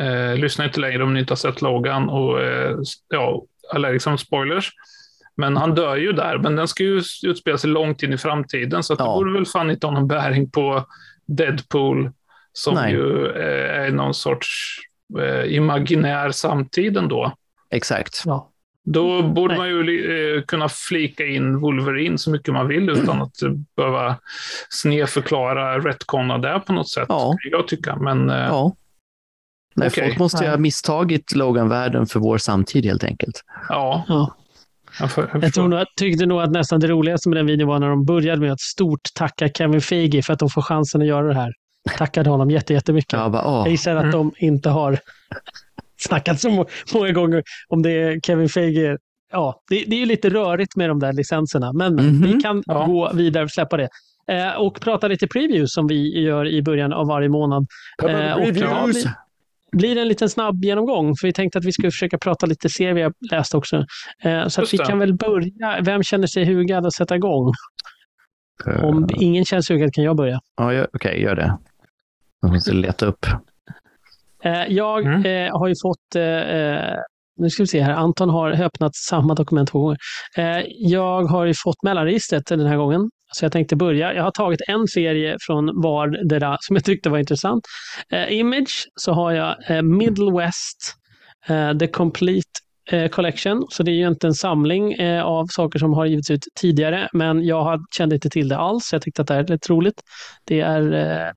Eh, 0.00 0.36
lyssna 0.36 0.64
inte 0.64 0.80
längre 0.80 1.02
om 1.02 1.14
ni 1.14 1.20
inte 1.20 1.30
har 1.32 1.36
sett 1.36 1.62
Logan 1.62 2.08
och 2.08 2.40
eh, 2.42 2.76
ja, 3.08 3.42
alla 3.72 3.88
liksom 3.88 4.18
spoilers. 4.18 4.70
Men 5.36 5.56
han 5.56 5.74
dör 5.74 5.96
ju 5.96 6.12
där, 6.12 6.38
men 6.38 6.56
den 6.56 6.68
ska 6.68 6.82
ju 6.82 7.02
utspela 7.26 7.58
sig 7.58 7.70
långt 7.70 8.02
in 8.02 8.12
i 8.12 8.18
framtiden, 8.18 8.82
så 8.82 8.92
att 8.92 8.98
det 8.98 9.04
Ja. 9.04 9.14
borde 9.14 9.32
väl 9.32 9.46
fan 9.46 9.70
inte 9.70 9.86
ha 9.86 9.94
någon 9.94 10.08
bäring 10.08 10.50
på 10.50 10.84
Deadpool, 11.26 12.10
som 12.52 12.74
Nej. 12.74 12.92
ju 12.92 13.26
eh, 13.26 13.80
är 13.86 13.90
någon 13.90 14.14
sorts 14.14 14.76
eh, 15.20 15.54
imaginär 15.54 16.30
samtid 16.30 16.96
ändå. 16.96 17.32
Exakt. 17.70 18.22
Ja. 18.26 18.50
Då 18.86 19.22
borde 19.22 19.54
Nej. 19.56 19.58
man 19.58 19.68
ju 19.68 20.36
eh, 20.36 20.42
kunna 20.42 20.68
flika 20.68 21.26
in 21.26 21.58
Wolverine 21.60 22.18
så 22.18 22.30
mycket 22.30 22.54
man 22.54 22.68
vill 22.68 22.90
utan 22.90 23.22
att 23.22 23.42
eh, 23.42 23.50
behöva 23.76 24.16
snedförklara 24.68 25.78
retconna 25.78 26.38
det 26.38 26.60
på 26.66 26.72
något 26.72 26.88
sätt. 26.90 27.06
Ja. 27.08 27.34
Jag 27.50 27.68
tycker. 27.68 27.96
Men 27.96 28.30
eh, 28.30 28.36
Ja. 28.36 28.76
Nej, 29.76 29.88
Okej. 29.88 30.04
Folk 30.08 30.18
måste 30.18 30.44
ju 30.44 30.50
ha 30.50 30.56
misstagit 30.56 31.34
Logan-världen 31.34 32.06
för 32.06 32.20
vår 32.20 32.38
samtid 32.38 32.84
helt 32.86 33.04
enkelt. 33.04 33.40
ja, 33.68 34.04
Ja. 34.08 34.34
jag, 35.00 35.10
för, 35.12 35.30
jag 35.32 35.44
Jag 35.44 35.54
tror 35.54 35.68
nog, 35.68 35.84
tyckte 35.96 36.26
nog 36.26 36.40
att 36.40 36.50
nästan 36.50 36.80
det 36.80 36.86
roligaste 36.88 37.28
med 37.28 37.36
den 37.38 37.46
videon 37.46 37.68
var 37.68 37.78
när 37.78 37.88
de 37.88 38.04
började 38.04 38.40
med 38.40 38.52
att 38.52 38.60
stort 38.60 39.00
tacka 39.14 39.48
Kevin 39.48 39.80
Feige 39.80 40.22
för 40.22 40.32
att 40.32 40.38
de 40.38 40.50
får 40.50 40.62
chansen 40.62 41.00
att 41.00 41.06
göra 41.06 41.26
det 41.28 41.34
här. 41.34 41.52
Tackade 41.98 42.30
honom 42.30 42.50
jätte, 42.50 42.72
jättemycket. 42.72 43.12
Jag 43.12 43.32
bara, 43.32 43.46
åh. 43.46 43.58
Jag 43.58 43.68
gissar 43.68 43.96
att 43.96 44.02
Mm. 44.02 44.12
de 44.12 44.32
inte 44.38 44.70
har 44.70 44.98
snackat 46.00 46.40
så 46.40 46.50
må- 46.50 46.66
många 46.94 47.12
gånger 47.12 47.42
om 47.68 47.82
det 47.82 47.90
är 47.90 48.20
Kevin 48.20 48.48
Feige. 48.48 48.96
Ja, 49.32 49.60
det, 49.70 49.84
det 49.86 49.96
är 49.96 50.00
ju 50.00 50.06
lite 50.06 50.28
rörigt 50.30 50.76
med 50.76 50.90
de 50.90 50.98
där 51.00 51.12
licenserna, 51.12 51.72
men, 51.72 51.94
men 51.94 52.06
Mhm. 52.06 52.22
vi 52.32 52.42
kan 52.42 52.62
Ja. 52.66 52.84
gå 52.86 53.10
vidare 53.14 53.44
och 53.44 53.50
släppa 53.50 53.76
det. 53.76 53.88
Eh, 54.28 54.52
och 54.60 54.80
prata 54.80 55.08
lite 55.08 55.26
previews 55.26 55.72
som 55.74 55.86
vi 55.86 56.20
gör 56.22 56.46
i 56.48 56.62
början 56.62 56.92
av 56.92 57.06
varje 57.06 57.28
månad. 57.28 57.66
Eh, 58.02 58.32
och 58.32 58.56
ja, 58.56 58.86
blir 59.76 59.94
det 59.94 60.00
en 60.00 60.08
liten 60.08 60.28
snabb 60.28 60.64
genomgång, 60.64 61.14
för 61.20 61.26
vi 61.28 61.32
tänkte 61.32 61.58
att 61.58 61.64
vi 61.64 61.72
skulle 61.72 61.90
försöka 61.90 62.18
prata 62.18 62.46
lite 62.46 62.68
serier 62.68 62.94
vi 62.94 63.02
har 63.02 63.12
läst 63.30 63.54
också. 63.54 63.84
Eh, 64.22 64.48
så 64.48 64.62
att 64.62 64.74
vi 64.74 64.78
kan 64.78 64.98
väl 64.98 65.14
börja. 65.14 65.80
Vem 65.82 66.02
känner 66.02 66.26
sig 66.26 66.44
hugad 66.44 66.86
att 66.86 66.92
sätta 66.94 67.16
igång? 67.16 67.52
Om 68.82 69.08
ingen 69.20 69.44
känns 69.44 69.70
hugad 69.70 69.94
kan 69.94 70.04
jag 70.04 70.16
börja. 70.16 70.40
Ja, 70.56 70.86
okej, 70.92 71.20
gör 71.22 71.36
det. 71.36 71.58
Jag 72.42 72.52
måste 72.52 72.72
leta 72.72 73.06
upp. 73.06 73.26
Eh, 74.44 74.64
jag 74.68 75.06
Mm. 75.06 75.46
eh, 75.46 75.58
har 75.58 75.68
ju 75.68 75.74
fått, 75.82 76.14
nu 77.40 77.50
ska 77.50 77.62
vi 77.62 77.66
se 77.66 77.80
här, 77.82 77.92
Anton 77.92 78.30
har 78.30 78.62
öppnat 78.62 78.94
samma 78.94 79.34
dokument 79.34 79.68
två 79.68 79.78
gånger. 79.80 79.98
Eh, 80.36 80.62
jag 80.68 81.22
har 81.24 81.44
ju 81.44 81.52
fått 81.64 81.82
mellanregistret 81.82 82.46
den 82.46 82.66
här 82.66 82.76
gången, 82.76 83.10
så 83.34 83.44
jag 83.44 83.52
tänkte 83.52 83.76
börja. 83.76 84.14
Jag 84.14 84.22
har 84.22 84.30
tagit 84.30 84.60
en 84.68 84.86
serie 84.86 85.36
från 85.40 85.82
vardera 85.82 86.56
som 86.60 86.76
jag 86.76 86.84
tyckte 86.84 87.10
var 87.10 87.18
intressant. 87.18 87.64
Eh, 88.12 88.32
Image 88.32 88.88
så 88.94 89.12
har 89.12 89.32
jag 89.32 89.70
eh, 89.70 89.82
Middle 89.82 90.32
West, 90.32 90.94
eh, 91.48 91.78
The 91.78 91.86
Complete 91.86 92.50
eh, 92.90 93.08
Collection. 93.08 93.66
Så 93.70 93.82
det 93.82 93.90
är 93.90 93.94
ju 93.94 94.08
inte 94.08 94.26
en 94.26 94.34
samling 94.34 94.92
eh, 94.92 95.24
av 95.24 95.46
saker 95.46 95.78
som 95.78 95.92
har 95.92 96.06
givits 96.06 96.30
ut 96.30 96.44
tidigare, 96.60 97.08
men 97.12 97.44
jag 97.46 97.80
kände 97.96 98.14
inte 98.14 98.30
till 98.30 98.48
det 98.48 98.56
alls. 98.56 98.92
Jag 98.92 99.02
tyckte 99.02 99.22
att 99.22 99.28
det 99.28 99.34
här 99.34 99.44
är 99.44 99.48
lite 99.48 99.72
roligt. 99.72 100.00
Det 100.44 100.60
är 100.60 100.92
eh, 100.92 101.32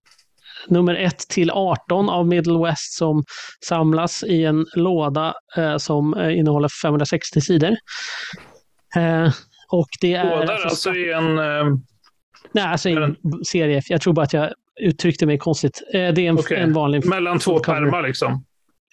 nummer 0.67 0.95
1 0.95 1.17
till 1.17 1.51
18 1.51 2.09
av 2.09 2.27
Middle 2.27 2.63
West 2.63 2.97
som 2.97 3.23
samlas 3.65 4.23
i 4.23 4.45
en 4.45 4.65
låda 4.75 5.33
eh, 5.57 5.77
som 5.77 6.13
eh, 6.13 6.37
innehåller 6.37 6.69
560 6.81 7.41
sidor. 7.41 7.75
Eh, 8.95 9.31
och 9.71 9.87
det 10.01 10.13
är... 10.13 10.39
Båda 10.39 10.53
alltså 10.53 10.95
i 10.95 11.11
en... 11.11 11.37
Eh, 11.39 11.77
Nej, 12.51 12.63
alltså 12.63 12.89
är 12.89 13.01
en 13.01 13.15
serie. 13.45 13.81
Jag 13.87 14.01
tror 14.01 14.13
bara 14.13 14.23
att 14.23 14.33
jag 14.33 14.49
uttryckte 14.81 15.25
mig 15.25 15.37
konstigt. 15.37 15.81
Eh, 15.93 15.99
det 15.99 16.21
är 16.21 16.29
en, 16.29 16.39
Okej. 16.39 16.59
en 16.59 16.73
vanlig... 16.73 17.05
mellan 17.05 17.39
två 17.39 17.59
pärmar 17.59 18.07
liksom. 18.07 18.43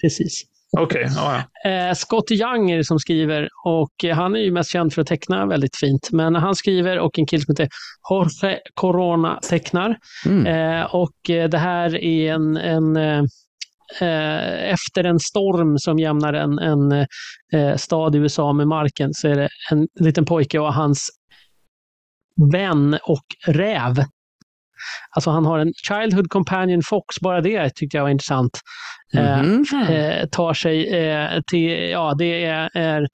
Precis. 0.02 0.42
Okej, 0.78 1.06
ja, 1.16 1.42
ja. 1.64 1.70
Eh, 1.70 1.94
Scott 1.94 2.30
Young 2.30 2.70
är 2.70 2.76
det 2.76 2.84
som 2.84 2.98
skriver 2.98 3.48
och 3.64 3.92
han 4.14 4.36
är 4.36 4.40
ju 4.40 4.50
mest 4.50 4.72
känd 4.72 4.92
för 4.92 5.02
att 5.02 5.08
teckna 5.08 5.46
väldigt 5.46 5.76
fint. 5.76 6.08
Men 6.12 6.34
han 6.34 6.54
skriver 6.54 6.98
och 6.98 7.18
en 7.18 7.26
kille 7.26 7.42
som 7.42 7.52
heter 7.52 7.68
Jorge 8.10 8.58
Corona 8.74 9.38
tecknar. 9.48 9.96
Mm. 10.26 10.46
Eh, 10.46 10.94
och 10.94 11.14
det 11.26 11.58
här 11.58 12.04
är 12.04 12.32
en, 12.32 12.56
en 12.56 12.96
eh, 14.00 14.72
efter 14.72 15.04
en 15.04 15.18
storm 15.20 15.78
som 15.78 15.98
jämnar 15.98 16.32
en, 16.32 16.58
en 16.58 16.92
eh, 17.54 17.76
stad 17.76 18.14
i 18.14 18.18
USA 18.18 18.52
med 18.52 18.68
marken 18.68 19.10
så 19.14 19.28
är 19.28 19.34
det 19.34 19.48
en 19.70 19.88
liten 20.00 20.24
pojke 20.24 20.58
och 20.58 20.74
hans 20.74 21.08
vän 22.52 22.98
och 23.02 23.24
räv. 23.46 23.94
Alltså 25.16 25.30
han 25.30 25.46
har 25.46 25.58
en 25.58 25.72
Childhood 25.88 26.28
Companion 26.30 26.82
Fox, 26.84 27.20
bara 27.20 27.40
det 27.40 27.70
tyckte 27.74 27.96
jag 27.96 28.04
var 28.04 28.10
intressant. 28.10 28.60
Eh, 29.14 29.42
Mhm. 29.42 29.64
eh, 29.88 30.26
tar 30.28 30.54
sig 30.54 30.88
eh, 31.08 31.40
till, 31.50 31.70
ja 31.90 32.14
det 32.18 32.44
är, 32.44 32.70
är 32.74 33.06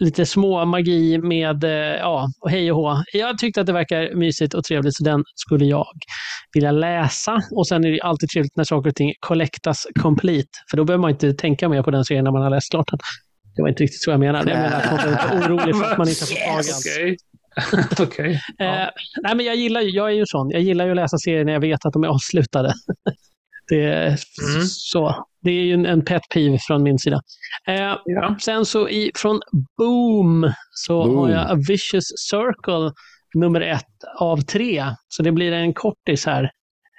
lite 0.00 0.26
små 0.26 0.64
magi 0.64 1.18
med, 1.18 1.64
eh, 1.64 1.70
ja, 1.98 2.28
och 2.40 2.50
hej 2.50 2.72
och 2.72 2.76
hå. 2.78 3.02
Jag 3.12 3.38
tyckte 3.38 3.60
att 3.60 3.66
det 3.66 3.72
verkar 3.72 4.14
mysigt 4.14 4.54
och 4.54 4.64
trevligt 4.64 4.96
så 4.96 5.04
den 5.04 5.24
skulle 5.34 5.64
jag 5.64 5.86
vilja 6.54 6.72
läsa. 6.72 7.42
Och 7.50 7.66
sen 7.68 7.84
är 7.84 7.90
det 7.90 8.00
alltid 8.00 8.28
trevligt 8.28 8.56
när 8.56 8.64
saker 8.64 8.90
och 8.90 8.94
ting 8.96 9.12
collectas 9.20 9.86
complete. 10.00 10.48
För 10.70 10.76
då 10.76 10.84
behöver 10.84 11.00
man 11.02 11.10
inte 11.10 11.32
tänka 11.34 11.68
mer 11.68 11.82
på 11.82 11.90
den 11.90 12.04
serien 12.04 12.24
när 12.24 12.30
man 12.32 12.42
har 12.42 12.50
läst 12.50 12.70
klart 12.70 12.88
den. 12.90 12.98
Det 13.56 13.62
var 13.62 13.68
inte 13.68 13.82
riktigt 13.82 14.02
så 14.02 14.10
jag 14.10 14.20
menade. 14.20 14.50
Jag 14.50 14.58
menar 14.60 14.76
att 14.80 14.90
man 15.02 15.12
inte 15.12 15.26
vara 15.28 15.46
orolig 15.56 15.76
för 15.76 15.84
att 15.84 15.98
man 15.98 16.08
inte 16.08 16.24
har 16.24 16.62
fått 16.62 16.76
tag 16.76 17.06
i 17.06 17.08
allt. 17.08 17.18
Ja. 18.58 18.64
Eh, 18.64 18.88
nej, 19.22 19.34
men 19.36 19.46
jag, 19.46 19.56
gillar, 19.56 19.80
ju- 19.80 19.90
jag 19.90 20.06
är 20.10 20.14
ju 20.14 20.26
sån. 20.26 20.50
Jag 20.50 20.60
gillar 20.60 20.84
ju 20.84 20.90
att 20.90 20.96
läsa 20.96 21.18
serier 21.18 21.44
när 21.44 21.52
jag 21.52 21.60
vet 21.60 21.84
att 21.86 21.92
de 21.92 22.04
är 22.04 22.08
avslutade. 22.08 22.74
det, 23.68 23.84
är, 23.84 24.06
Mm. 24.06 24.62
så, 24.68 25.24
det 25.42 25.50
är 25.50 25.62
ju 25.64 25.74
en, 25.74 25.86
en 25.86 26.04
pet 26.04 26.22
peeve 26.34 26.58
från 26.60 26.82
min 26.82 26.98
sida. 26.98 27.20
Eh, 27.68 27.96
Ja. 28.04 28.36
sen 28.40 28.64
så 28.66 28.88
i, 28.88 29.10
från 29.14 29.40
Boom 29.78 30.52
så 30.70 31.04
Boom. 31.04 31.16
har 31.18 31.30
jag 31.30 31.50
A 31.50 31.54
Vicious 31.68 32.04
Circle 32.30 32.92
nummer 33.34 33.60
ett 33.60 33.86
av 34.18 34.36
tre. 34.40 34.84
Så 35.08 35.22
det 35.22 35.32
blir 35.32 35.52
en 35.52 35.74
kortis 35.74 36.26
här. 36.26 36.42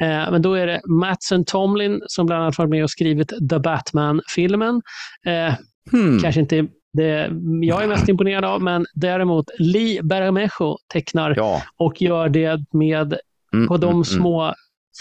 Eh, 0.02 0.32
men 0.32 0.42
då 0.42 0.54
är 0.54 0.68
det 0.68 0.82
Mattson 0.90 1.46
Tomlin 1.46 2.02
som 2.08 2.26
bland 2.26 2.42
annat 2.44 2.58
varit 2.58 2.70
med 2.70 2.84
och 2.84 2.90
skrivit 2.90 3.28
The 3.50 3.60
Batman-filmen. 3.60 4.82
Eh, 5.26 5.54
Hmm. 5.92 6.20
Kanske 6.20 6.42
inte 6.42 6.68
det 6.94 7.30
jag 7.62 7.84
är 7.84 7.88
mest 7.88 8.10
imponerad 8.10 8.46
av, 8.46 8.62
men 8.62 8.86
däremot 8.94 9.46
Lee 9.60 10.02
Bermejo 10.04 10.78
tecknar 10.94 11.34
Ja. 11.38 11.62
och 11.78 12.02
gör 12.02 12.30
det 12.30 12.60
med 12.74 13.18
Mm, 13.54 13.68
på 13.68 13.78
de 13.78 13.84
mm, 13.86 13.94
mm. 13.96 14.04
små 14.04 14.54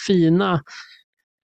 fina 0.07 0.61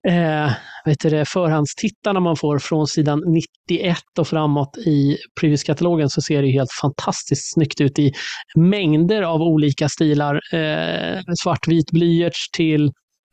eh, 0.08 0.52
vet 0.84 1.00
du 1.00 1.10
det, 1.10 1.28
förhandstittarna 1.28 2.20
man 2.20 2.36
får 2.36 2.58
från 2.58 2.86
sidan 2.86 3.22
91 3.68 3.98
och 4.18 4.28
framåt 4.28 4.78
i 4.78 5.16
Previous-katalogen 5.40 6.08
så 6.08 6.22
ser 6.22 6.42
det 6.42 6.50
helt 6.50 6.72
fantastiskt 6.80 7.54
snyggt 7.54 7.80
ut 7.80 7.98
i 7.98 8.12
mängder 8.56 9.22
av 9.22 9.42
olika 9.42 9.88
stilar. 9.88 10.34
Eh, 10.54 11.20
svartvit 11.42 11.90
blyerts 11.90 12.50
till 12.50 12.90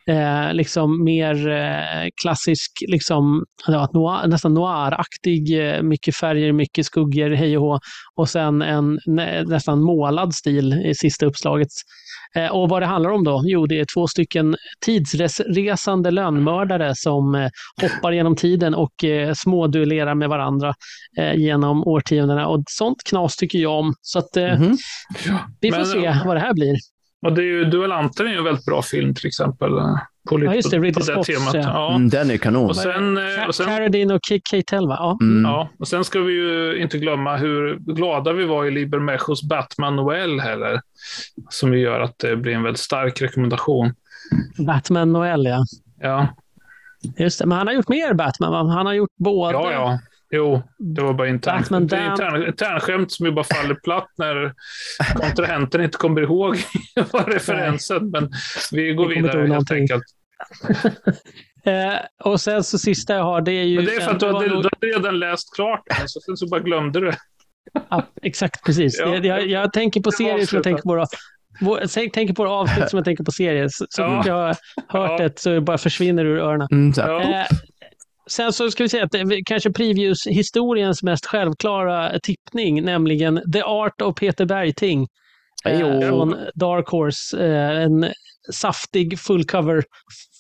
eh, 0.10 0.54
liksom 0.54 1.04
mer 1.04 1.48
eh, 1.48 2.10
klassisk, 2.22 2.72
liksom, 2.88 3.44
ja, 3.68 3.90
noir, 3.94 4.28
nästan 4.28 4.54
noiraktig, 4.54 5.68
eh, 5.68 5.82
mycket 5.82 6.16
färger, 6.16 6.52
mycket 6.52 6.86
skuggor, 6.86 7.30
hej 7.30 7.58
och 7.58 7.64
hå. 7.64 7.80
Och 8.16 8.30
sen 8.30 8.62
en 8.62 9.00
nä, 9.06 9.44
nästan 9.44 9.82
målad 9.82 10.34
stil 10.34 10.74
i 10.74 10.96
sista 10.96 11.26
uppslaget. 11.26 11.70
Eh, 12.36 12.48
och 12.52 12.70
vad 12.70 12.82
det 12.82 12.86
handlar 12.86 13.10
om 13.10 13.24
då? 13.24 13.42
Jo, 13.46 13.66
det 13.68 13.80
är 13.80 13.86
två 13.96 14.08
stycken 14.08 14.56
tidsresande 14.86 16.12
lönnmördare 16.12 16.92
som 16.96 17.36
eh, 17.36 17.50
hoppar 17.82 18.12
genom 18.12 18.36
tiden 18.36 18.76
och 18.76 19.04
eh, 19.04 19.34
småduellerar 19.34 20.16
med 20.16 20.30
varandra 20.30 20.74
genom 21.36 21.88
årtiondena. 21.88 22.48
Och 22.48 22.64
sånt 22.68 22.98
knas 23.10 23.36
tycker 23.36 23.60
jag 23.60 23.80
om. 23.80 23.94
Så 24.02 24.20
att, 24.20 24.36
Mhm. 24.36 24.78
vi 25.62 25.72
får 25.72 25.78
Men- 25.78 25.86
se 25.86 26.16
vad 26.26 26.36
det 26.36 26.40
här 26.40 26.54
blir. 26.54 26.76
Och 27.26 27.34
det 27.34 27.42
är 27.42 27.46
ju, 27.46 27.66
Duellanten 27.66 28.28
är 28.28 28.32
ju 28.32 28.38
en 28.38 28.44
väldigt 28.44 28.66
bra 28.66 28.82
film 28.82 29.16
till 29.16 29.28
exempel. 29.28 29.70
På, 30.30 30.38
lite- 30.38 30.50
Ja, 30.52 30.56
just 30.56 30.72
det, 30.72 30.78
Ridley 30.78 30.94
på 30.94 31.00
det 31.00 31.06
Scotts, 31.06 31.28
temat. 31.28 31.54
ja. 31.54 31.62
Ja. 31.64 31.96
Mm, 31.96 32.10
den 32.10 32.32
är 32.32 32.38
kanon. 32.38 32.70
Och 32.70 32.76
sen, 32.76 33.18
eh, 33.18 33.48
och 33.48 33.56
sen 33.56 33.66
Carradine 33.66 34.14
och 34.14 34.20
Keitel, 34.50 34.88
va? 34.88 34.96
Ja. 35.00 35.18
Mm. 35.22 35.44
Ja, 35.52 35.70
och 35.80 35.88
sen 35.88 36.04
ska 36.04 36.20
vi 36.20 36.34
ju 36.34 36.82
inte 36.82 36.98
glömma 36.98 37.38
hur 37.38 37.76
glada 37.94 38.34
vi 38.34 38.46
var 38.46 38.66
i 38.66 38.72
Liber 38.72 39.00
Mechos 39.00 39.44
Batman 39.44 39.96
Noel 39.96 40.40
heller. 40.40 40.82
Som 41.50 41.72
vi 41.72 41.80
gör 41.80 42.00
att 42.00 42.20
det 42.20 42.36
blir 42.36 42.54
en 42.54 42.64
väldigt 42.64 42.80
stark 42.82 43.22
rekommendation. 43.22 43.94
Batman 44.68 45.14
Noel, 45.14 45.46
ja. 45.46 45.66
Ja, 46.02 46.28
Just 47.18 47.40
det. 47.40 47.46
Men 47.46 47.58
han 47.58 47.68
har 47.68 47.74
gjort 47.74 47.90
mer 47.90 48.14
Batman, 48.14 48.52
va? 48.52 48.74
Han 48.74 48.86
har 48.86 48.94
gjort 48.94 49.10
både... 49.18 49.54
ja, 49.54 49.72
ja. 49.72 50.00
Jo, 50.36 50.64
det 50.78 51.02
var 51.02 51.14
bara 51.14 51.28
intern, 51.28 51.58
Batman 51.62 51.88
det 51.88 51.98
är 51.98 52.12
intern, 52.12 52.48
internskämt 52.48 53.12
som 53.12 53.26
ju 53.26 53.32
bara 53.32 53.44
faller 53.46 53.76
platt 53.76 54.08
när 54.18 54.54
kontrahenten 55.16 55.82
inte 55.82 55.98
kommer 55.98 56.22
ihåg 56.22 56.58
vad 57.12 57.34
referensen. 57.34 58.10
Men 58.10 58.32
vi 58.72 58.94
går 58.94 59.08
vidare 59.08 59.38
helt 59.38 59.50
någonting. 59.50 59.78
enkelt. 59.82 60.04
Eh, 61.68 61.96
och 62.24 62.42
sen 62.42 62.64
så 62.64 62.78
sista 62.78 63.14
jag 63.14 63.24
har, 63.24 63.42
det 63.42 63.52
är 63.52 63.64
ju... 63.64 63.76
Men 63.76 63.86
det 63.86 63.96
är 63.96 64.00
för 64.02 64.12
att 64.12 64.20
du 64.20 64.26
hade, 64.26 64.48
nog- 64.48 64.64
du 64.64 64.70
hade 64.74 64.98
redan 64.98 65.20
läst 65.20 65.56
klart 65.56 65.84
den, 65.98 66.08
så 66.10 66.20
sen 66.20 66.38
så 66.38 66.48
bara 66.48 66.60
glömde 66.60 67.00
du. 67.00 67.12
Ja, 67.90 68.06
exakt, 68.22 68.66
precis. 68.66 69.00
Ja. 69.00 69.08
jag, 69.16 69.26
jag, 69.26 69.48
jag 69.48 69.74
tänker 69.74 70.02
på 70.02 70.12
serier 70.12 70.46
som 70.46 70.56
jag 70.56 70.64
tänker 70.64 70.84
på. 70.84 70.96
Då. 70.96 71.06
Jag 71.82 71.92
tänker 72.14 72.34
på 72.34 72.48
avsnitt 72.48 72.90
som 72.90 72.98
jag 72.98 73.06
tänker 73.06 73.24
på 73.24 73.32
serier. 73.32 73.68
Så, 73.72 73.86
så 73.90 74.02
Ja. 74.02 74.24
jag 74.26 74.34
har 74.34 74.48
hört 75.00 75.20
Ja. 75.20 75.28
det 75.28 75.40
så 75.40 75.62
bara 75.62 75.78
försvinner 75.78 76.26
ur 76.26 76.38
öronen. 76.40 76.68
Mm, 76.72 76.94
så 76.94 77.02
här. 77.02 77.10
Ja. 77.12 77.22
Eh, 77.22 77.46
sen 78.30 78.54
så 78.54 78.72
ska 78.72 78.84
vi 78.84 78.90
säga 78.90 79.04
att 79.04 79.12
det 79.12 79.20
är 79.20 79.46
kanske 79.46 79.70
Previews-historiens 79.72 81.04
mest 81.04 81.26
självklara 81.26 82.20
tippning, 82.20 82.84
nämligen 82.84 83.42
The 83.54 83.62
Art 83.64 84.02
of 84.02 84.16
Peter 84.16 84.46
Bergting. 84.46 85.08
Eh, 85.66 85.80
från 86.10 86.36
Dark 86.56 86.90
Horse. 86.90 87.38
Eh, 87.46 87.82
en 87.84 88.12
saftig 88.54 89.20
fullcover 89.20 89.84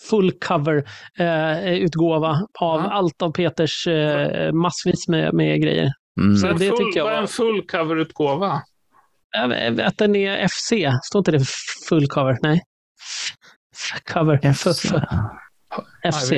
full 0.10 0.32
cover 0.32 0.84
eh, 1.19 1.74
utgåva 1.74 2.30
av 2.60 2.82
Ja. 2.82 2.89
allt 2.91 3.21
av 3.21 3.32
Peters 3.32 3.88
eh, 3.88 4.52
massvis 4.54 5.08
med, 5.08 5.34
med 5.34 5.62
grejer. 5.62 5.91
Mm. 6.21 6.36
Så 6.38 6.48
det 6.48 6.69
full, 6.69 6.78
tycker 6.78 6.98
jag 7.00 7.06
var- 7.06 7.12
en 7.21 7.28
full 7.28 7.67
cover-utgåva? 7.67 8.62
Att 9.86 9.98
den 9.98 10.15
är 10.15 10.48
FC, 10.48 10.74
står 11.04 11.19
inte 11.19 11.32
det 11.32 11.45
full 11.89 12.08
cover? 12.08 12.38
Nej. 12.41 12.62
F- 13.76 14.02
Cover. 14.13 14.39
F- 14.43 14.67
F- 14.67 16.13
FC. 16.15 16.32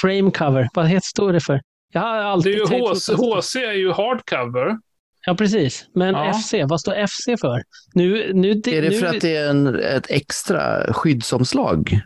Frame 0.00 0.30
cover. 0.30 0.68
Vad 0.74 0.86
heter, 0.86 1.06
står 1.06 1.32
det 1.32 1.40
för? 1.40 1.60
Jag 1.92 2.00
har 2.00 2.16
Det 2.18 2.24
alltid 2.24 2.54
är 2.54 2.58
ju 2.58 2.66
tänkt- 2.66 2.88
HC, 2.90 3.08
HC 3.12 3.56
är 3.56 3.72
ju 3.72 3.92
hardcover. 3.92 4.78
Ja, 5.26 5.34
precis. 5.34 5.86
Men 5.94 6.14
Ja. 6.14 6.32
FC, 6.32 6.54
vad 6.68 6.80
står 6.80 7.06
FC 7.06 7.24
för? 7.40 7.62
Nu, 7.94 8.30
nu, 8.34 8.50
Är 8.50 8.82
det 8.82 8.88
nu, 8.88 8.98
för 8.98 9.06
att 9.06 9.20
det 9.20 9.36
är 9.36 9.50
en, 9.50 9.80
ett 9.80 10.06
extra 10.10 10.92
skyddsomslag? 10.92 12.00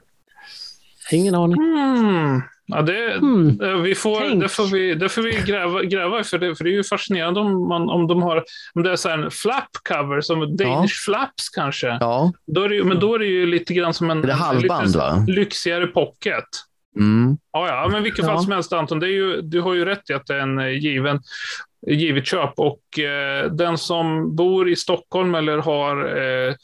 Ingen 1.13 1.35
aning. 1.35 1.57
Hmm. 1.57 2.43
Ja, 2.67 2.83
det, 2.83 3.13
eh, 3.13 3.77
vi 3.83 3.95
får, 3.95 4.21
Tänk. 4.21 4.43
det 4.43 4.49
får 4.49 4.67
vi, 4.67 4.95
det 4.95 5.09
får 5.09 5.23
vi 5.23 5.31
gräva, 5.47 5.83
gräva 5.83 6.25
för 6.25 6.39
det, 6.39 6.57
för 6.57 6.65
det 6.65 6.71
är 6.71 6.75
ju 6.75 6.85
fascinerande 6.85 7.41
om, 7.41 7.69
man, 7.69 7.89
om 7.91 8.07
de 8.07 8.23
har 8.23 8.45
om 8.75 8.83
det 8.83 8.93
är 8.93 8.97
så 8.97 9.09
här 9.09 9.19
en 9.19 9.31
flap 9.31 9.69
cover, 9.89 10.21
som 10.21 10.57
Danish 10.57 11.05
flaps 11.05 11.49
kanske. 11.49 11.87
Ja. 12.01 12.33
Då 12.47 12.63
är 12.63 12.69
det, 12.69 12.85
men 12.85 13.01
då 13.01 13.15
är 13.15 13.19
det 13.19 13.27
ju 13.27 13.47
lite 13.47 13.75
grann 13.75 13.95
som 13.95 14.11
en, 14.11 14.19
Är 14.19 14.27
det 14.27 14.33
en 14.33 14.39
halvband, 14.39 14.87
lite 14.87 14.99
va? 14.99 15.25
lyxigare 15.29 15.87
pocket. 15.87 16.45
Mm. 16.97 17.37
Ja, 17.53 17.69
ja, 17.69 17.89
men 17.93 18.03
vilket 18.03 18.25
fall 18.25 18.35
Ja. 18.35 18.43
som 18.43 18.53
helst 18.53 18.73
Anton, 18.73 19.01
det 19.01 19.07
är 19.07 19.13
ju, 19.13 19.41
du 19.43 19.61
har 19.61 19.75
ju 19.75 19.85
rätt 19.85 20.11
i 20.11 20.13
att 20.13 20.27
det 20.27 20.35
är 20.35 20.39
en 20.39 20.59
eh, 20.59 20.69
given, 20.69 21.21
givet 21.87 22.27
köp. 22.27 22.53
Och 22.57 22.99
eh, 22.99 23.51
den 23.51 23.79
som 23.79 24.37
bor 24.37 24.69
i 24.69 24.77
Stockholm 24.77 25.35
eller 25.35 25.59
har 25.59 26.17
eh, 26.17 26.55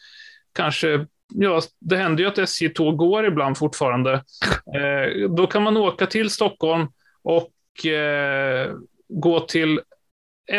kanske, 0.55 1.07
ja, 1.35 1.61
det 1.81 1.97
händer 1.97 2.23
ju 2.23 2.29
att 2.29 2.39
SJ-tåg 2.39 2.97
går 2.97 3.27
ibland 3.27 3.59
fortfarande. 3.59 4.13
Eh, 4.77 5.29
då 5.31 5.47
kan 5.47 5.63
man 5.63 5.77
åka 5.77 6.07
till 6.07 6.31
Stockholm 6.31 6.87
och 7.23 7.87
eh, 7.87 8.71
gå 9.09 9.41
till 9.41 9.81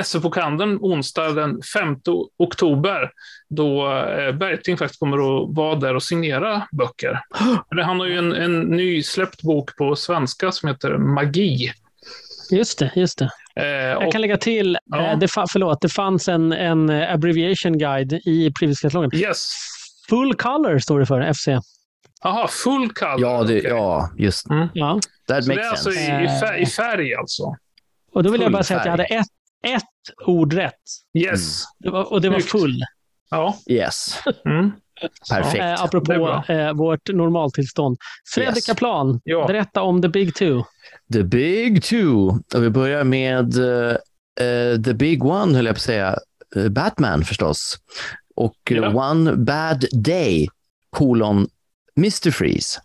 SE-bokhandeln 0.03 0.77
onsdag 0.81 1.29
den 1.31 1.61
5 1.73 1.95
oktober 2.37 3.11
då 3.49 3.87
eh, 3.91 4.31
Bergting 4.35 4.77
faktiskt 4.77 4.99
kommer 4.99 5.17
att 5.17 5.55
vara 5.55 5.75
där 5.75 5.95
och 5.95 6.03
signera 6.03 6.67
böcker. 6.71 7.19
Han 7.85 7.99
har 7.99 8.07
ju 8.07 8.17
en, 8.17 8.33
en 8.33 8.59
ny 8.61 9.03
släppt 9.03 9.41
bok 9.41 9.75
på 9.75 9.95
svenska 9.95 10.51
som 10.51 10.69
heter 10.69 10.97
Magi. 10.97 11.71
Just 12.51 12.79
det, 12.79 12.91
just 12.95 13.17
det. 13.19 13.29
Eh, 13.55 13.65
Jag 13.65 14.11
kan 14.11 14.21
lägga 14.21 14.37
till, 14.37 14.77
Ja. 14.85 15.11
eh, 15.11 15.19
det, 15.19 15.25
fa- 15.25 15.45
förlåt, 15.49 15.81
det 15.81 15.89
fanns 15.89 16.27
en, 16.27 16.51
en 16.51 16.89
abbreviation 16.89 17.77
guide 17.77 18.13
i 18.13 18.51
Previous-katalogen. 18.59 19.19
yes. 19.19 19.49
Full 20.09 20.33
color 20.35 20.79
står 20.79 20.99
det 20.99 21.05
för, 21.05 21.33
FC. 21.33 21.47
Jaha, 22.23 22.47
full 22.47 22.89
color. 22.93 23.21
Ja, 23.21 23.43
det, 23.43 23.59
Okej. 23.59 23.69
ja, 23.71 24.09
just 24.17 24.45
Ja. 24.73 24.99
That 25.27 25.43
Så 25.43 25.49
det 25.49 25.55
är 25.55 25.57
makes 25.57 25.71
alltså 25.71 25.89
i, 25.91 25.93
sense. 25.93 26.23
i, 26.23 26.39
färg, 26.39 26.61
i 26.61 26.65
färg 26.65 27.15
alltså. 27.15 27.43
Och 28.13 28.23
då 28.23 28.31
vill 28.31 28.41
jag 28.41 28.45
Full 28.47 28.53
bara 28.53 28.63
säga 28.63 28.79
att 28.79 28.85
jag 28.85 28.91
hade 28.91 29.07
färg. 29.07 29.17
ett, 29.17 29.27
ett 29.67 29.83
ord 30.25 30.53
rätt. 30.53 30.73
Yes. 31.17 31.63
Det 31.79 31.89
var, 31.89 32.13
och 32.13 32.21
det 32.21 32.29
var 32.29 32.39
full. 32.39 32.81
Ja. 33.29 33.57
Yes, 33.69 34.19
Mm. 34.45 34.71
perfekt. 35.29 35.55
Eh, 35.63 35.83
apropå 35.83 36.43
eh, 36.47 36.73
vårt 36.73 37.09
normaltillstånd. 37.13 37.97
Fredrik 38.33 38.55
Yes. 38.57 38.65
Kaplan, 38.65 39.21
Ja. 39.23 39.47
berätta 39.47 39.81
om 39.81 40.01
The 40.01 40.07
Big 40.07 40.35
Two. 40.35 40.63
The 41.13 41.23
Big 41.23 41.83
Two. 41.83 42.29
Och 42.55 42.63
vi 42.63 42.69
börjar 42.69 43.03
med 43.03 43.57
eh, 43.57 44.81
The 44.83 44.93
Big 44.93 45.23
One, 45.25 45.55
höll 45.55 45.65
jag 45.65 45.75
på 45.75 45.77
att 45.79 45.81
säga. 45.81 46.17
Eh, 46.55 46.69
Batman 46.69 47.23
förstås. 47.23 47.77
Och 48.35 48.55
Ja. 48.69 49.09
One 49.11 49.35
Bad 49.35 49.85
Day, 49.91 50.47
kolon 50.89 51.47
Mr. 51.97 52.31
Freeze. 52.31 52.81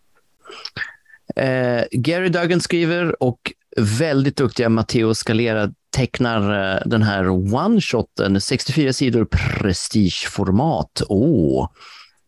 Eh, 1.36 1.84
Gary 1.90 2.28
Duggan 2.28 2.60
skriver 2.60 3.22
och 3.22 3.52
väldigt 3.76 4.36
duktiga 4.36 4.68
Matteo 4.68 5.14
Scalera 5.14 5.72
tecknar 5.90 6.74
eh, 6.74 6.82
den 6.86 7.02
här 7.02 7.28
one-shoten, 7.28 8.40
64 8.40 8.92
sidor 8.92 9.24
prestigeformat. 9.24 11.02
Åh! 11.08 11.70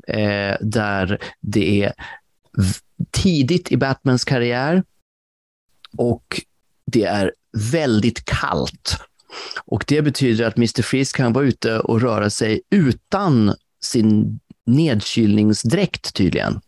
Eh, 0.09 0.57
där 0.61 1.19
det 1.41 1.85
är 1.85 1.93
tidigt 3.11 3.73
i 3.73 3.77
Batmans 3.77 4.25
karriär 4.25 4.83
och 5.99 6.41
det 6.87 7.05
är 7.05 7.33
väldigt 7.73 8.25
kallt. 8.25 8.97
Och 9.65 9.85
det 9.89 10.03
betyder 10.03 10.47
att 10.47 10.57
Mr. 10.57 10.83
Freeze 10.83 11.17
kan 11.17 11.33
vara 11.33 11.45
ute 11.45 11.79
och 11.79 12.01
röra 12.01 12.31
sig 12.31 12.61
utan 12.71 13.55
sin 13.83 14.41
nedkylningsdräkt 14.67 16.15
tydligen. 16.15 16.61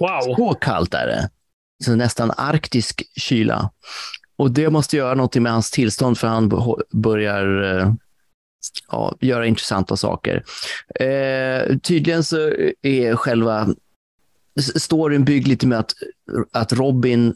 Wow. 0.00 0.20
Så 0.36 0.54
kallt 0.54 0.94
är 0.94 1.06
det. 1.06 1.30
Så 1.84 1.96
nästan 1.96 2.32
arktisk 2.36 3.02
kyla. 3.16 3.70
Och 4.36 4.50
det 4.50 4.70
måste 4.70 4.96
göra 4.96 5.14
något 5.14 5.34
med 5.34 5.52
hans 5.52 5.70
tillstånd 5.70 6.18
för 6.18 6.28
han 6.28 6.52
börjar 6.92 7.78
eh, 7.80 7.92
ja, 8.88 9.16
göra 9.20 9.46
intressanta 9.46 9.96
saker. 9.96 10.44
Eh, 10.94 11.76
tydligen 11.78 12.24
så 12.24 12.36
är 12.82 13.16
själva 13.16 13.68
storyn 14.76 15.24
byggd 15.24 15.48
lite 15.48 15.66
med 15.66 15.78
att, 15.78 15.92
att 16.52 16.72
Robin 16.72 17.34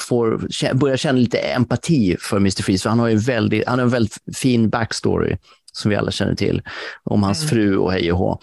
får 0.00 0.48
börja 0.74 0.96
känna 0.96 1.18
lite 1.18 1.38
empati 1.38 2.16
för 2.20 2.36
Mr. 2.36 2.62
Freeze, 2.62 2.82
för 2.82 2.90
han 2.90 2.98
har 2.98 3.08
ju 3.08 3.16
väldigt, 3.16 3.66
han 3.66 3.78
har 3.78 3.86
en 3.86 3.90
väldigt 3.90 4.18
fin 4.36 4.70
backstory 4.70 5.36
som 5.76 5.90
vi 5.90 5.96
alla 5.96 6.10
känner 6.10 6.34
till, 6.34 6.62
om 7.04 7.22
hans 7.22 7.42
Mm. 7.42 7.48
fru 7.48 7.76
och 7.76 7.92
hej 7.92 8.12
och 8.12 8.18
hå. 8.18 8.40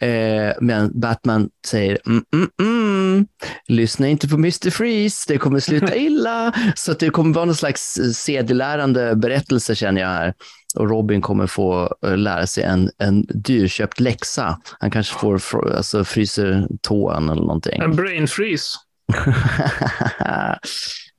Eh, 0.00 0.52
men 0.60 1.00
Batman 1.00 1.50
säger, 1.66 1.98
mm, 2.06 2.24
mm, 2.34 2.50
mm, 2.60 3.26
lyssna 3.68 4.08
inte 4.08 4.28
på 4.28 4.34
Mr. 4.34 4.70
Freeze, 4.70 5.24
det 5.32 5.38
kommer 5.38 5.60
sluta 5.60 5.94
illa. 6.06 6.52
Så 6.76 6.92
det 6.92 7.10
kommer 7.10 7.34
vara 7.34 7.44
någon 7.44 7.54
slags 7.54 7.96
eh, 7.98 8.10
sedelärande 8.10 9.16
berättelse 9.16 9.74
känner 9.74 10.00
jag 10.00 10.08
här. 10.08 10.34
Och 10.74 10.90
Robin 10.90 11.20
kommer 11.20 11.46
få 11.46 11.96
eh, 12.06 12.16
lära 12.16 12.46
sig 12.46 12.64
en, 12.64 12.90
en 12.98 13.26
dyrköpt 13.34 14.00
läxa. 14.00 14.58
Han 14.80 14.90
kanske 14.90 15.18
får 15.18 15.72
alltså, 15.76 16.04
fryser 16.04 16.66
tån 16.82 17.28
eller 17.30 17.42
någonting. 17.42 17.82
En 17.82 17.96
brain 17.96 18.28
freeze. 18.28 18.78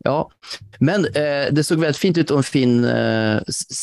ja, 0.04 0.32
men 0.80 1.06
eh, 1.06 1.46
det 1.52 1.64
såg 1.64 1.80
väldigt 1.80 1.98
fint 1.98 2.18
ut 2.18 2.32
och 2.32 2.38
en 2.38 2.44
fin, 2.44 2.86
eh, 2.86 3.40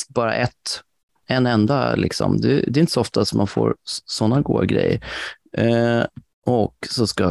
bara 0.09 0.35
ett, 0.35 0.81
en 1.29 1.47
enda 1.47 1.95
liksom. 1.95 2.41
Det, 2.41 2.49
det 2.49 2.79
är 2.79 2.81
inte 2.81 2.93
så 2.93 3.01
ofta 3.01 3.25
som 3.25 3.39
man 3.39 3.47
får 3.47 3.75
sådana 4.05 4.41
goda 4.41 4.65
grejer. 4.65 5.05
Eh, 5.57 6.05
och 6.47 6.75
så 6.91 7.07
ska 7.07 7.25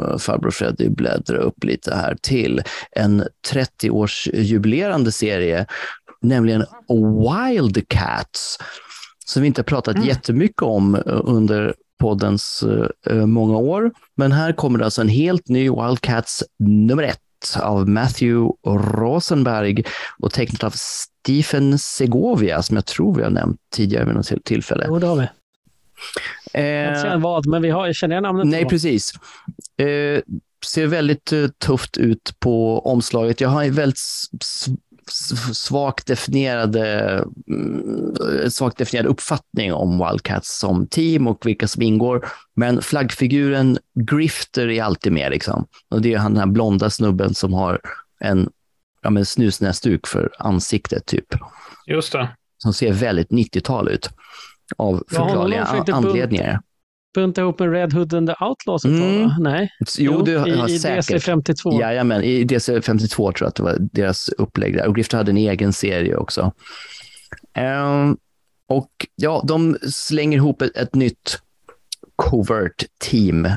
eh, 0.00 0.18
farbror 0.18 0.50
Freddy 0.50 0.88
bläddra 0.88 1.38
upp 1.38 1.64
lite 1.64 1.94
här 1.94 2.16
till 2.22 2.62
en 2.92 3.24
30-årsjubilerande 3.52 5.10
serie, 5.10 5.66
nämligen 6.22 6.64
Wildcats, 6.88 8.58
som 9.26 9.42
vi 9.42 9.48
inte 9.48 9.60
har 9.60 9.64
pratat 9.64 9.96
Mm. 9.96 10.08
jättemycket 10.08 10.62
om 10.62 10.94
eh, 10.94 11.20
under 11.24 11.74
poddens 12.00 12.64
eh, 13.06 13.26
många 13.26 13.56
år. 13.56 13.92
Men 14.16 14.32
här 14.32 14.52
kommer 14.52 14.80
alltså 14.80 15.00
en 15.00 15.08
helt 15.08 15.48
ny 15.48 15.70
Wildcats 15.70 16.44
nummer 16.58 17.02
ett 17.02 17.20
av 17.62 17.88
Matthew 17.88 18.52
Rosenberg 18.66 19.82
och 20.18 20.32
tecknat 20.32 20.64
av 20.64 20.72
Stephen 20.76 21.78
Segovia, 21.78 22.62
som 22.62 22.76
jag 22.76 22.86
tror 22.86 23.14
vi 23.14 23.22
har 23.22 23.30
nämnt 23.30 23.60
tidigare 23.74 24.04
vid 24.04 24.14
något 24.14 24.26
till- 24.26 24.42
tillfälle. 24.42 24.84
Jo, 24.88 24.98
det 24.98 25.06
har 25.06 25.16
vi. 25.16 25.28
Jag 26.52 26.88
Eh, 26.92 26.96
inte 26.98 27.16
vad, 27.16 27.46
men 27.46 27.62
vi 27.62 27.70
har, 27.70 27.86
jag 27.86 27.94
känner 27.96 28.14
igen 28.14 28.22
namnet. 28.22 28.46
Nej, 28.46 28.62
på. 28.64 28.70
precis. 28.70 29.12
Eh, 29.76 30.20
ser 30.66 30.86
väldigt 30.86 31.32
eh, 31.32 31.46
tufft 31.46 31.96
ut 31.96 32.34
på 32.38 32.78
omslaget. 32.78 33.40
Jag 33.40 33.48
har 33.48 33.70
väldigt 33.70 33.98
svagt 35.54 36.06
definierade, 36.06 37.24
mm, 37.48 38.50
svagt 38.50 38.78
definierad 38.78 39.06
uppfattning 39.10 39.72
om 39.72 39.98
Wildcats 40.08 40.58
som 40.58 40.86
team 40.86 41.26
och 41.26 41.46
vilka 41.46 41.68
som 41.68 41.82
ingår. 41.82 42.26
Men 42.56 42.82
flaggfiguren 42.82 43.78
Grifter 43.94 44.68
är 44.68 44.82
alltid 44.82 45.12
med. 45.12 45.30
Liksom. 45.30 45.66
Och 45.88 46.02
det 46.02 46.14
är 46.14 46.18
han 46.18 46.32
den 46.32 46.40
här 46.40 46.46
blonda 46.46 46.90
snubben 46.90 47.34
som 47.34 47.52
har 47.52 47.80
en 48.20 48.50
ja, 49.02 49.10
men 49.10 49.26
snusnäsduk 49.26 50.06
för 50.06 50.32
ansiktet, 50.38 51.06
typ. 51.06 51.26
Just 51.86 52.12
det. 52.12 52.28
Som 52.58 52.72
ser 52.72 52.92
väldigt 52.92 53.28
90-tal 53.30 53.88
ut. 53.88 54.10
Av 54.76 55.02
Ja, 55.10 55.16
förklarliga 55.16 55.64
bunt- 55.64 55.92
anledningar. 55.92 56.60
Bunta 57.14 57.40
ihop 57.40 57.58
med 57.58 57.72
Red 57.72 57.92
Hood 57.92 58.14
and 58.14 58.28
the 58.28 58.44
Outlaws 58.44 58.84
ett 58.84 58.90
tag, 58.90 59.14
Mm. 59.14 59.30
Nej. 59.38 59.70
Jo, 59.98 60.22
det 60.22 60.32
i, 60.32 60.34
har 60.36 60.70
i 60.70 60.78
säkert. 60.78 61.26
DC52. 61.28 61.80
Jajamän, 61.80 62.22
i 62.22 62.44
DC52 62.44 63.08
tror 63.16 63.34
jag 63.40 63.48
att 63.48 63.54
det 63.54 63.62
var 63.62 63.76
deras 63.80 64.28
upplägg 64.28 64.76
där. 64.76 64.86
Och 64.86 64.94
Grifter 64.96 65.16
hade 65.18 65.30
en 65.30 65.36
egen 65.36 65.72
serie 65.72 66.16
också. 66.16 66.52
Ehm, 67.54 68.16
och 68.68 68.90
ja, 69.16 69.44
de 69.48 69.76
slänger 69.92 70.36
ihop 70.38 70.62
ett, 70.62 70.76
ett 70.76 70.94
nytt 70.94 71.38
covert 72.16 72.84
team 73.00 73.48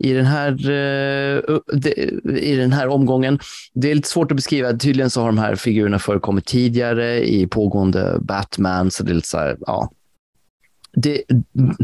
i 0.00 0.12
den 0.12 0.26
här, 0.26 0.50
eh, 0.50 1.42
de- 1.72 2.38
i 2.38 2.56
den 2.56 2.72
här 2.72 2.88
omgången. 2.88 3.38
Det 3.74 3.90
är 3.90 3.94
lite 3.94 4.08
svårt 4.08 4.30
att 4.30 4.36
beskriva. 4.36 4.72
Tydligen 4.72 5.10
så 5.10 5.20
har 5.20 5.26
de 5.26 5.38
här 5.38 5.54
figurerna 5.56 5.98
förekommit 5.98 6.46
tidigare 6.46 7.28
i 7.28 7.46
pågående 7.46 8.18
Batman, 8.20 8.90
så 8.90 9.02
det 9.02 9.12
är 9.12 9.14
lite 9.14 9.28
så 9.28 9.38
här, 9.38 9.56
ja. 9.60 9.90
Det, 10.98 11.22
mm, 11.30 11.76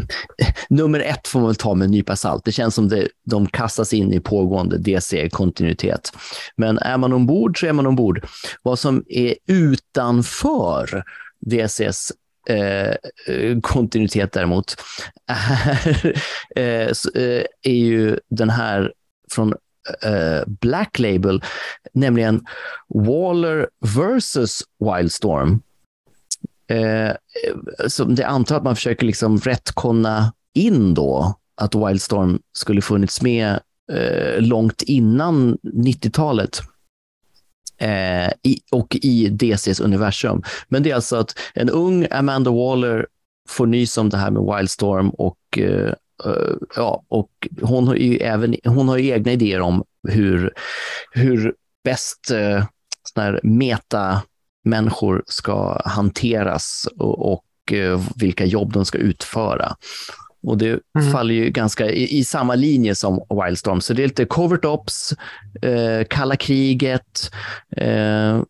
nummer 0.69 1.01
ett 1.01 1.29
får 1.29 1.41
man 1.41 1.49
väl 1.49 1.57
ta 1.57 1.75
med 1.75 1.85
en 1.85 1.91
nypa 1.91 2.17
salt. 2.17 2.45
Det 2.45 2.53
känns 2.53 2.75
som 2.75 2.89
det, 2.89 3.09
de 3.25 3.47
kastas 3.47 3.93
in 3.93 4.13
i 4.13 4.21
pågående 4.21 4.79
DC-kontinuitet. 4.79 6.13
Men 6.57 6.79
är 6.79 6.99
man 6.99 7.13
ombord 7.13 7.61
så 7.61 7.67
är 7.67 7.73
man 7.73 7.87
ombord. 7.87 8.27
Vad 8.63 8.79
som 8.79 9.05
är 9.09 9.35
utanför 9.47 11.05
DCs 11.41 12.13
eh, 12.49 12.95
kontinuitet 13.63 14.33
däremot 14.33 14.77
är, 15.27 16.07
eh, 16.57 17.23
eh, 17.25 17.45
är 17.63 17.75
ju 17.75 18.19
den 18.31 18.51
här 18.51 18.93
från 19.31 19.55
eh, 20.03 20.43
Black 20.47 20.99
Label, 20.99 21.43
nämligen 21.93 22.45
Waller 22.89 23.69
versus 23.97 24.63
Wildstorm. 24.79 25.63
Eh, 26.73 27.15
som 27.89 28.15
det 28.15 28.27
antar 28.27 28.57
att 28.57 28.63
man 28.63 28.77
försöker 28.77 29.07
liksom 29.07 29.39
rättkonna 29.39 30.33
in 30.55 30.95
då 30.95 31.35
att 31.61 31.75
Wildstorm 31.75 32.41
skulle 32.53 32.83
funnits 32.83 33.23
med 33.23 33.61
eh, 33.93 34.41
långt 34.41 34.83
innan 34.83 35.59
90-talet 35.63 36.61
eh, 37.79 38.29
i, 38.43 38.61
och 38.71 38.97
i 39.03 39.29
DCs 39.29 39.81
universum. 39.81 40.43
Men 40.69 40.83
det 40.83 40.91
är 40.91 40.95
alltså 40.95 41.17
att 41.17 41.39
en 41.55 41.71
ung 41.71 42.07
Amanda 42.11 42.51
Waller 42.51 43.07
får 43.49 43.67
nys 43.67 43.99
om 43.99 44.09
det 44.09 44.17
här 44.17 44.31
med 44.31 44.57
Wildstorm 44.57 45.11
och, 45.11 45.59
eh, 45.59 45.93
eh 46.25 46.57
ja, 46.77 47.05
och 47.09 47.49
hon 47.63 47.87
har 47.87 47.95
ju 47.95 48.17
även 48.17 48.57
hon 48.65 48.89
har 48.89 48.97
ju 48.97 49.09
egna 49.09 49.33
idéer 49.33 49.61
om 49.61 49.85
hur, 50.09 50.53
hur 51.11 51.55
bäst 51.85 52.31
eh, 52.31 52.65
såna 53.03 53.25
här 53.27 53.41
meta 53.43 54.23
människor 54.65 55.23
ska 55.27 55.83
hanteras 55.85 56.89
och, 56.99 57.33
och 57.33 57.73
eh, 57.73 58.01
vilka 58.17 58.45
jobb 58.45 58.73
de 58.73 58.85
ska 58.85 58.99
utföra. 58.99 59.77
Och 60.47 60.59
det 60.59 60.81
Mm. 60.99 61.13
faller 61.13 61.35
ju 61.35 61.51
ganska 61.51 61.91
i, 61.91 62.19
i 62.19 62.25
samma 62.25 62.55
linje 62.55 62.95
som 62.95 63.21
Wildstorm. 63.45 63.81
Så 63.81 63.93
det 63.93 64.03
är 64.03 64.07
lite 64.09 64.25
covert 64.25 64.65
ops, 64.65 65.13
eh, 65.63 66.07
kalla 66.11 66.37
kriget, 66.37 67.31
eh, 67.77 68.41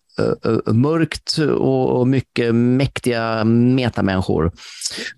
mörkt 0.72 1.38
och, 1.59 2.09
mycket 2.09 2.55
mäktiga 2.55 3.44
metamänniskor. 3.44 4.53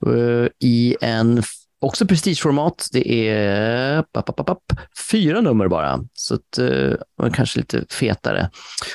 Eh, 0.06 0.46
I 0.60 0.96
en 1.00 1.42
också 1.84 2.06
prestigeformat. 2.06 2.88
Det 2.92 3.28
är 3.28 4.02
pap, 4.02 4.26
pap, 4.26 4.46
pap, 4.46 4.62
fyra 5.10 5.40
nummer 5.40 5.68
bara, 5.68 6.00
så 6.14 6.34
att, 6.34 6.58
eh, 6.58 7.30
kanske 7.32 7.58
lite 7.58 7.84
fetare. 7.90 8.50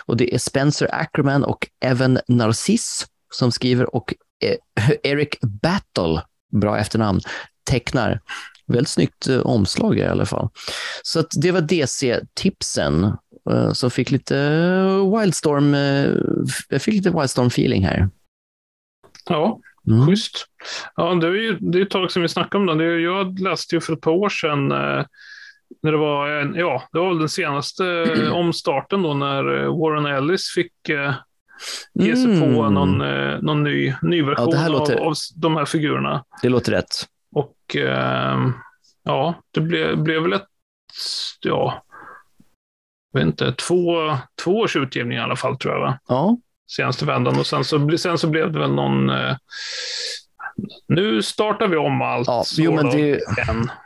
Och 0.05 0.17
det 0.17 0.35
är 0.35 0.37
Spencer 0.37 0.89
Ackerman 0.91 1.43
och 1.43 1.67
Evan 1.85 2.19
Narciss 2.27 3.07
som 3.33 3.51
skriver 3.51 3.95
och 3.95 4.13
eh, 4.43 4.89
Eric 5.03 5.29
Battle, 5.41 6.21
bra 6.51 6.77
efternamn, 6.77 7.21
tecknar. 7.69 8.21
Väldigt 8.67 8.89
snyggt 8.89 9.27
eh, 9.27 9.39
omslag 9.39 9.97
i 9.97 10.03
alla 10.03 10.25
fall. 10.25 10.49
Så 11.03 11.19
att 11.19 11.31
det 11.41 11.51
var 11.51 11.61
DC-tipsen 11.61 13.03
eh, 13.51 13.71
som 13.71 13.91
fick 13.91 14.11
lite 14.11 14.35
Wildstorm, 15.17 15.73
eh, 15.73 16.79
fick 16.79 16.93
lite 16.93 17.09
Wildstorm-feeling 17.09 17.85
här. 17.85 18.09
Ja, 19.29 19.59
Mm. 19.87 20.07
schysst. 20.07 20.45
Ja, 20.95 21.13
det 21.15 21.27
är 21.27 21.31
ju 21.31 21.57
det 21.59 21.77
är 21.79 21.83
ett 21.83 21.89
tag 21.89 22.11
sedan 22.11 22.21
vi 22.21 22.27
snackade 22.29 22.57
om 22.61 22.65
den. 22.65 22.77
Det 22.77 22.85
är, 22.85 22.97
jag 22.97 23.39
läste 23.39 23.75
ju 23.75 23.81
för 23.81 23.93
ett 23.93 24.01
par 24.01 24.11
år 24.11 24.29
sedan 24.29 24.71
eh, 24.71 25.05
när 25.83 25.91
det 25.91 25.97
var, 25.97 26.29
en, 26.29 26.55
ja, 26.55 26.83
det 26.91 26.99
var 26.99 27.07
väl 27.09 27.19
den 27.19 27.29
senaste 27.29 27.85
eh, 27.87 28.31
omstarten 28.35 29.01
då 29.01 29.13
när 29.13 29.63
eh, 29.63 29.77
Warren 29.79 30.05
Ellis 30.05 30.49
fick 30.55 30.89
eh, 30.89 31.13
ge 31.93 32.15
sig 32.15 32.39
på 32.39 32.45
Mm. 32.45 32.73
någon, 32.73 33.01
eh, 33.01 33.37
någon 33.41 33.63
ny, 33.63 33.93
ny 34.01 34.21
version 34.21 34.49
Ja, 34.55 34.67
låter- 34.67 34.95
av, 34.99 35.07
av 35.07 35.13
de 35.35 35.55
här 35.55 35.65
figurerna. 35.65 36.23
Det 36.41 36.49
låter 36.49 36.71
rätt. 36.71 36.95
Och 37.35 37.75
eh, 37.75 38.47
ja, 39.03 39.35
det 39.51 39.61
blev, 39.61 39.97
blev 40.03 40.21
väl 40.21 40.33
ett, 40.33 40.47
ja, 41.41 41.83
jag 43.11 43.19
vet 43.19 43.27
inte, 43.27 43.51
två, 43.53 44.17
två 44.43 44.51
års 44.59 44.75
utgivning 44.75 45.17
i 45.17 45.21
alla 45.21 45.35
fall 45.35 45.57
tror 45.57 45.73
jag. 45.73 45.81
Va? 45.81 45.99
Ja, 46.07 46.37
senaste 46.77 47.05
vändan. 47.05 47.39
Och 47.39 47.47
sen 47.47 47.63
så, 47.63 47.97
sen 47.97 48.17
så 48.17 48.27
blev 48.27 48.51
det 48.51 48.59
väl 48.59 48.73
någon... 48.73 49.09
Eh, 49.09 49.35
nu 50.87 51.21
startar 51.21 51.67
vi 51.67 51.77
om 51.77 52.01
allt. 52.01 52.27
Ja, 52.27 52.43
så 52.45 52.61
jo, 52.61 52.75
men 52.75 52.89
det 52.89 53.11
är 53.11 53.19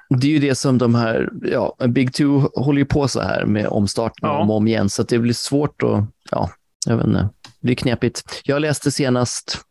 det 0.10 0.28
är 0.28 0.32
ju 0.32 0.40
det 0.40 0.56
som 0.56 0.78
de 0.78 0.96
här, 0.96 1.30
ja, 1.42 1.76
Big 1.88 2.14
Two 2.14 2.48
håller 2.56 2.80
ju 2.80 2.86
på 2.86 3.08
så 3.08 3.22
här 3.22 3.46
med 3.46 3.68
omstartning 3.68 4.32
Ja. 4.32 4.38
om 4.38 4.50
och 4.50 4.58
om 4.58 4.68
igen, 4.68 4.90
så 4.90 5.02
att 5.02 5.10
det 5.10 5.20
blir 5.20 5.34
svårt 5.34 5.84
att, 5.84 6.06
ja, 6.32 6.50
jag 6.86 6.98
vet 6.98 7.06
inte, 7.08 7.20
det 7.60 7.66
blir 7.66 7.76
knepigt. 7.76 8.42
Jag 8.44 8.62
läste 8.62 8.92
senast 8.92 9.62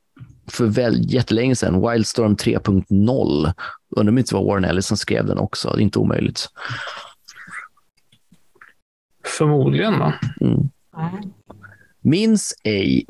för 0.51 0.67
väl 0.67 1.13
jättelänge 1.15 1.57
sedan, 1.57 1.91
Wildstorm 1.91 2.37
3.0. 2.37 3.53
Undrar 3.97 4.11
om 4.11 4.15
det 4.15 4.21
inte 4.21 4.35
var 4.35 4.45
Warren 4.45 4.65
Ellis 4.65 4.87
som 4.87 4.97
skrev 4.97 5.27
den 5.27 5.39
också, 5.39 5.71
det 5.71 5.81
är 5.81 5.83
inte 5.83 5.99
omöjligt. 5.99 6.47
Förmodligen. 9.39 9.99
Va? 9.99 10.15
Mm. 10.41 10.69
Minns 12.03 12.55
ej. 12.65 13.07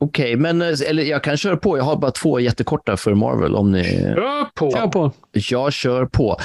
Okej, 0.00 0.36
men 0.36 0.62
eh, 0.62 0.68
eller 0.86 1.02
jag 1.02 1.24
kan 1.24 1.36
köra 1.36 1.56
på. 1.56 1.78
Jag 1.78 1.84
har 1.84 1.96
bara 1.96 2.10
två 2.10 2.40
jättekorta 2.40 2.96
för 2.96 3.14
Marvel 3.14 3.54
om 3.54 3.72
ni 3.72 3.84
Kör 3.84 4.44
på! 4.54 4.70
Kör 4.70 4.86
på. 4.86 5.12
Jag 5.32 5.72
kör 5.72 6.06
på. 6.06 6.36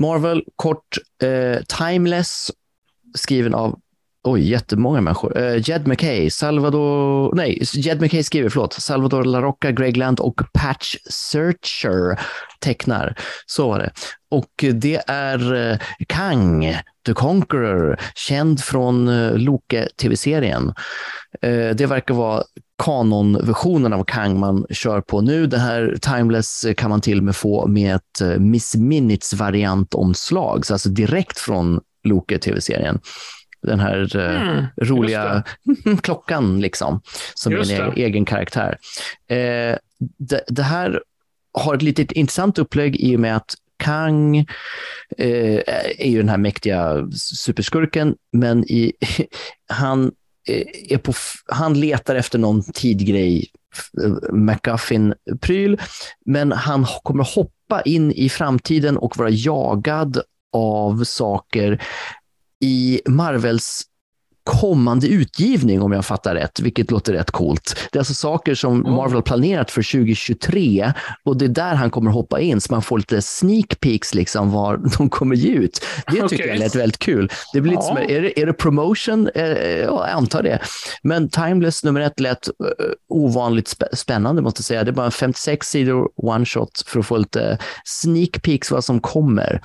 Marvel, 0.00 0.44
kort, 0.56 0.98
eh, 1.22 1.62
Timeless, 1.62 2.50
skriven 3.14 3.54
av 3.54 3.80
oj, 4.24 4.50
jättemånga 4.50 5.00
människor. 5.00 5.38
Uh, 5.38 5.68
Jed 5.68 5.86
McKay, 5.86 6.30
Salvador, 6.30 7.34
nej, 7.34 7.62
Jed 7.74 8.00
McKay 8.00 8.22
skriver, 8.22 8.48
förlåt, 8.48 8.72
Salvador 8.72 9.24
LaRocca, 9.24 9.72
Greg 9.72 9.96
Land 9.96 10.20
och 10.20 10.40
Patch 10.52 10.96
Searcher 11.10 12.20
tecknar. 12.60 13.16
Så 13.46 13.68
var 13.68 13.78
det. 13.78 13.90
Och 14.28 14.64
det 14.74 15.02
är 15.06 15.52
uh, 15.52 15.78
Kang, 16.06 16.76
The 17.06 17.14
Conqueror, 17.14 18.00
känd 18.14 18.60
från 18.60 19.08
uh, 19.08 19.38
Loke-tv-serien. 19.38 20.74
Uh, 21.46 21.70
det 21.70 21.86
verkar 21.86 22.14
vara 22.14 22.42
kanonversionen 22.84 23.92
av 23.92 24.04
Kang 24.04 24.38
man 24.38 24.66
kör 24.70 25.00
på 25.00 25.20
nu. 25.20 25.46
Det 25.46 25.58
här 25.58 25.96
Timeless 26.00 26.66
kan 26.76 26.90
man 26.90 27.00
till 27.00 27.18
och 27.18 27.24
med 27.24 27.36
få 27.36 27.66
med 27.66 27.94
ett 27.96 28.40
Miss 28.40 28.74
Minutes-variantomslag, 28.74 30.64
alltså 30.70 30.88
direkt 30.88 31.38
från 31.38 31.80
Loke-tv-serien 32.04 33.00
den 33.66 33.80
här 33.80 34.16
mm, 34.16 34.66
roliga 34.82 35.44
klockan, 36.02 36.60
liksom, 36.60 37.00
som 37.34 37.52
just 37.52 37.70
är 37.70 37.82
en 37.82 37.94
det. 37.94 38.02
egen 38.02 38.24
karaktär. 38.24 38.78
Eh, 39.28 39.76
det, 40.18 40.44
det, 40.46 40.62
här 40.62 41.02
har 41.52 41.74
ett 41.74 41.82
litet 41.82 42.12
intressant 42.12 42.58
upplägg 42.58 42.96
i 42.96 43.16
och 43.16 43.20
med 43.20 43.36
att 43.36 43.54
Kang 43.76 44.36
eh, 45.18 45.62
är 45.98 46.08
ju 46.08 46.18
den 46.18 46.28
här 46.28 46.38
mäktiga 46.38 47.08
superskurken, 47.12 48.14
men 48.32 48.64
i, 48.64 48.92
han, 49.68 50.12
eh, 50.48 50.92
är 50.94 50.98
på, 50.98 51.12
han 51.46 51.80
letar 51.80 52.14
efter 52.14 52.38
någon 52.38 52.62
tidgrej, 52.62 53.46
McGuffin-pryl, 54.32 55.80
men 56.26 56.52
han 56.52 56.86
kommer 57.02 57.24
hoppa 57.24 57.82
in 57.82 58.12
i 58.12 58.28
framtiden 58.28 58.96
och 58.96 59.16
vara 59.16 59.30
jagad 59.30 60.22
av 60.52 61.04
saker 61.04 61.82
i 62.60 63.00
Marvels 63.06 63.82
kommande 64.44 65.06
utgivning 65.06 65.82
om 65.82 65.92
jag 65.92 66.04
fattar 66.04 66.34
rätt, 66.34 66.60
vilket 66.60 66.90
låter 66.90 67.12
rätt 67.12 67.30
coolt. 67.30 67.88
Det 67.92 67.96
är 67.96 68.00
alltså 68.00 68.14
saker 68.14 68.54
som 68.54 68.82
Marvel 68.82 69.22
planerat 69.22 69.70
för 69.70 69.82
2023 69.92 70.92
och 71.24 71.36
det 71.36 71.44
är 71.44 71.48
där 71.48 71.74
han 71.74 71.90
kommer 71.90 72.10
hoppa 72.10 72.40
in 72.40 72.60
så 72.60 72.72
man 72.72 72.82
får 72.82 72.98
lite 72.98 73.22
sneak 73.22 73.80
peeks 73.80 74.14
liksom 74.14 74.50
var 74.50 74.76
de 74.98 75.08
kommer 75.08 75.36
ge 75.36 75.52
ut. 75.52 75.84
Det 76.06 76.12
tycker 76.12 76.24
okay. 76.24 76.46
jag 76.46 76.58
lät 76.58 76.74
väldigt 76.74 76.98
kul. 76.98 77.32
Det 77.52 77.60
blir 77.60 77.72
ja. 77.72 77.78
lite 77.78 77.88
som, 77.88 78.16
är 78.16 78.22
det, 78.22 78.40
är 78.40 78.46
det 78.46 78.52
promotion? 78.52 79.28
Eh, 79.34 79.44
jag 79.78 80.08
antar 80.08 80.42
det. 80.42 80.58
Men 81.02 81.28
Timeless 81.28 81.84
nummer 81.84 82.00
ett 82.00 82.20
lät 82.20 82.48
uh, 82.48 82.54
ovanligt 83.08 83.74
spännande 83.92 84.42
måste 84.42 84.58
jag 84.58 84.64
säga. 84.64 84.84
Det 84.84 84.90
är 84.90 84.92
bara 84.92 85.10
56 85.10 85.66
sidor 85.66 86.08
one 86.16 86.44
shot 86.44 86.82
för 86.86 87.00
att 87.00 87.06
få 87.06 87.16
lite 87.16 87.58
sneak 87.84 88.42
peeks 88.42 88.70
vad 88.70 88.84
som 88.84 89.00
kommer. 89.00 89.60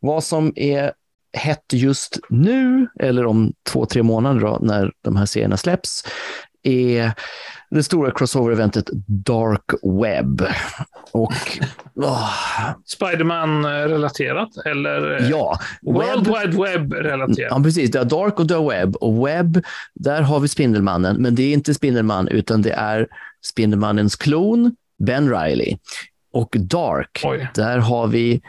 Vad 0.00 0.24
som 0.24 0.52
är 0.56 0.92
hett 1.32 1.72
just 1.72 2.18
nu, 2.28 2.88
eller 3.00 3.26
om 3.26 3.52
två, 3.70 3.86
tre 3.86 4.02
månader 4.02 4.40
då, 4.40 4.58
när 4.62 4.92
de 5.04 5.16
här 5.16 5.26
serierna 5.26 5.56
släpps, 5.56 6.04
är 6.62 7.12
det 7.70 7.82
stora 7.82 8.10
crossover-eventet 8.10 8.90
Dark 9.06 9.64
Web. 10.02 10.42
Och, 11.12 11.32
oh. 11.94 12.30
Spiderman-relaterat 12.84 14.48
eller 14.64 15.30
ja, 15.30 15.58
World 15.82 16.26
web. 16.26 16.36
Wide 16.36 16.62
Web-relaterat? 16.62 17.50
Ja, 17.50 17.60
precis. 17.62 17.90
Det 17.90 17.98
är 17.98 18.04
Dark 18.04 18.40
och 18.40 18.48
The 18.48 18.68
Web. 18.68 18.96
Och 18.96 19.26
Web, 19.26 19.64
där 19.94 20.22
har 20.22 20.40
vi 20.40 20.48
Spindelmannen, 20.48 21.22
men 21.22 21.34
det 21.34 21.42
är 21.42 21.52
inte 21.52 21.74
Spindelman, 21.74 22.28
utan 22.28 22.62
det 22.62 22.72
är 22.72 23.06
Spindelmannens 23.46 24.16
klon, 24.16 24.76
Ben 24.98 25.30
Riley. 25.30 25.76
Och 26.32 26.56
Dark, 26.58 27.20
Oj. 27.24 27.48
där 27.54 27.78
har 27.78 28.06
vi 28.06 28.40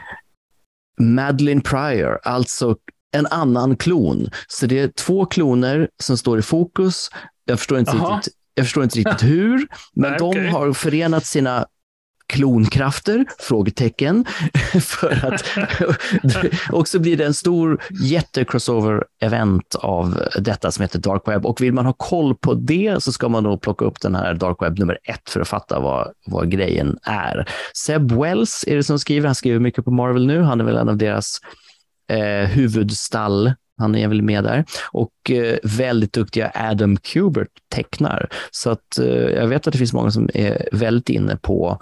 Madeline 1.00 1.60
Pryor, 1.60 2.20
alltså 2.22 2.76
en 3.12 3.26
annan 3.26 3.76
klon. 3.76 4.30
Så 4.48 4.66
det 4.66 4.78
är 4.78 4.88
två 4.88 5.26
kloner 5.26 5.88
som 6.02 6.18
står 6.18 6.38
i 6.38 6.42
fokus. 6.42 7.10
Jag 7.44 7.58
förstår 7.58 7.78
inte, 7.78 7.92
riktigt, 7.92 8.34
jag 8.54 8.66
förstår 8.66 8.84
inte 8.84 8.98
riktigt 8.98 9.22
hur, 9.30 9.66
men 9.94 10.10
Nej, 10.10 10.18
de 10.18 10.28
okay. 10.28 10.48
har 10.48 10.72
förenat 10.72 11.26
sina 11.26 11.66
klonkrafter? 12.30 13.24
Frågetecken. 13.38 14.24
För 14.80 15.32
att 15.32 15.44
också 16.72 16.98
blir 16.98 17.16
det 17.16 17.24
en 17.24 17.34
stor 17.34 17.82
jätte-crossover-event 17.90 19.76
av 19.76 20.22
detta 20.38 20.70
som 20.70 20.82
heter 20.82 20.98
Dark 20.98 21.22
Web. 21.26 21.46
Och 21.46 21.60
vill 21.60 21.72
man 21.72 21.86
ha 21.86 21.92
koll 21.92 22.34
på 22.34 22.54
det 22.54 23.02
så 23.02 23.12
ska 23.12 23.28
man 23.28 23.42
nog 23.42 23.62
plocka 23.62 23.84
upp 23.84 24.00
den 24.00 24.14
här 24.14 24.34
Dark 24.34 24.62
Web 24.62 24.78
nummer 24.78 24.98
ett 25.04 25.30
för 25.30 25.40
att 25.40 25.48
fatta 25.48 25.80
vad, 25.80 26.12
vad 26.26 26.50
grejen 26.50 26.98
är. 27.02 27.48
Seb 27.74 28.12
Wells 28.12 28.64
är 28.66 28.76
det 28.76 28.84
som 28.84 28.98
skriver. 28.98 29.26
Han 29.26 29.34
skriver 29.34 29.60
mycket 29.60 29.84
på 29.84 29.90
Marvel 29.90 30.26
nu. 30.26 30.42
Han 30.42 30.60
är 30.60 30.64
väl 30.64 30.76
en 30.76 30.88
av 30.88 30.96
deras 30.96 31.38
eh, 32.10 32.48
huvudstall 32.48 33.52
han 33.80 33.94
är 33.94 34.08
väl 34.08 34.22
med 34.22 34.44
där. 34.44 34.64
Och 34.92 35.30
eh, 35.30 35.58
väldigt 35.62 36.12
duktiga 36.12 36.52
Adam 36.54 36.96
Kubert 36.96 37.48
tecknar. 37.74 38.28
Så 38.50 38.70
att 38.70 38.98
eh, 38.98 39.06
jag 39.06 39.46
vet 39.46 39.66
att 39.66 39.72
det 39.72 39.78
finns 39.78 39.92
många 39.92 40.10
som 40.10 40.30
är 40.34 40.68
väldigt 40.72 41.08
inne 41.08 41.36
på 41.36 41.80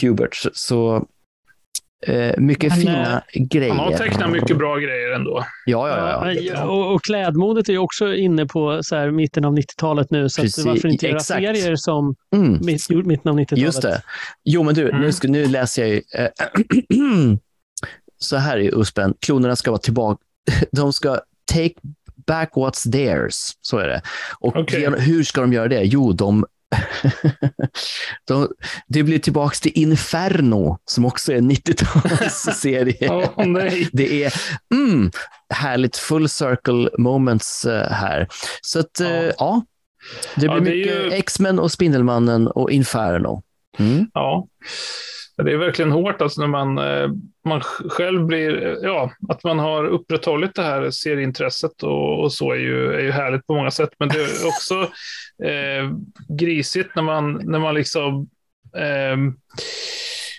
Kubert. 0.00 0.36
Så 0.52 1.06
eh, 2.06 2.34
mycket 2.38 2.72
han, 2.72 2.80
fina 2.80 3.22
grejer. 3.34 3.74
Han 3.74 3.78
har 3.78 3.92
tecknat 3.92 4.30
mycket 4.30 4.58
bra 4.58 4.76
grejer 4.76 5.10
ändå. 5.10 5.44
Ja, 5.66 5.88
ja, 5.88 6.24
ja. 6.24 6.32
ja. 6.32 6.64
Och, 6.64 6.94
och 6.94 7.02
klädmodet 7.02 7.68
är 7.68 7.72
ju 7.72 7.78
också 7.78 8.14
inne 8.14 8.46
på 8.46 8.80
så 8.82 8.96
här, 8.96 9.10
mitten 9.10 9.44
av 9.44 9.56
90-talet 9.56 10.10
nu. 10.10 10.28
Så 10.28 10.42
Precis, 10.42 10.66
varför 10.66 10.88
inte 10.88 11.06
göra 11.06 11.16
exakt. 11.16 11.40
serier 11.40 11.76
som 11.76 12.14
mm. 12.34 12.58
mitt, 12.62 12.88
mitten 12.90 13.30
av 13.30 13.38
90-talet? 13.38 13.64
Just 13.64 13.82
det. 13.82 14.02
Jo, 14.44 14.62
men 14.62 14.74
du, 14.74 14.88
mm. 14.88 15.00
nu, 15.00 15.12
ska, 15.12 15.28
nu 15.28 15.46
läser 15.46 15.82
jag 15.82 15.90
ju. 15.90 16.02
så 18.18 18.36
här 18.36 18.58
är 18.58 18.74
USPen. 18.74 19.14
Klonerna 19.20 19.56
ska 19.56 19.70
vara 19.70 19.80
tillbaka 19.80 20.23
de 20.72 20.92
ska 20.92 21.20
take 21.52 21.74
back 22.26 22.50
what's 22.52 22.92
theirs. 22.92 23.56
Så 23.60 23.78
är 23.78 23.88
det. 23.88 24.02
Och 24.38 24.56
okay. 24.56 24.90
hur 24.98 25.24
ska 25.24 25.40
de 25.40 25.52
göra 25.52 25.68
det? 25.68 25.82
Jo, 25.82 26.12
de 26.12 26.46
de, 28.28 28.48
det 28.86 29.02
blir 29.02 29.18
tillbaka 29.18 29.54
till 29.54 29.72
Inferno, 29.74 30.78
som 30.84 31.04
också 31.04 31.32
är 31.32 31.36
en 31.36 31.50
90-talsserie. 31.50 33.08
oh, 33.10 33.86
det 33.92 34.24
är 34.24 34.34
mm, 34.74 35.10
härligt 35.54 35.96
full 35.96 36.28
circle 36.28 36.90
moments 36.98 37.66
uh, 37.66 37.72
här. 37.72 38.28
Så 38.62 38.80
att, 38.80 39.00
uh, 39.00 39.08
ja. 39.08 39.32
ja. 39.38 39.62
det 40.34 40.40
blir 40.40 40.48
ja, 40.48 40.54
det 40.54 40.60
mycket 40.60 41.04
ju... 41.04 41.10
X-Men 41.12 41.58
och 41.58 41.72
Spindelmannen 41.72 42.48
och 42.48 42.70
Inferno. 42.70 43.42
Mm. 43.78 44.06
Ja. 44.14 44.46
Det 45.36 45.52
är 45.52 45.56
verkligen 45.56 45.92
hårt 45.92 46.22
alltså 46.22 46.40
när 46.40 46.48
man, 46.48 46.78
eh, 46.78 47.10
man 47.44 47.60
själv 47.88 48.24
blir, 48.24 48.78
ja, 48.82 49.10
att 49.28 49.44
man 49.44 49.58
har 49.58 49.84
upprätthållit 49.84 50.54
det 50.54 50.62
här 50.62 50.90
serieintresset 50.90 51.82
och, 51.82 52.22
och 52.22 52.32
så 52.32 52.52
är 52.52 52.56
ju, 52.56 52.92
är 52.92 53.00
ju 53.00 53.10
härligt 53.10 53.46
på 53.46 53.54
många 53.54 53.70
sätt. 53.70 53.90
Men 53.98 54.08
det 54.08 54.14
är 54.14 54.46
också 54.46 54.82
eh, 55.44 55.90
grisigt 56.38 56.96
när 56.96 57.02
man, 57.02 57.40
när 57.44 57.58
man 57.58 57.74
liksom 57.74 58.28
eh, 58.76 59.16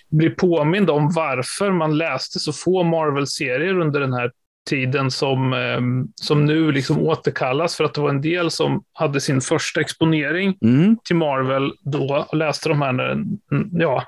blir 0.10 0.30
påmind 0.30 0.90
om 0.90 1.12
varför 1.14 1.72
man 1.72 1.98
läste 1.98 2.40
så 2.40 2.54
få 2.54 2.84
Marvel-serier 2.84 3.80
under 3.80 4.00
den 4.00 4.14
här 4.14 4.32
tiden 4.70 5.12
som, 5.12 5.54
eh, 5.54 5.82
som 6.16 6.46
nu 6.46 6.72
liksom 6.72 7.00
återkallas 7.00 7.76
för 7.76 7.84
att 7.84 7.94
det 7.94 8.02
var 8.02 8.10
en 8.10 8.22
del 8.22 8.52
som 8.52 8.84
hade 8.94 9.22
sin 9.22 9.42
första 9.42 9.82
exponering 9.82 10.58
mm. 10.62 10.98
till 11.04 11.16
Marvel 11.16 11.72
då 11.80 12.26
och 12.30 12.38
läste 12.38 12.70
de 12.70 12.82
här 12.82 12.92
när, 12.92 13.24
ja, 13.72 14.04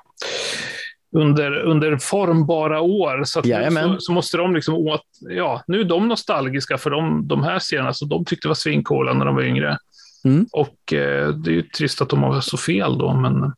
under, 1.17 1.59
under 1.59 1.97
formbara 1.97 2.81
år. 2.81 3.23
Så, 3.23 3.41
så, 3.43 3.95
så, 3.99 4.11
måste 4.11 4.37
de 4.37 4.55
liksom 4.55 4.75
åt, 4.75 5.01
ja, 5.19 5.63
nu 5.67 5.79
är 5.79 5.83
de 5.83 6.07
nostalgiska 6.07 6.77
för 6.77 6.89
de, 6.89 7.27
de 7.27 7.43
här 7.43 7.59
serierna, 7.59 7.93
så 7.93 8.05
de 8.05 8.25
tyckte 8.25 8.47
var 8.47 8.55
svincoola 8.55 9.13
när 9.13 9.25
de 9.25 9.35
var 9.35 9.43
yngre. 9.43 9.77
Mm. 10.25 10.45
Och 10.51 10.93
eh, 10.93 11.29
det 11.29 11.51
är 11.51 11.53
ju 11.53 11.61
trist 11.61 12.01
att 12.01 12.09
de 12.09 12.23
har 12.23 12.41
så 12.41 12.57
fel 12.57 12.97
då, 12.97 13.13
men... 13.13 13.53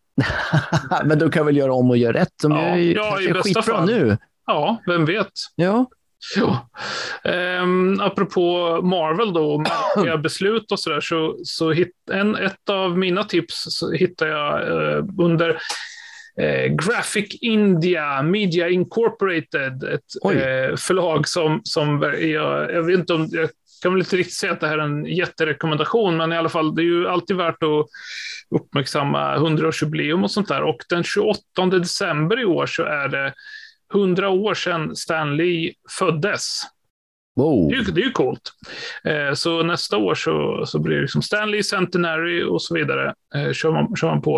men 1.05 1.19
de 1.19 1.31
kan 1.31 1.45
väl 1.45 1.57
göra 1.57 1.73
om 1.73 1.89
och 1.89 1.97
göra 1.97 2.13
rätt? 2.13 2.33
De 2.41 2.51
ja, 2.51 2.57
är 2.57 2.77
ju 2.77 2.93
ja, 2.93 3.21
i 3.21 3.33
bästa 3.33 3.61
fall. 3.61 3.85
nu. 3.85 4.17
Ja, 4.45 4.81
vem 4.85 5.05
vet? 5.05 5.31
Ja. 5.55 5.85
Ja. 6.35 6.69
Um, 7.61 8.01
apropå 8.01 8.79
Marvel 8.83 9.33
då, 9.33 9.57
märkliga 9.57 10.17
beslut 10.23 10.71
och 10.71 10.79
sådär, 10.79 11.01
så, 11.01 11.37
så 11.43 11.71
hit, 11.71 11.91
en, 12.11 12.35
ett 12.35 12.69
av 12.69 12.97
mina 12.97 13.23
tips 13.23 13.63
så 13.69 13.91
hittade 13.91 14.31
jag 14.31 14.61
uh, 14.61 15.05
under 15.19 15.61
eh, 16.39 16.65
Graphic 16.65 17.37
India 17.41 18.21
Media 18.21 18.69
Incorporated, 18.69 19.83
ett 19.83 20.35
eh, 20.35 20.75
förlag 20.75 21.27
som, 21.27 21.61
som 21.63 22.01
jag, 22.19 22.73
jag 22.73 22.83
vet 22.83 22.99
inte 22.99 23.13
om, 23.13 23.27
jag 23.31 23.49
kan 23.81 23.93
väl 23.93 24.01
inte 24.01 24.15
riktigt 24.15 24.35
säga 24.35 24.51
att 24.51 24.59
det 24.59 24.67
här 24.67 24.77
är 24.77 24.83
en 24.83 25.05
jätterekommendation, 25.05 26.17
men 26.17 26.33
i 26.33 26.37
alla 26.37 26.49
fall, 26.49 26.75
det 26.75 26.81
är 26.81 26.85
ju 26.85 27.07
alltid 27.07 27.37
värt 27.37 27.63
att 27.63 27.85
uppmärksamma 28.55 29.37
100-årsjubileum 29.37 30.23
och 30.23 30.31
sånt 30.31 30.47
där. 30.47 30.63
Och 30.63 30.77
den 30.89 31.03
28 31.03 31.41
december 31.71 32.39
i 32.41 32.45
år 32.45 32.65
så 32.65 32.83
är 32.83 33.07
det 33.07 33.33
100 33.93 34.29
år 34.29 34.53
sedan 34.53 34.95
Stan 34.95 35.37
Lee 35.37 35.73
föddes. 35.99 36.61
Wow. 37.39 37.69
Det, 37.69 37.75
är, 37.75 37.91
det 37.91 38.01
är 38.01 38.05
ju 38.05 38.11
coolt. 38.11 38.51
Eh, 39.03 39.33
så 39.33 39.63
nästa 39.63 39.97
år 39.97 40.15
så, 40.15 40.65
så 40.65 40.79
blir 40.79 40.95
det 40.95 41.01
liksom 41.01 41.21
Stanley 41.21 41.63
Centenary 41.63 42.43
och 42.43 42.61
så 42.61 42.75
vidare. 42.75 43.13
Eh, 43.35 43.51
kör, 43.51 43.71
man, 43.71 43.95
kör 43.95 44.07
man 44.07 44.21
på. 44.21 44.37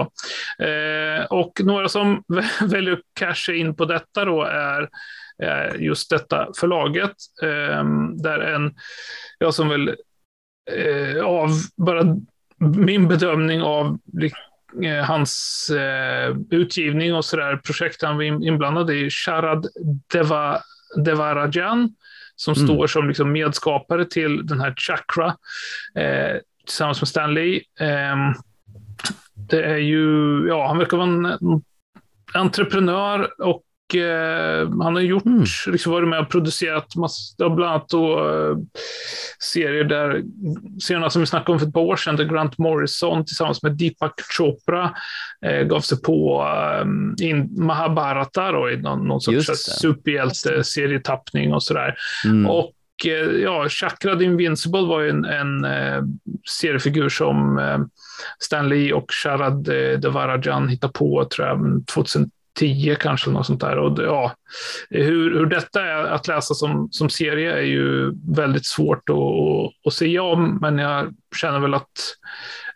Eh, 0.60 1.26
och 1.26 1.62
några 1.64 1.90
som 1.90 2.24
väljer 2.62 2.94
att 2.94 3.00
casha 3.14 3.54
in 3.54 3.76
på 3.76 3.86
detta 3.86 4.26
då 4.26 4.44
är 4.44 4.90
just 5.80 6.10
detta 6.10 6.48
förlaget. 6.60 7.16
Eh, 7.44 7.84
där 8.24 8.40
en, 8.40 8.76
jag 9.40 9.54
som 9.54 9.70
väl 9.70 9.96
eh, 10.72 11.24
av 11.26 11.50
bara 11.78 12.18
min 12.78 13.08
bedömning 13.08 13.62
av 13.62 13.98
eh, 14.84 15.06
hans 15.06 15.70
eh, 15.70 16.36
utgivning 16.50 17.16
och 17.16 17.26
sådär, 17.26 17.58
projekt 17.58 18.02
han 18.02 18.16
var 18.16 18.24
inblandad 18.24 18.92
i, 18.92 19.10
Sharad 19.10 19.68
Deva, 20.14 20.62
Devarajan, 21.06 21.96
som 22.36 22.54
mm. 22.54 22.68
står 22.68 22.88
som 22.88 23.08
liksom 23.08 23.32
medskapare 23.32 24.06
till 24.06 24.48
den 24.48 24.60
här 24.60 24.74
Chakra, 24.78 25.36
eh, 25.96 26.38
tillsammans 26.66 27.02
med 27.02 27.08
Stanley. 27.08 27.56
Eh, 27.80 28.16
det 29.34 29.64
är 29.64 29.78
ju, 29.78 30.46
ja, 30.48 30.68
han 30.68 30.78
verkar 30.78 30.98
vara 30.98 31.08
en 31.08 31.64
entreprenör 32.34 33.42
och 33.42 33.64
eh, 33.96 34.70
han 34.82 34.96
har 34.96 35.02
gjort, 35.02 35.26
mm. 35.26 35.44
liksom 35.68 35.92
varit 35.92 36.10
med 36.10 36.20
och 36.20 36.30
producerat 36.30 36.96
massa, 36.96 37.50
bland 37.50 37.64
annat 37.64 37.90
då, 37.90 38.30
eh, 38.30 38.58
serier 39.52 39.84
där, 39.84 40.24
serierna 40.82 41.10
som 41.10 41.20
vi 41.20 41.26
snackade 41.26 41.52
om 41.52 41.60
för 41.60 41.68
ett 41.68 41.74
par 41.74 41.82
år 41.82 41.96
sedan, 41.96 42.16
där 42.16 42.24
Grant 42.24 42.58
Morrison 42.58 43.26
tillsammans 43.26 43.64
med 43.64 43.72
Deepak 43.72 44.14
Chopra 44.38 44.92
eh, 45.46 45.62
gav 45.62 45.80
sig 45.80 46.02
på 46.02 46.48
eh, 46.48 47.28
in 47.28 47.66
Mahabharata 47.66 48.52
då, 48.52 48.70
i 48.70 48.78
någon, 48.78 49.08
någon 49.08 49.22
sorts 49.22 49.80
superhjälte-serietappning 49.82 51.54
och 51.54 51.64
sådär. 51.64 51.96
Mm. 52.26 52.50
Och 52.50 52.74
eh, 53.06 53.42
ja, 53.42 53.70
Chakra 53.70 54.16
the 54.16 54.24
Invincible 54.24 54.82
var 54.82 55.02
ju 55.02 55.10
en, 55.10 55.26
en 55.26 55.66
eh, 55.66 56.04
seriefigur 56.50 57.10
som 57.10 57.60
eh, 57.60 57.80
Stan 58.40 58.70
Lee 58.70 58.94
och 58.94 59.06
Sharad 59.24 59.64
Devarajan 60.02 60.70
hittade 60.70 60.94
på, 60.94 61.26
tror 61.26 61.48
jag, 61.48 61.84
2000 61.94 62.32
10 62.60 62.96
kanske, 62.96 63.30
något 63.30 63.46
sånt 63.46 63.62
där. 63.62 63.78
Och 63.78 64.04
ja, 64.04 64.36
hur, 64.90 65.34
hur 65.34 65.46
detta 65.46 65.82
är 65.82 66.04
att 66.04 66.28
läsa 66.28 66.54
som, 66.54 66.88
som 66.92 67.10
serie 67.10 67.54
är 67.54 67.62
ju 67.62 68.14
väldigt 68.36 68.66
svårt 68.66 69.10
att, 69.10 69.88
att 69.88 69.94
se 69.94 70.20
om, 70.20 70.58
men 70.62 70.78
jag 70.78 71.14
känner 71.36 71.60
väl 71.60 71.74
att 71.74 72.16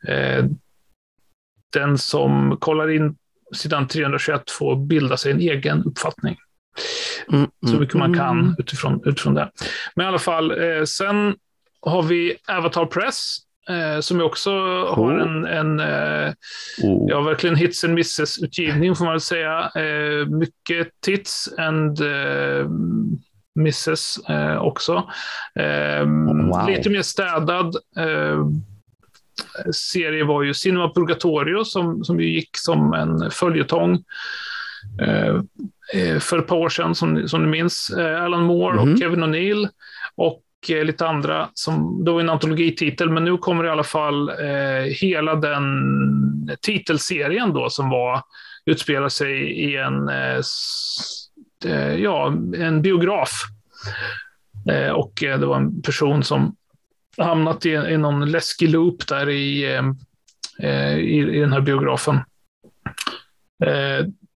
eh, 0.07 0.45
den 1.73 1.97
som 1.97 2.57
kollar 2.59 2.91
in 2.91 3.15
sidan 3.53 3.87
321 3.87 4.51
får 4.51 4.75
bilda 4.75 5.17
sig 5.17 5.31
en 5.31 5.39
egen 5.39 5.83
uppfattning. 5.83 6.37
Mm, 7.33 7.49
så 7.61 7.67
mm, 7.67 7.79
mycket 7.79 7.95
man 7.95 8.13
kan 8.13 8.39
mm. 8.39 8.55
utifrån, 8.57 9.01
utifrån 9.05 9.33
det. 9.33 9.51
Men 9.95 10.05
i 10.05 10.07
alla 10.07 10.19
fall, 10.19 10.51
eh, 10.51 10.83
sen 10.83 11.35
har 11.81 12.03
vi 12.03 12.35
Avatar 12.47 12.85
Press 12.85 13.37
Eh, 13.69 13.99
som 13.99 14.21
också 14.21 14.51
oh. 14.51 14.95
har 14.95 15.19
en, 15.19 15.45
en 15.45 15.79
eh, 15.79 16.33
oh. 16.83 17.05
ja, 17.09 17.21
verkligen 17.21 17.55
hits 17.55 17.83
and 17.83 17.93
misses-utgivning 17.93 18.95
får 18.95 19.05
man 19.05 19.13
väl 19.13 19.21
säga. 19.21 19.71
Eh, 19.75 20.27
mycket 20.27 20.87
tits 21.01 21.49
and 21.57 22.01
eh, 22.01 22.67
misses 23.55 24.17
eh, 24.29 24.57
också. 24.57 24.93
Eh, 25.59 26.05
wow. 26.05 26.69
Lite 26.69 26.89
mer 26.89 27.01
städad 27.01 27.75
serie 29.71 30.23
var 30.23 30.43
ju 30.43 30.53
Cinema 30.53 30.93
Purgatorio 30.93 31.65
som, 31.65 32.03
som 32.03 32.19
ju 32.19 32.29
gick 32.29 32.57
som 32.57 32.93
en 32.93 33.31
följetong 33.31 34.03
för 36.21 36.39
ett 36.39 36.47
par 36.47 36.55
år 36.55 36.69
sedan, 36.69 36.95
som, 36.95 37.27
som 37.27 37.43
ni 37.43 37.47
minns. 37.47 37.91
Alan 37.97 38.43
Moore 38.43 38.73
mm 38.73 38.77
-hmm. 38.77 38.81
och 38.81 38.87
mhm. 38.87 38.97
Kevin 38.97 39.23
O'Neill. 39.23 39.69
Och 40.15 40.44
och 40.69 40.85
lite 40.85 41.07
andra, 41.07 41.49
som 41.53 42.03
då 42.05 42.17
är 42.17 42.23
en 42.23 42.29
antologititel, 42.29 43.09
men 43.09 43.23
nu 43.23 43.37
kommer 43.37 43.65
i 43.65 43.69
alla 43.69 43.83
fall 43.83 44.29
eh, 44.29 44.83
hela 45.01 45.35
den 45.35 45.67
titelserien 46.61 47.53
då 47.53 47.69
som 47.69 47.89
var, 47.89 48.21
utspelar 48.65 49.09
sig 49.09 49.51
i 49.51 49.77
en, 49.77 50.09
eh, 50.09 50.41
eh 51.65 51.95
ja, 51.95 52.33
en 52.57 52.81
biograf. 52.81 53.31
Eh, 54.69 54.91
och 54.91 55.23
eh, 55.23 55.39
det 55.39 55.45
var 55.45 55.55
en 55.55 55.81
person 55.81 56.23
som 56.23 56.55
hamnat 57.17 57.65
i, 57.65 57.69
i 57.69 57.97
någon 57.97 58.31
läskig 58.31 58.69
loop 58.69 59.07
där 59.07 59.29
i, 59.29 59.75
eh, 60.59 60.97
i, 60.97 61.37
i 61.37 61.39
den 61.39 61.53
här 61.53 61.61
biografen 61.61 62.19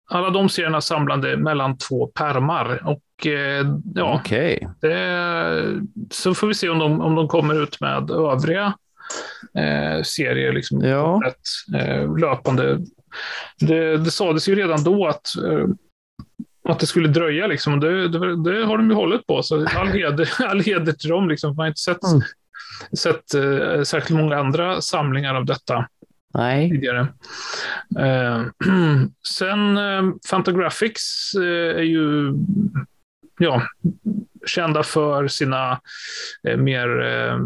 alla 0.07 0.29
de 0.29 0.49
serierna 0.49 0.81
samlade 0.81 1.37
mellan 1.37 1.77
två 1.77 2.07
permar. 2.07 2.81
Och 2.87 3.27
eh, 3.27 3.65
ja, 3.95 4.19
okay. 4.19 4.59
det, 4.81 5.81
så 6.11 6.33
får 6.33 6.47
vi 6.47 6.53
se 6.53 6.69
om 6.69 6.79
de, 6.79 7.01
om 7.01 7.15
de 7.15 7.27
kommer 7.27 7.63
ut 7.63 7.81
med 7.81 8.11
övriga 8.11 8.73
eh, 9.57 10.03
serier 10.03 10.53
liksom, 10.53 10.81
ja. 10.81 11.21
rätt, 11.25 11.81
eh, 11.81 12.17
löpande. 12.17 12.79
Det, 13.59 13.97
det 13.97 14.11
sades 14.11 14.49
ju 14.49 14.55
redan 14.55 14.83
då 14.83 15.07
att 15.07 15.35
eh, 15.37 15.67
att 16.69 16.79
det 16.79 16.87
skulle 16.87 17.07
dröja, 17.07 17.47
liksom. 17.47 17.79
det, 17.79 18.07
det, 18.07 18.43
det, 18.43 18.65
har 18.65 18.77
de 18.77 18.89
ju 18.89 18.95
hållit 18.95 19.27
på. 19.27 19.43
Så 19.43 19.67
all 19.67 19.87
heder, 19.87 20.29
all 20.43 20.59
heder 20.59 20.93
till 20.93 21.09
dem. 21.09 21.29
Liksom. 21.29 21.49
Man 21.49 21.63
har 21.63 21.67
inte 21.67 21.81
sett, 21.81 22.03
mm. 22.03 22.21
sett 22.97 23.33
eh, 23.33 23.83
särskilt 23.83 24.19
många 24.19 24.37
andra 24.37 24.81
samlingar 24.81 25.35
av 25.35 25.45
detta. 25.45 25.87
Nej. 26.34 26.69
Tidigare. 26.69 27.07
Eh, 27.99 28.43
sen 29.28 29.78
eh, 29.78 30.03
Fantagraphics 30.30 31.34
eh, 31.36 31.78
är 31.78 31.84
ju 31.84 32.34
ja, 33.39 33.61
kända 34.45 34.84
för 34.84 35.28
sina 35.28 35.82
eh, 36.47 36.57
mer 36.57 37.05
eh, 37.05 37.39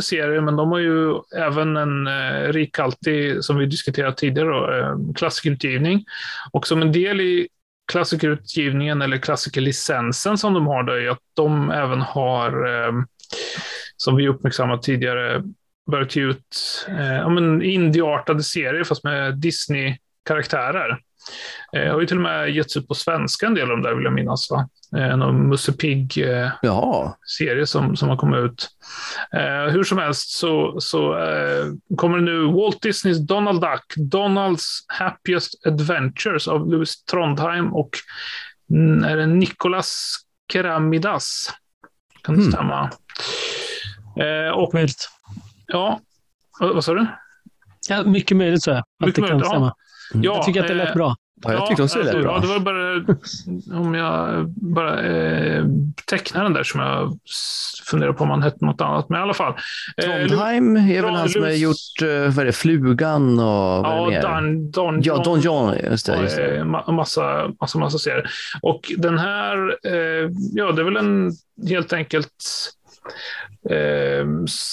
serier, 0.00 0.40
men 0.40 0.56
de 0.56 0.70
har 0.70 0.78
ju 0.78 1.14
även 1.36 1.76
en 1.76 2.06
eh, 2.06 2.52
rikhaltig, 2.52 3.44
som 3.44 3.56
vi 3.56 3.66
diskuterat 3.66 4.16
tidigare, 4.16 4.48
då, 4.48 4.72
eh, 4.72 5.14
klassikerutgivning. 5.14 6.04
Och 6.52 6.66
som 6.66 6.82
en 6.82 6.92
del 6.92 7.20
i 7.20 7.48
klassikerutgivningen 7.92 9.02
eller 9.02 9.18
klassikerlicensen 9.18 10.38
som 10.38 10.54
de 10.54 10.66
har, 10.66 10.82
då, 10.82 10.92
är 10.92 11.08
att 11.08 11.18
de 11.34 11.70
även 11.70 12.00
har, 12.00 12.66
eh, 12.66 12.92
som 13.96 14.16
vi 14.16 14.28
uppmärksammat 14.28 14.82
tidigare, 14.82 15.42
börjat 15.90 16.16
ge 16.16 16.22
ut 16.22 16.86
eh, 16.88 17.30
men 17.30 17.62
indieartade 17.62 18.42
serier 18.42 18.84
fast 18.84 19.04
med 19.04 19.38
Disney-karaktärer. 19.38 20.98
Eh, 21.72 21.92
har 21.92 22.00
ju 22.00 22.06
till 22.06 22.16
och 22.16 22.22
med 22.22 22.50
getts 22.50 22.76
ut 22.76 22.88
på 22.88 22.94
svenska 22.94 23.46
en 23.46 23.54
del 23.54 23.62
av 23.62 23.68
dem 23.68 23.82
där 23.82 23.94
vill 23.94 24.04
jag 24.04 24.12
minnas. 24.12 24.50
Va? 24.50 24.68
Eh, 24.96 25.08
en 25.08 25.48
Musse 25.48 25.72
Pigg-serie 25.72 27.60
eh, 27.60 27.64
som, 27.64 27.96
som 27.96 28.08
har 28.08 28.16
kommit 28.16 28.38
ut. 28.38 28.68
Eh, 29.32 29.72
hur 29.72 29.84
som 29.84 29.98
helst 29.98 30.30
så, 30.30 30.80
så 30.80 31.18
eh, 31.18 31.66
kommer 31.96 32.18
nu 32.18 32.44
Walt 32.44 32.82
Disneys 32.82 33.18
Donald 33.18 33.60
Duck, 33.60 33.94
Donalds 33.96 34.84
Happiest 34.88 35.66
Adventures 35.66 36.48
av 36.48 36.70
Louis 36.70 37.04
Trondheim 37.04 37.74
och 37.74 37.90
är 39.06 39.16
det 39.16 39.26
Nicolas 39.26 40.16
Keramidas. 40.52 41.52
Kan 42.22 42.34
det 42.34 42.40
mm. 42.40 42.52
stämma? 42.52 42.90
Eh, 44.20 44.52
och, 44.54 44.74
Ja, 45.66 46.00
vad 46.60 46.84
sa 46.84 46.94
du? 46.94 47.06
Ja, 47.88 48.02
mycket 48.02 48.36
möjligt 48.36 48.62
så. 48.62 48.70
Att 48.70 48.84
mycket 48.98 49.14
det 49.14 49.20
kan 49.20 49.30
möjligt, 49.30 49.46
stämma. 49.46 49.74
Ja. 50.12 50.20
Jag 50.22 50.44
tycker 50.44 50.60
att 50.60 50.68
det 50.68 50.74
lät 50.74 50.88
eh, 50.88 50.94
bra. 50.94 51.16
Ja, 51.42 51.52
jag 51.52 51.66
tyckte 51.66 51.82
också 51.82 51.98
det 51.98 52.04
lät 52.04 52.22
bra. 52.22 52.34
Ja, 52.34 52.40
det 52.40 52.46
var 52.46 52.60
bara 52.60 52.94
om 53.80 53.94
jag 53.94 54.48
bara 54.48 55.02
eh, 55.02 55.64
tecknar 56.06 56.42
den 56.42 56.52
där 56.52 56.62
som 56.62 56.80
jag 56.80 57.18
funderar 57.84 58.12
på 58.12 58.24
om 58.24 58.30
han 58.30 58.42
hette 58.42 58.64
något 58.64 58.80
annat. 58.80 59.08
Men 59.08 59.20
i 59.20 59.22
alla 59.22 59.34
fall. 59.34 59.54
Eh, 59.96 60.04
Trondheim 60.04 60.76
är 60.76 61.02
väl 61.02 61.14
han 61.14 61.28
som 61.28 61.42
har 61.42 61.50
gjort 61.50 62.02
eh, 62.02 62.08
vad 62.08 62.38
är 62.38 62.44
det, 62.44 62.52
Flugan 62.52 63.38
och 63.38 63.82
vad 63.84 64.12
ja, 64.12 64.22
Don, 64.22 64.70
Don 64.70 65.02
ja, 65.02 65.22
Don 65.24 65.40
John. 65.40 65.74
Just 65.90 66.06
det, 66.06 66.22
just 66.22 66.36
det. 66.36 66.64
Massa, 66.64 67.52
massa, 67.60 67.78
massa 67.78 67.98
serier. 67.98 68.30
Och 68.62 68.92
den 68.98 69.18
här, 69.18 69.76
eh, 69.86 70.30
ja, 70.52 70.72
det 70.72 70.82
är 70.82 70.84
väl 70.84 70.96
en 70.96 71.32
helt 71.68 71.92
enkelt 71.92 72.44
eh, 73.04 73.53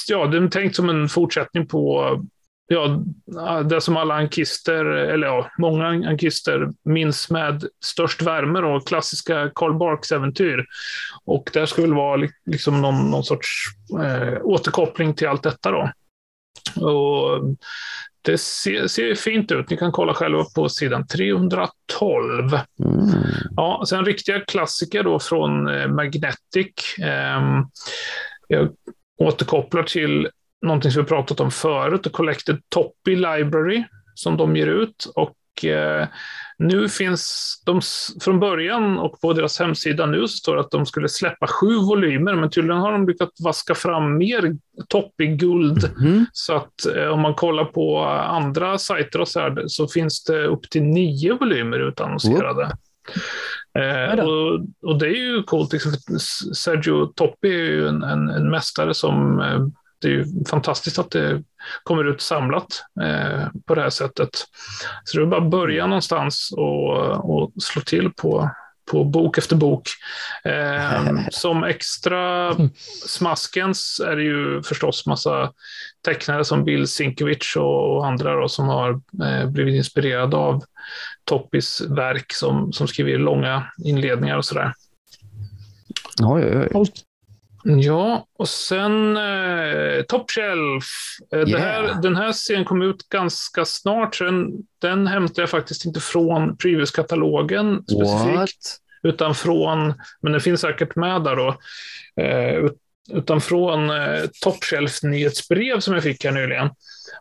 ja, 0.07 0.25
den 0.27 0.43
är 0.43 0.49
tänkt 0.49 0.75
som 0.75 0.89
en 0.89 1.09
fortsättning 1.09 1.67
på 1.67 2.17
ja, 2.71 3.03
det 3.63 3.81
som 3.81 3.97
alla 3.97 4.15
ankister, 4.15 4.85
eller 4.85 5.27
ja, 5.27 5.51
många 5.57 5.85
ankister 5.85 6.69
minns 6.83 7.29
med 7.29 7.63
störst 7.85 8.21
värme 8.21 8.61
då, 8.61 8.79
klassiska 8.79 9.51
Karl 9.55 9.77
Barks 9.77 10.11
äventyr. 10.11 10.65
Och 11.25 11.49
det 11.53 11.67
ska 11.67 11.81
väl 11.81 11.93
vara 11.93 12.27
liksom 12.45 12.81
någon, 12.81 13.11
någon 13.11 13.23
sorts 13.23 13.49
eh, 14.03 14.37
återkoppling 14.41 15.13
till 15.13 15.27
allt 15.27 15.43
detta 15.43 15.71
då. 15.71 15.91
Och 16.85 17.41
det 18.21 18.37
ser, 18.37 18.87
ser, 18.87 19.15
fint 19.15 19.51
ut. 19.51 19.69
Ni 19.69 19.77
kan 19.77 19.91
kolla 19.91 20.13
själva 20.13 20.45
på 20.55 20.69
sidan 20.69 21.07
312. 21.07 22.53
Mm. 22.83 23.09
Ja, 23.55 23.83
sen 23.87 24.05
riktiga 24.05 24.39
klassiker 24.39 25.03
då 25.03 25.19
från 25.19 25.67
eh, 25.67 25.87
Magnetic. 25.87 26.97
Eh, 26.99 27.41
jag 28.51 28.69
återkopplar 29.17 29.83
till 29.83 30.29
någonting 30.61 30.91
som 30.91 31.03
vi 31.03 31.09
pratat 31.09 31.39
om 31.39 31.51
förut, 31.51 32.03
The 32.03 32.09
Collected 32.09 32.61
Toppy 32.69 33.15
Library, 33.15 33.83
som 34.15 34.37
de 34.37 34.55
ger 34.55 34.67
ut. 34.67 35.11
Och 35.15 35.65
eh, 35.65 36.07
nu 36.57 36.89
finns 36.89 37.55
de, 37.65 37.81
från 38.21 38.39
början 38.39 38.99
och 38.99 39.21
på 39.21 39.33
deras 39.33 39.59
hemsida 39.59 40.05
nu 40.05 40.21
så 40.21 40.37
står 40.37 40.55
det 40.55 40.61
att 40.61 40.71
de 40.71 40.85
skulle 40.85 41.09
släppa 41.09 41.47
sju 41.47 41.75
volymer, 41.75 42.35
men 42.35 42.49
tydligen 42.49 42.81
har 42.81 42.91
de 42.91 43.07
lyckats 43.07 43.41
vaska 43.41 43.75
fram 43.75 44.17
mer 44.17 44.55
Toppy 44.87 45.27
guld. 45.27 45.91
Mm. 45.99 46.25
Så 46.31 46.55
att 46.55 46.85
eh, 46.95 47.07
om 47.07 47.21
man 47.21 47.35
kollar 47.35 47.65
på 47.65 48.03
andra 48.09 48.77
sajter 48.77 49.21
och 49.21 49.27
så, 49.27 49.39
här, 49.39 49.63
så 49.67 49.87
finns 49.87 50.23
det 50.23 50.45
upp 50.45 50.69
till 50.69 50.83
nio 50.83 51.33
volymer 51.33 51.79
utannonserade. 51.79 52.71
Eh, 53.79 54.19
och, 54.19 54.59
och 54.81 54.99
det 54.99 55.05
är 55.05 55.23
ju 55.23 55.43
coolt. 55.43 55.73
Liksom, 55.73 55.91
Sergio 56.55 57.05
Toppi 57.05 57.47
är 57.47 57.65
ju 57.65 57.87
en, 57.87 58.03
en, 58.03 58.29
en 58.29 58.49
mästare 58.49 58.93
som 58.93 59.39
eh, 59.39 59.59
det 60.01 60.07
är 60.07 60.11
ju 60.11 60.25
fantastiskt 60.49 60.99
att 60.99 61.11
det 61.11 61.43
kommer 61.83 62.03
ut 62.03 62.21
samlat 62.21 62.83
eh, 63.01 63.47
på 63.65 63.75
det 63.75 63.81
här 63.81 63.89
sättet. 63.89 64.29
Så 65.03 65.17
det 65.17 65.23
är 65.23 65.27
bara 65.27 65.41
att 65.41 65.51
börja 65.51 65.87
någonstans 65.87 66.53
och, 66.57 67.29
och 67.35 67.51
slå 67.63 67.81
till 67.81 68.11
på, 68.11 68.49
på 68.91 69.03
bok 69.03 69.37
efter 69.37 69.55
bok. 69.55 69.89
Eh, 70.43 71.19
som 71.31 71.63
extra 71.63 72.55
smaskens 73.07 74.01
är 74.07 74.15
det 74.15 74.23
ju 74.23 74.63
förstås 74.63 75.05
massa 75.05 75.51
tecknare 76.05 76.45
som 76.45 76.63
Bill 76.63 76.87
Sienkiewicz 76.87 77.55
och, 77.55 77.97
och 77.97 78.07
andra 78.07 78.35
då, 78.35 78.47
som 78.47 78.67
har 78.67 79.01
eh, 79.23 79.49
blivit 79.49 79.75
inspirerade 79.75 80.37
av 80.37 80.63
Toppis 81.23 81.81
verk 81.81 82.33
som, 82.33 82.73
som 82.73 82.87
skriver 82.87 83.17
långa 83.17 83.63
inledningar 83.85 84.37
och 84.37 84.45
sådär. 84.45 84.73
Oj, 86.23 86.43
oj, 86.57 86.67
oj. 86.73 86.91
Ja, 87.63 88.27
och 88.37 88.49
sen 88.49 89.17
eh, 89.17 90.01
Top 90.07 90.31
Shelf. 90.31 90.83
Eh, 91.33 91.39
det 91.39 91.51
Yeah. 91.51 91.61
här, 91.61 92.01
den 92.01 92.15
här 92.15 92.31
serien 92.31 92.65
kom 92.65 92.81
ut 92.81 93.09
ganska 93.09 93.65
snart, 93.65 94.15
så 94.15 94.23
den, 94.23 94.47
den 94.81 95.07
hämtar 95.07 95.41
jag 95.41 95.49
faktiskt 95.49 95.85
inte 95.85 95.99
från 95.99 96.57
Previous-katalogen 96.57 97.83
specifikt, 97.83 98.35
What? 99.03 99.13
utan 99.13 99.35
från, 99.35 99.93
men 100.21 100.31
den 100.31 100.41
finns 100.41 100.61
säkert 100.61 100.95
med 100.95 101.23
där 101.23 101.35
då, 101.35 101.57
eh, 102.23 102.55
ut- 102.55 102.77
utan 103.13 103.41
från 103.41 103.89
eh, 103.89 104.21
Top 104.41 104.63
Shelf-nyhetsbrev 104.63 105.79
som 105.79 105.93
jag 105.93 106.03
fick 106.03 106.25
här 106.25 106.31
nyligen. 106.31 106.69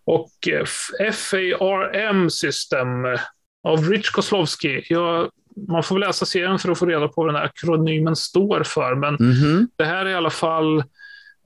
Och 0.04 0.48
eh, 0.48 0.64
FARM 1.12 2.30
System 2.30 3.04
eh, 3.04 3.20
av 3.62 3.84
Rich 3.90 4.10
Koslowski. 4.10 4.82
Jag, 4.88 5.30
man 5.68 5.82
får 5.82 5.94
väl 5.94 6.06
läsa 6.06 6.26
serien 6.26 6.58
för 6.58 6.70
att 6.70 6.78
få 6.78 6.86
reda 6.86 7.08
på 7.08 7.12
vad 7.16 7.28
den 7.28 7.36
här 7.36 7.44
akronymen 7.44 8.16
står 8.16 8.62
för, 8.62 8.94
men 8.94 9.14
Mhm. 9.20 9.68
det 9.76 9.84
här 9.84 10.06
är 10.06 10.10
i 10.10 10.14
alla 10.14 10.30
fall 10.30 10.84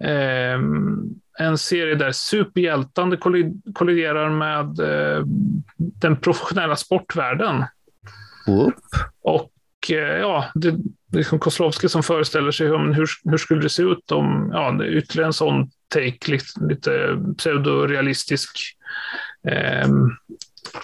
ehm, 0.05 0.99
en 1.39 1.59
serie 1.59 1.95
där 1.95 2.13
superhjältande 2.13 3.17
kolli- 3.17 3.61
kolliderar 3.75 4.31
med 4.31 4.81
eh, 4.81 5.25
den 5.77 6.17
professionella 6.17 6.77
sportvärlden. 6.77 7.65
Whoop. 8.47 8.75
Och 9.23 9.51
eh, 9.91 10.19
ja, 10.19 10.45
det 10.55 10.69
är 10.69 10.77
liksom 11.13 11.39
Koslowski 11.39 11.89
som 11.89 12.03
föreställer 12.03 12.51
sig 12.51 12.67
hur, 12.67 12.95
hur, 13.25 13.37
skulle 13.37 13.61
det 13.63 13.69
se 13.69 13.83
ut 13.83 14.13
om, 14.13 14.51
ja, 14.53 14.85
ytterligare 14.85 15.27
en 15.27 15.33
sån 15.33 15.71
take, 15.89 16.31
lite, 16.33 16.45
lite 16.69 17.19
pseudorealistisk 17.39 18.51
ehm, 19.49 20.11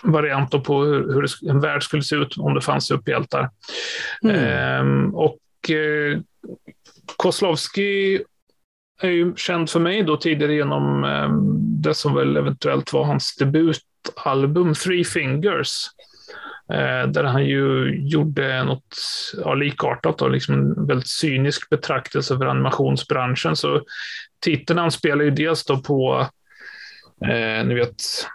variant 0.03 0.64
på 0.64 0.84
hur, 0.84 1.12
hur 1.14 1.51
en 1.51 1.61
värld 1.61 1.82
skulle 1.82 2.03
se 2.03 2.16
ut 2.16 2.38
om 2.38 2.55
det 2.55 2.61
fanns 2.61 2.86
superhjältar. 2.86 3.51
Mm. 4.22 4.36
Ehm, 4.36 5.14
och 5.14 5.70
eh, 5.70 6.18
Koslowski 7.16 8.22
är 9.03 9.11
ju 9.11 9.36
känd 9.36 9.70
för 9.70 9.80
mig 9.80 10.03
då 10.03 10.16
tidigare 10.16 10.55
genom 10.55 11.05
ehm, 11.05 11.61
det 11.82 11.95
som 11.95 12.14
väl 12.14 12.36
eventuellt 12.36 12.93
var 12.93 13.05
hans 13.05 13.36
debutalbum 13.36 14.74
Three 14.74 15.05
Fingers. 15.05 15.86
Eh, 16.72 17.09
där 17.09 17.24
han 17.24 17.45
ju 17.45 17.95
gjorde 18.09 18.64
något 18.64 18.97
ja, 19.45 19.55
likartat, 19.55 20.18
då, 20.18 20.28
liksom 20.28 20.55
en 20.55 20.86
väldigt 20.86 21.09
cynisk 21.09 21.70
betraktelse 21.70 22.34
över 22.34 22.47
animationsbranschen. 22.47 23.57
Så 23.57 23.82
titeln 24.41 24.78
anspelar 24.78 25.24
ju 25.24 25.30
dels 25.30 25.64
då 25.64 25.78
på, 25.78 26.26
eh, 27.24 27.66
ni 27.66 27.74
vet, 27.74 27.88
eh, 27.91 28.28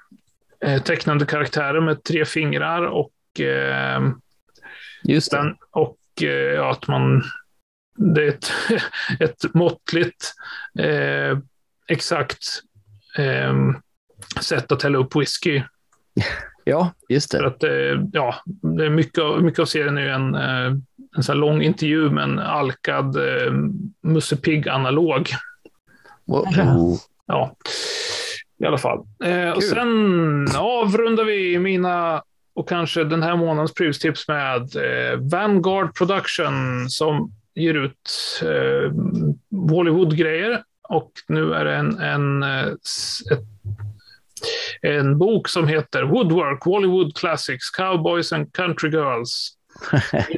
tecknande 0.84 1.26
karaktärer 1.26 1.82
med 1.82 2.04
tre 2.04 2.26
fingrar 2.26 2.82
och 2.84 3.12
ehm, 3.40 4.14
Just 5.04 5.32
det. 5.32 5.38
Sen, 5.38 5.56
och 5.72 5.98
eh, 6.22 6.28
ja, 6.30 6.72
att 6.72 6.88
man... 6.88 7.24
Det 7.98 8.24
är 8.24 8.28
ett, 8.30 8.52
ett 9.20 9.54
måttligt, 9.54 10.34
eh, 10.80 11.38
exakt 11.88 12.46
eh, 13.18 13.54
sätt 14.42 14.72
att 14.72 14.84
hälla 14.84 14.98
upp 14.98 15.16
whisky. 15.16 15.62
Ja, 16.68 16.94
just 17.10 17.32
För 17.32 17.42
det. 17.42 17.48
att, 17.48 17.64
eh, 17.64 18.02
ja, 18.14 18.36
det 18.78 18.86
är 18.86 18.90
mycket, 18.90 19.20
av- 19.24 19.44
mycket 19.44 19.60
av 19.60 19.66
serien 19.66 19.98
är 19.98 20.02
ju 20.02 20.10
en, 20.10 20.36
eh, 20.36 20.74
en 21.18 21.24
sån 21.24 21.34
här 21.34 21.40
lång 21.40 21.62
intervju 21.62 22.10
med 22.10 22.24
en 22.24 22.40
alkad 22.40 23.16
eh, 23.16 23.52
Musse 24.04 24.38
Pigg-analog. 24.38 25.30
Wow. 26.26 26.98
Ja, 27.26 27.56
i 28.64 28.66
alla 28.66 28.78
fall. 28.78 29.00
Eh, 29.24 29.50
och 29.50 29.64
sen 29.64 30.48
avrundar 30.58 31.24
vi 31.24 31.60
mina 31.60 32.24
och 32.56 32.70
kanske 32.70 33.04
den 33.04 33.24
här 33.24 33.36
månadens 33.36 33.74
pristips 33.74 34.28
med 34.28 34.62
eh, 34.76 35.20
Vanguard 35.20 35.96
Production 35.96 36.90
som 36.90 37.32
ger 37.56 37.74
ut 37.74 38.10
eh, 38.44 38.92
Hollywood-grejer. 39.70 40.64
Och 40.90 41.12
nu 41.28 41.54
är 41.54 41.66
det 41.66 41.76
en, 41.76 42.00
en, 42.00 42.44
eh, 42.44 42.66
ett, 43.32 43.44
en 44.82 45.18
bok 45.18 45.48
som 45.48 45.68
heter 45.68 46.04
Woodwork, 46.04 46.64
Hollywood 46.64 47.18
Classics, 47.18 47.70
Cowboys 47.70 48.34
and 48.34 48.54
Country 48.54 48.90
Girls. 48.90 49.52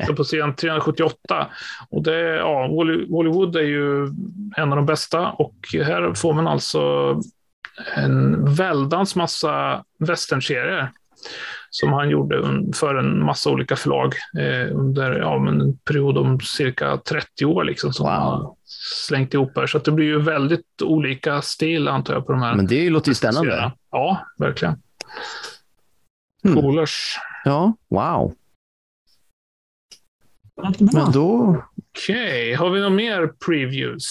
På 0.17 0.23
sidan 0.23 0.55
378. 0.55 1.47
Och 1.89 2.03
det, 2.03 2.19
ja, 2.35 2.67
Holly- 2.67 3.09
Hollywood 3.09 3.55
är 3.55 3.61
ju 3.61 4.05
en 4.57 4.71
av 4.71 4.75
de 4.75 4.85
bästa 4.85 5.31
och 5.31 5.55
här 5.73 6.13
får 6.13 6.33
man 6.33 6.47
alltså 6.47 7.13
en 7.95 8.45
väldans 8.55 9.15
massa 9.15 9.83
westernserier 9.99 10.91
som 11.69 11.93
han 11.93 12.09
gjorde 12.09 12.63
för 12.75 12.95
en 12.95 13.25
massa 13.25 13.49
olika 13.49 13.75
förlag 13.75 14.13
eh, 14.39 14.75
under 14.75 15.19
ja, 15.19 15.39
men 15.39 15.61
en 15.61 15.77
period 15.77 16.17
om 16.17 16.39
cirka 16.39 16.97
30 16.97 17.45
år 17.45 17.63
liksom, 17.63 17.93
som 17.93 18.05
Wow. 18.05 18.57
slängt 19.07 19.33
ihop 19.33 19.51
här. 19.55 19.67
Så 19.67 19.77
att 19.77 19.83
det 19.85 19.91
blir 19.91 20.05
ju 20.05 20.21
väldigt 20.21 20.81
olika 20.81 21.41
stil 21.41 21.87
antar 21.87 22.13
jag 22.13 22.25
på 22.25 22.31
de 22.31 22.41
här 22.41 22.55
Men 22.55 22.67
det 22.67 22.89
låter 22.89 23.09
ju 23.09 23.15
spännande. 23.15 23.71
Ja, 23.91 24.25
verkligen. 24.37 24.81
Mm. 26.45 26.61
Coolers. 26.61 27.17
Ja, 27.43 27.73
wow. 27.89 28.33
Men 30.79 31.11
då... 31.11 31.57
Okej, 31.93 32.53
har 32.53 32.69
vi 32.69 32.79
några 32.79 32.89
mer 32.95 33.27
previews? 33.45 34.05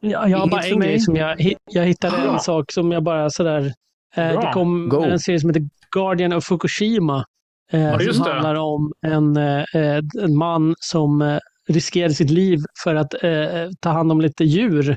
Ja, 0.00 0.28
jag 0.28 0.38
har 0.38 0.46
bara 0.48 0.62
en 0.62 0.80
grej 0.80 1.00
som 1.00 1.16
jag, 1.16 1.54
jag 1.70 1.84
hittade 1.84 2.22
Bra. 2.22 2.32
en 2.32 2.40
sak 2.40 2.72
som 2.72 2.92
jag 2.92 3.02
bara 3.02 3.30
sådär... 3.30 3.72
Eh, 4.16 4.40
det 4.40 4.50
kom 4.54 4.88
Go. 4.88 5.02
en 5.02 5.18
serie 5.18 5.40
som 5.40 5.50
heter 5.50 5.62
Guardian 5.90 6.32
of 6.32 6.44
Fukushima. 6.44 7.24
Eh, 7.72 7.80
Ja, 7.80 8.12
som 8.12 8.24
det. 8.24 8.32
handlar 8.32 8.54
om 8.54 8.92
en, 9.06 9.36
eh, 9.36 9.64
eh, 9.74 10.00
en 10.22 10.36
man 10.36 10.74
som 10.78 11.22
eh, 11.22 11.38
riskerade 11.68 12.14
sitt 12.14 12.30
liv 12.30 12.58
för 12.84 12.94
att 12.94 13.14
eh, 13.22 13.70
ta 13.80 13.90
hand 13.90 14.12
om 14.12 14.20
lite 14.20 14.44
djur 14.44 14.96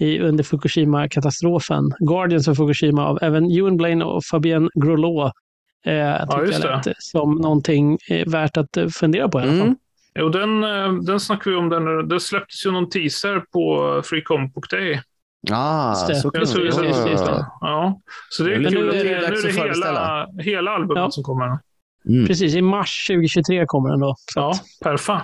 i, 0.00 0.18
under 0.20 0.44
Fukushima-katastrofen. 0.44 1.84
Guardians 1.98 2.48
of 2.48 2.56
Fukushima 2.56 3.06
av 3.06 3.18
även 3.22 3.50
Ewan 3.50 3.76
Blaine 3.76 4.02
och 4.02 4.24
Fabienne 4.24 4.68
Grolot. 4.74 5.32
Eh, 5.86 5.94
jag 5.94 6.30
tyckte 6.30 6.46
just 6.46 6.64
jag 6.64 6.86
lät 6.86 6.96
som 6.98 7.34
någonting 7.34 7.98
eh, 8.10 8.28
värt 8.28 8.56
att 8.56 8.76
eh, 8.76 8.86
fundera 8.88 9.28
på 9.28 9.40
i 9.40 9.42
alla 9.42 9.52
fall. 9.52 9.60
Mm. 9.60 9.76
Jo, 10.18 10.28
den, 10.28 10.64
eh, 10.64 10.92
den 10.92 11.20
snackade 11.20 11.50
vi 11.50 11.56
om. 11.56 11.68
Den, 11.68 12.08
det 12.08 12.20
släpptes 12.20 12.66
ju 12.66 12.70
någon 12.70 12.88
teaser 12.90 13.42
på 13.52 14.02
Free 14.04 14.22
Comic 14.22 14.52
Book 14.54 14.70
Day. 14.70 15.00
Ah, 15.50 15.94
så 15.94 16.12
Just 16.12 16.54
det, 16.54 16.62
det, 16.62 16.66
just 17.10 17.26
det. 17.26 17.46
Ja, 17.60 18.00
så 18.30 18.42
det 18.42 18.54
är 18.54 18.58
Men 18.60 18.72
kul 18.72 18.82
nu 18.82 18.88
att 18.88 18.94
är 18.94 19.04
det, 19.04 19.10
det 19.10 19.30
nu 19.30 19.38
är 19.38 19.42
det 19.42 19.78
hela, 19.78 20.26
hela 20.42 20.70
albumet 20.70 20.96
Ja. 21.02 21.10
som 21.10 21.24
kommer. 21.24 21.58
Mm. 22.08 22.26
Precis, 22.26 22.54
i 22.54 22.62
mars 22.62 23.06
2023 23.06 23.64
kommer 23.66 23.90
den 23.90 24.00
då. 24.00 24.14
Så 24.34 24.40
Ja, 24.40 24.50
att- 24.50 24.62
perfa. 24.82 25.22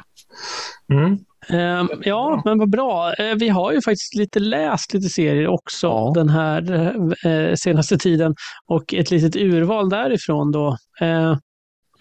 Mm. 0.92 1.18
Ehm, 1.48 1.88
ja, 2.02 2.42
men 2.44 2.58
vad 2.58 2.70
bra. 2.70 3.12
Eh, 3.14 3.34
vi 3.34 3.48
har 3.48 3.72
ju 3.72 3.82
faktiskt 3.82 4.14
lite 4.14 4.38
läst 4.40 4.94
lite 4.94 5.08
serier 5.08 5.48
också 5.48 5.86
Ja. 5.86 6.12
den 6.14 6.28
här 6.28 6.72
eh, 7.26 7.54
senaste 7.54 7.98
tiden 7.98 8.34
och 8.66 8.94
ett 8.94 9.10
litet 9.10 9.36
urval 9.36 9.88
därifrån 9.88 10.52
då. 10.52 10.76
Eh, 11.00 11.36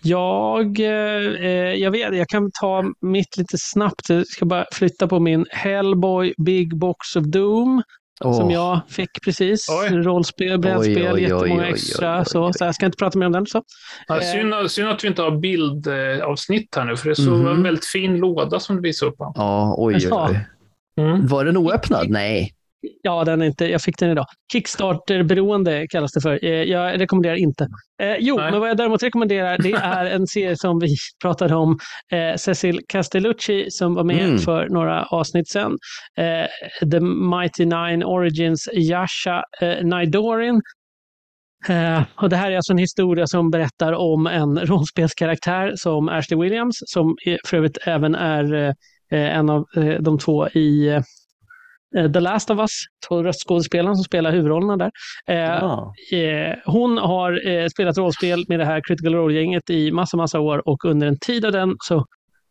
jag, 0.01 0.79
eh, 0.79 1.45
eh, 1.45 1.73
jag 1.73 1.91
vet, 1.91 2.15
jag 2.17 2.27
kan 2.27 2.51
ta 2.61 2.83
mitt 3.01 3.37
lite 3.37 3.57
snabbt. 3.57 4.09
Jag 4.09 4.27
ska 4.27 4.45
bara 4.45 4.65
flytta 4.73 5.07
på 5.07 5.19
min 5.19 5.45
Hellboy 5.49 6.33
Big 6.37 6.77
Box 6.77 7.15
of 7.15 7.23
Doom 7.25 7.83
som 8.21 8.45
Åh, 8.47 8.53
jag 8.53 8.79
fick 8.89 9.09
precis. 9.23 9.67
Oj. 9.69 9.89
Rollspel, 9.97 10.59
brädspel, 10.59 10.97
Oj, 10.97 11.03
oj, 11.07 11.11
oj, 11.13 11.21
jättemånga 11.21 11.63
oj, 11.63 11.69
extra. 11.69 12.13
oj, 12.15 12.19
oj, 12.19 12.25
Så, 12.25 12.53
så 12.53 12.65
jag 12.65 12.75
ska 12.75 12.85
inte 12.85 12.97
prata 12.97 13.19
mer 13.19 13.25
om 13.25 13.31
den. 13.31 13.45
Så. 13.45 13.61
Ja, 14.07 14.15
Eh. 14.17 14.21
synd, 14.31 14.71
synd 14.71 14.89
att 14.89 15.03
vi 15.03 15.07
inte 15.07 15.21
har 15.21 15.31
bildavsnitt 15.31 16.75
här 16.75 16.85
nu, 16.85 16.97
för 16.97 17.05
det 17.05 17.11
är 17.13 17.15
så 17.15 17.31
Mhm. 17.31 17.47
en 17.47 17.63
väldigt 17.63 17.85
fin 17.85 18.17
låda 18.17 18.59
som 18.59 18.75
du 18.75 18.81
visar 18.81 19.07
upp. 19.07 19.15
Ja, 19.17 19.75
oj, 19.77 19.95
oj, 19.95 20.07
oj. 20.11 20.39
Mm. 21.05 21.27
Var 21.27 21.45
den 21.45 21.57
oöppnad? 21.57 22.09
Nej. 22.09 22.53
Ja, 23.01 23.23
den 23.23 23.41
är 23.41 23.45
inte, 23.45 23.65
jag 23.65 23.81
fick 23.81 23.97
den 23.99 24.11
idag. 24.11 24.25
Kickstarter-beroende 24.53 25.87
kallas 25.87 26.11
det 26.11 26.21
för. 26.21 26.45
Eh, 26.45 26.51
Jag 26.63 26.99
rekommenderar 27.01 27.35
inte. 27.35 27.67
Eh, 28.01 28.15
jo, 28.19 28.37
Nej. 28.37 28.51
men 28.51 28.59
vad 28.59 28.69
jag 28.69 28.77
däremot 28.77 29.03
rekommenderar 29.03 29.57
det 29.57 29.71
är 29.83 30.05
en 30.05 30.27
serie 30.27 30.57
som 30.57 30.79
vi 30.79 30.95
pratade 31.21 31.55
om. 31.55 31.77
Eh, 32.11 32.35
Cecil 32.37 32.79
Castellucci 32.87 33.71
som 33.71 33.95
var 33.95 34.03
med 34.03 34.25
Mm. 34.25 34.37
för 34.39 34.69
några 34.69 35.03
avsnitt 35.05 35.49
sedan. 35.49 35.77
Eh, 36.17 36.89
The 36.91 36.99
Mighty 36.99 37.65
Nine 37.65 38.03
Origins 38.03 38.69
Yasha 38.73 39.43
eh, 39.61 39.85
Naidorin. 39.85 40.61
Eh, 41.69 42.03
och 42.15 42.29
det 42.29 42.35
här 42.35 42.51
är 42.51 42.55
alltså 42.55 42.73
en 42.73 42.77
historia 42.77 43.27
som 43.27 43.51
berättar 43.51 43.93
om 43.93 44.27
en 44.27 44.59
rollspelskaraktär 44.59 45.73
som 45.75 46.09
Ashley 46.09 46.39
Williams, 46.39 46.77
som 46.85 47.15
för 47.47 47.57
övrigt 47.57 47.77
även 47.85 48.15
är 48.15 48.73
en 49.11 49.49
av 49.49 49.65
de 49.99 50.19
två 50.19 50.47
i 50.49 50.99
The 52.13 52.19
Last 52.19 52.49
of 52.49 52.59
Us, 52.59 52.71
två 53.07 53.23
röstskådespelarna 53.23 53.95
som 53.95 54.03
spelar 54.03 54.31
huvudrollerna 54.31 54.77
där. 54.77 54.91
Ja. 55.25 55.93
Hon 56.65 56.97
har 56.97 57.69
spelat 57.69 57.97
rollspel 57.97 58.45
med 58.47 58.59
det 58.59 58.65
här 58.65 58.81
Critical 58.87 59.15
Role-gänget 59.15 59.69
i 59.69 59.91
massa, 59.91 60.17
massa 60.17 60.39
år 60.39 60.67
och 60.67 60.85
under 60.85 61.07
en 61.07 61.19
tid 61.19 61.45
av 61.45 61.51
den 61.51 61.75
så 61.79 62.05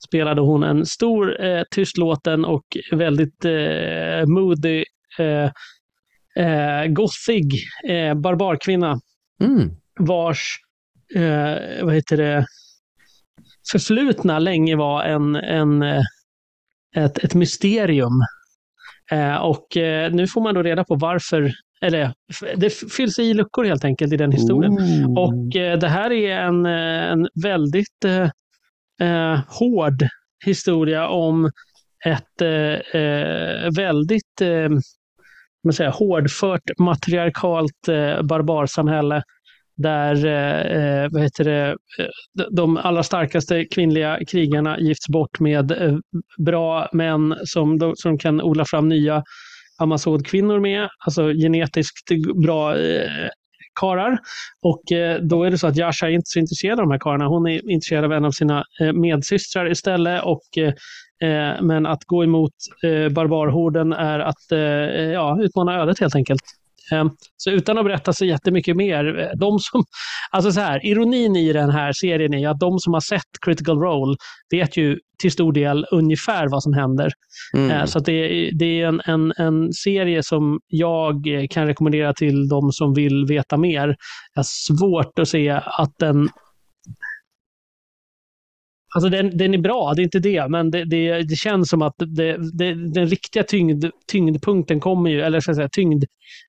spelade 0.07 0.41
hon 0.41 0.63
en 0.63 0.87
stor, 0.87 1.45
eh, 1.45 1.63
tystlåten 1.71 2.45
och 2.45 2.65
väldigt 2.93 3.45
eh, 3.45 4.27
moody, 4.27 4.85
eh, 5.19 5.51
eh, 6.45 6.87
gothig 6.87 7.53
eh, 7.89 8.15
barbarkvinna 8.15 9.01
Mm. 9.41 9.71
vars 9.99 10.59
eh, 11.15 11.85
vad 11.85 11.95
heter 11.95 12.17
det, 12.17 12.47
förflutna 13.73 14.39
länge 14.39 14.77
var 14.77 15.05
en, 15.05 15.37
en, 15.37 15.83
eh, 15.83 16.03
ett, 16.97 17.19
ett 17.25 17.35
mysterium. 17.35 18.23
Eh, 19.11 19.37
och 19.37 19.77
eh, 19.77 20.13
nu 20.13 20.27
får 20.27 20.41
man 20.41 20.55
då 20.55 20.63
reda 20.63 20.85
på 20.85 20.95
varför, 20.95 21.53
eller 21.81 22.13
det 22.57 22.71
fylls 22.71 23.19
i 23.19 23.35
luckor 23.35 23.65
helt 23.65 23.85
enkelt 23.85 24.13
i 24.13 24.17
den 24.17 24.33
historien. 24.33 24.73
Ooh. 24.73 25.19
Och 25.19 25.57
eh, 25.57 25.79
det 25.79 25.89
här 25.89 26.13
är 26.13 26.37
en, 26.37 26.67
en 26.67 27.29
väldigt 27.43 28.05
eh, 29.01 29.41
hård 29.49 30.03
historia 30.45 31.09
om 31.09 31.51
ett 32.05 32.43
eh, 32.43 33.71
väldigt 33.77 34.41
eh, 34.41 34.69
man 35.65 35.73
säger, 35.73 35.91
hårdfört 35.91 36.63
matriarkalt 36.79 37.89
eh, 37.89 38.23
barbarsamhälle 38.23 39.23
där 39.79 40.27
eh, 40.27 41.03
eh, 41.03 41.09
vad 41.11 41.23
heter 41.23 41.45
det, 41.45 41.69
eh, 41.71 42.45
de 42.51 42.77
allra 42.77 43.03
starkaste 43.03 43.65
kvinnliga 43.65 44.19
krigarna 44.29 44.81
gifts 44.81 45.09
bort 45.09 45.41
med 45.41 45.71
eh, 45.71 45.97
bra 46.39 46.89
män 46.93 47.37
som, 47.45 47.95
som 47.97 48.19
kan 48.19 48.43
odla 48.43 48.65
fram 48.65 48.89
nya 48.89 49.23
Amazon-kvinnor 49.79 50.61
med, 50.61 50.89
alltså 51.07 51.33
genetiskt 51.33 52.11
bra 52.43 52.79
eh, 52.79 53.29
karar. 53.81 54.19
Och 54.63 54.93
eh, 54.93 55.21
då 55.21 55.45
är 55.45 55.51
det 55.51 55.59
så 55.59 55.67
att 55.67 55.77
Yasha 55.77 56.07
är 56.07 56.11
inte 56.11 56.27
så 56.27 56.39
intresserad 56.39 56.81
av 56.81 56.87
de 56.87 56.91
här 56.91 56.99
karlarna. 56.99 57.27
Hon 57.27 57.47
är 57.47 57.71
intresserad 57.71 58.05
av 58.05 58.13
en 58.13 58.25
av 58.25 58.31
sina 58.31 58.65
eh, 58.81 58.93
medsystrar 58.93 59.71
istället. 59.71 60.25
Och, 60.25 60.59
eh, 60.59 60.73
eh 61.29 61.63
men 61.63 61.87
att 61.87 62.05
gå 62.05 62.25
emot 62.25 62.53
eh, 62.85 63.13
barbarhorden 63.13 63.93
är 63.93 64.19
att 64.19 64.53
eh, 64.53 64.59
ja, 65.13 65.39
utmana 65.43 65.83
ödet 65.83 66.01
helt 66.01 66.15
enkelt. 66.15 66.43
Eh, 66.93 67.07
Så 67.37 67.51
utan 67.51 67.79
att 67.79 67.85
berätta 67.85 68.13
så 68.13 68.25
jättemycket 68.25 68.77
mer, 68.77 69.19
eh, 69.21 69.27
de 69.41 69.59
som, 69.59 69.85
alltså 70.31 70.53
så 70.53 70.61
här, 70.61 70.87
ironin 70.87 71.37
i 71.37 71.53
den 71.53 71.71
här 71.71 71.93
serien 71.93 72.35
är 72.35 72.49
att 72.49 72.61
de 72.61 72.79
som 72.79 72.93
har 72.93 73.01
sett 73.01 73.23
Critical 73.45 73.79
Role 73.81 74.17
vet 74.51 74.77
ju 74.77 74.99
till 75.23 75.33
stor 75.33 75.53
del 75.53 75.87
ungefär 75.91 76.49
vad 76.49 76.63
som 76.63 76.73
händer. 76.73 77.11
Mm. 77.57 77.71
Eh, 77.71 77.85
Så 77.85 77.99
det, 77.99 78.13
är- 78.13 78.51
det 78.59 78.81
är 78.83 78.87
en, 78.89 79.01
en, 79.05 79.33
en 79.39 79.73
serie 79.73 80.23
som 80.23 80.59
jag 80.67 81.25
kan 81.51 81.67
rekommendera 81.67 82.13
till 82.13 82.49
de 82.49 82.73
som 82.73 82.95
vill 82.95 83.25
veta 83.29 83.57
mer. 83.57 83.87
Jag 84.35 84.39
har 84.39 84.77
svårt 84.77 85.19
att 85.19 85.29
se 85.29 85.51
att 85.51 85.93
den... 85.99 86.29
Alltså 88.95 89.09
den, 89.11 89.37
den 89.39 89.55
är 89.55 89.59
bra, 89.59 89.93
det 89.97 90.03
är 90.03 90.05
inte 90.05 90.19
det, 90.19 90.49
men 90.49 90.71
det, 90.71 90.85
det, 90.85 91.23
det 91.23 91.35
känns 91.37 91.69
som 91.69 91.83
att 91.83 91.95
det, 91.99 92.37
det, 92.59 92.75
den 92.95 93.07
riktiga 93.07 93.43
tyngd, 93.43 93.85
tyngdpunkten 94.13 94.81
kommer 94.81 95.11
ju, 95.11 95.21
eller 95.21 95.41
ska 95.41 95.51
jag 95.51 95.57
säga 95.57 95.69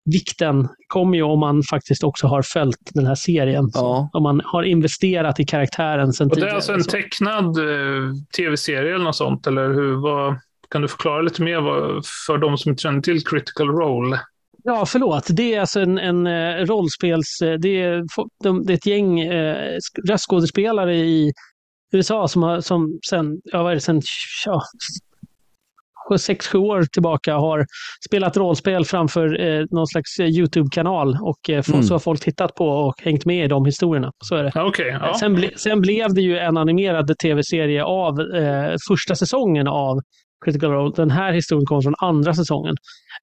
tyngdvikten 0.05 0.67
kommer 0.87 1.17
ju 1.17 1.23
om 1.23 1.39
man 1.39 1.63
faktiskt 1.63 2.03
också 2.03 2.27
har 2.27 2.41
följt 2.41 2.77
den 2.93 3.05
här 3.05 3.15
serien. 3.15 3.71
Så, 3.71 3.79
Ja. 3.79 4.09
Om 4.13 4.23
man 4.23 4.41
har 4.45 4.63
investerat 4.63 5.39
i 5.39 5.45
karaktären 5.45 6.13
sen 6.13 6.27
Och 6.29 6.35
det 6.35 6.39
är 6.39 6.41
tidigare. 6.41 6.55
alltså 6.55 6.73
en 6.73 6.83
så. 6.83 6.91
tecknad 6.91 7.45
eh, 7.57 8.11
tv-serie 8.37 8.95
eller 8.95 9.03
något 9.05 9.15
sånt, 9.15 9.47
eller 9.47 9.67
hur? 9.73 9.93
Vad, 9.95 10.35
kan 10.69 10.81
du 10.81 10.87
förklara 10.87 11.21
lite 11.21 11.41
mer 11.41 11.61
vad, 11.61 12.05
för 12.27 12.37
de 12.37 12.57
som 12.57 12.69
inte 12.69 12.81
känner 12.81 13.01
till 13.01 13.25
Critical 13.25 13.67
Role? 13.67 14.19
Ja, 14.63 14.85
förlåt. 14.85 15.27
Det 15.29 15.53
är 15.55 15.59
alltså 15.59 15.79
en, 15.79 15.97
en 15.97 16.27
eh, 16.27 16.65
rollspels... 16.65 17.41
eh, 17.43 17.53
Det 17.59 17.81
är, 17.81 18.03
de, 18.43 18.65
det 18.65 18.73
är 18.73 18.77
ett 18.77 18.85
gäng 18.85 19.19
eh, 19.19 19.55
sk- 19.75 20.07
röstskådespelare 20.11 20.95
i 20.97 21.31
USA 21.91 22.27
som, 22.27 22.43
har, 22.43 22.61
som 22.61 22.99
sen, 23.09 23.41
ja, 23.43 23.63
vad 23.63 23.71
är 23.71 23.75
det, 23.75 23.81
sen 23.81 24.01
ja, 24.45 24.61
sju- 26.09 26.17
sex, 26.17 26.47
sju 26.47 26.57
år 26.57 26.83
tillbaka 26.83 27.35
har 27.35 27.65
spelat 28.05 28.37
rollspel 28.37 28.85
framför 28.85 29.41
eh, 29.41 29.65
någon 29.71 29.87
slags 29.87 30.19
eh, 30.19 30.27
YouTube-kanal 30.27 31.17
och 31.21 31.49
eh, 31.49 31.63
Mm. 31.69 31.83
så 31.83 31.93
har 31.93 31.99
folk 31.99 32.19
tittat 32.21 32.55
på 32.55 32.67
och 32.67 32.93
hängt 33.03 33.25
med 33.25 33.45
i 33.45 33.47
de 33.47 33.65
historierna. 33.65 34.11
Så 34.25 34.35
är 34.35 34.43
det. 34.43 34.51
Ja, 34.55 34.63
Okej, 34.67 34.97
ja. 35.01 35.13
Sen, 35.19 35.33
ble, 35.35 35.49
sen 35.55 35.81
blev 35.81 36.13
det 36.13 36.21
ju 36.21 36.37
en 36.37 36.57
animerad 36.57 37.17
tv-serie 37.21 37.83
av 37.83 38.19
eh, 38.21 38.75
första 38.89 39.15
säsongen 39.15 39.67
av 39.67 39.99
Critical 40.45 40.71
Role. 40.71 40.93
Den 40.95 41.11
här 41.11 41.33
historien 41.33 41.65
kommer 41.65 41.81
från 41.81 41.95
andra 41.99 42.33
säsongen. 42.33 42.75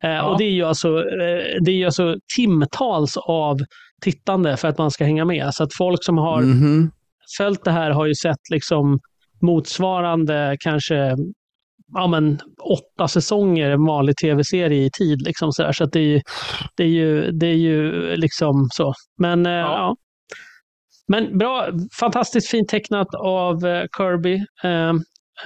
Eh, 0.03 0.19
Och 0.19 0.39
det 0.39 0.45
är 0.45 0.51
ju 0.51 0.65
alltså, 0.65 0.89
eh, 0.99 1.63
det 1.65 1.71
är 1.71 1.75
ju 1.77 1.85
alltså 1.85 2.17
timtals 2.37 3.17
av 3.17 3.57
tittande 4.03 4.57
för 4.57 4.69
att 4.69 4.79
man 4.79 4.91
ska 4.91 5.05
hänga 5.05 5.25
med. 5.25 5.55
Så 5.55 5.65
att 5.65 5.75
folk 5.75 6.05
som 6.05 6.19
har 6.19 6.43
Mhm. 6.43 6.91
Följt 7.39 7.65
det 7.65 7.71
här 7.71 7.91
har 7.91 8.07
ju 8.07 8.15
sett 8.15 8.51
liksom 8.53 8.99
motsvarande 9.43 10.57
kanske 10.61 11.17
ja, 11.95 12.07
men, 12.07 12.39
åtta 12.63 13.09
säsonger 13.09 13.71
en 13.71 13.85
vanlig 13.87 14.17
tv-serie 14.17 14.85
i 14.85 14.91
tid. 14.91 15.23
Liksom 15.23 15.53
så 15.53 15.63
där. 15.63 15.73
så 15.73 15.85
att 15.85 15.93
det, 15.93 16.01
är, 16.01 16.05
ju- 16.05 16.21
det, 16.77 16.85
är 16.85 16.89
ju, 16.89 17.31
det 17.33 17.47
är 17.47 17.55
ju 17.57 17.93
liksom 18.17 18.69
så. 18.73 18.93
Men 19.19 19.47
eh, 19.47 19.53
ja. 19.53 19.97
Men 21.09 21.39
bra, 21.39 21.69
fantastiskt 22.01 22.51
fint 22.51 22.69
tecknat 22.69 23.15
av 23.15 23.67
eh, 23.67 23.85
Kirby, 23.97 24.35
eh, 24.65 24.93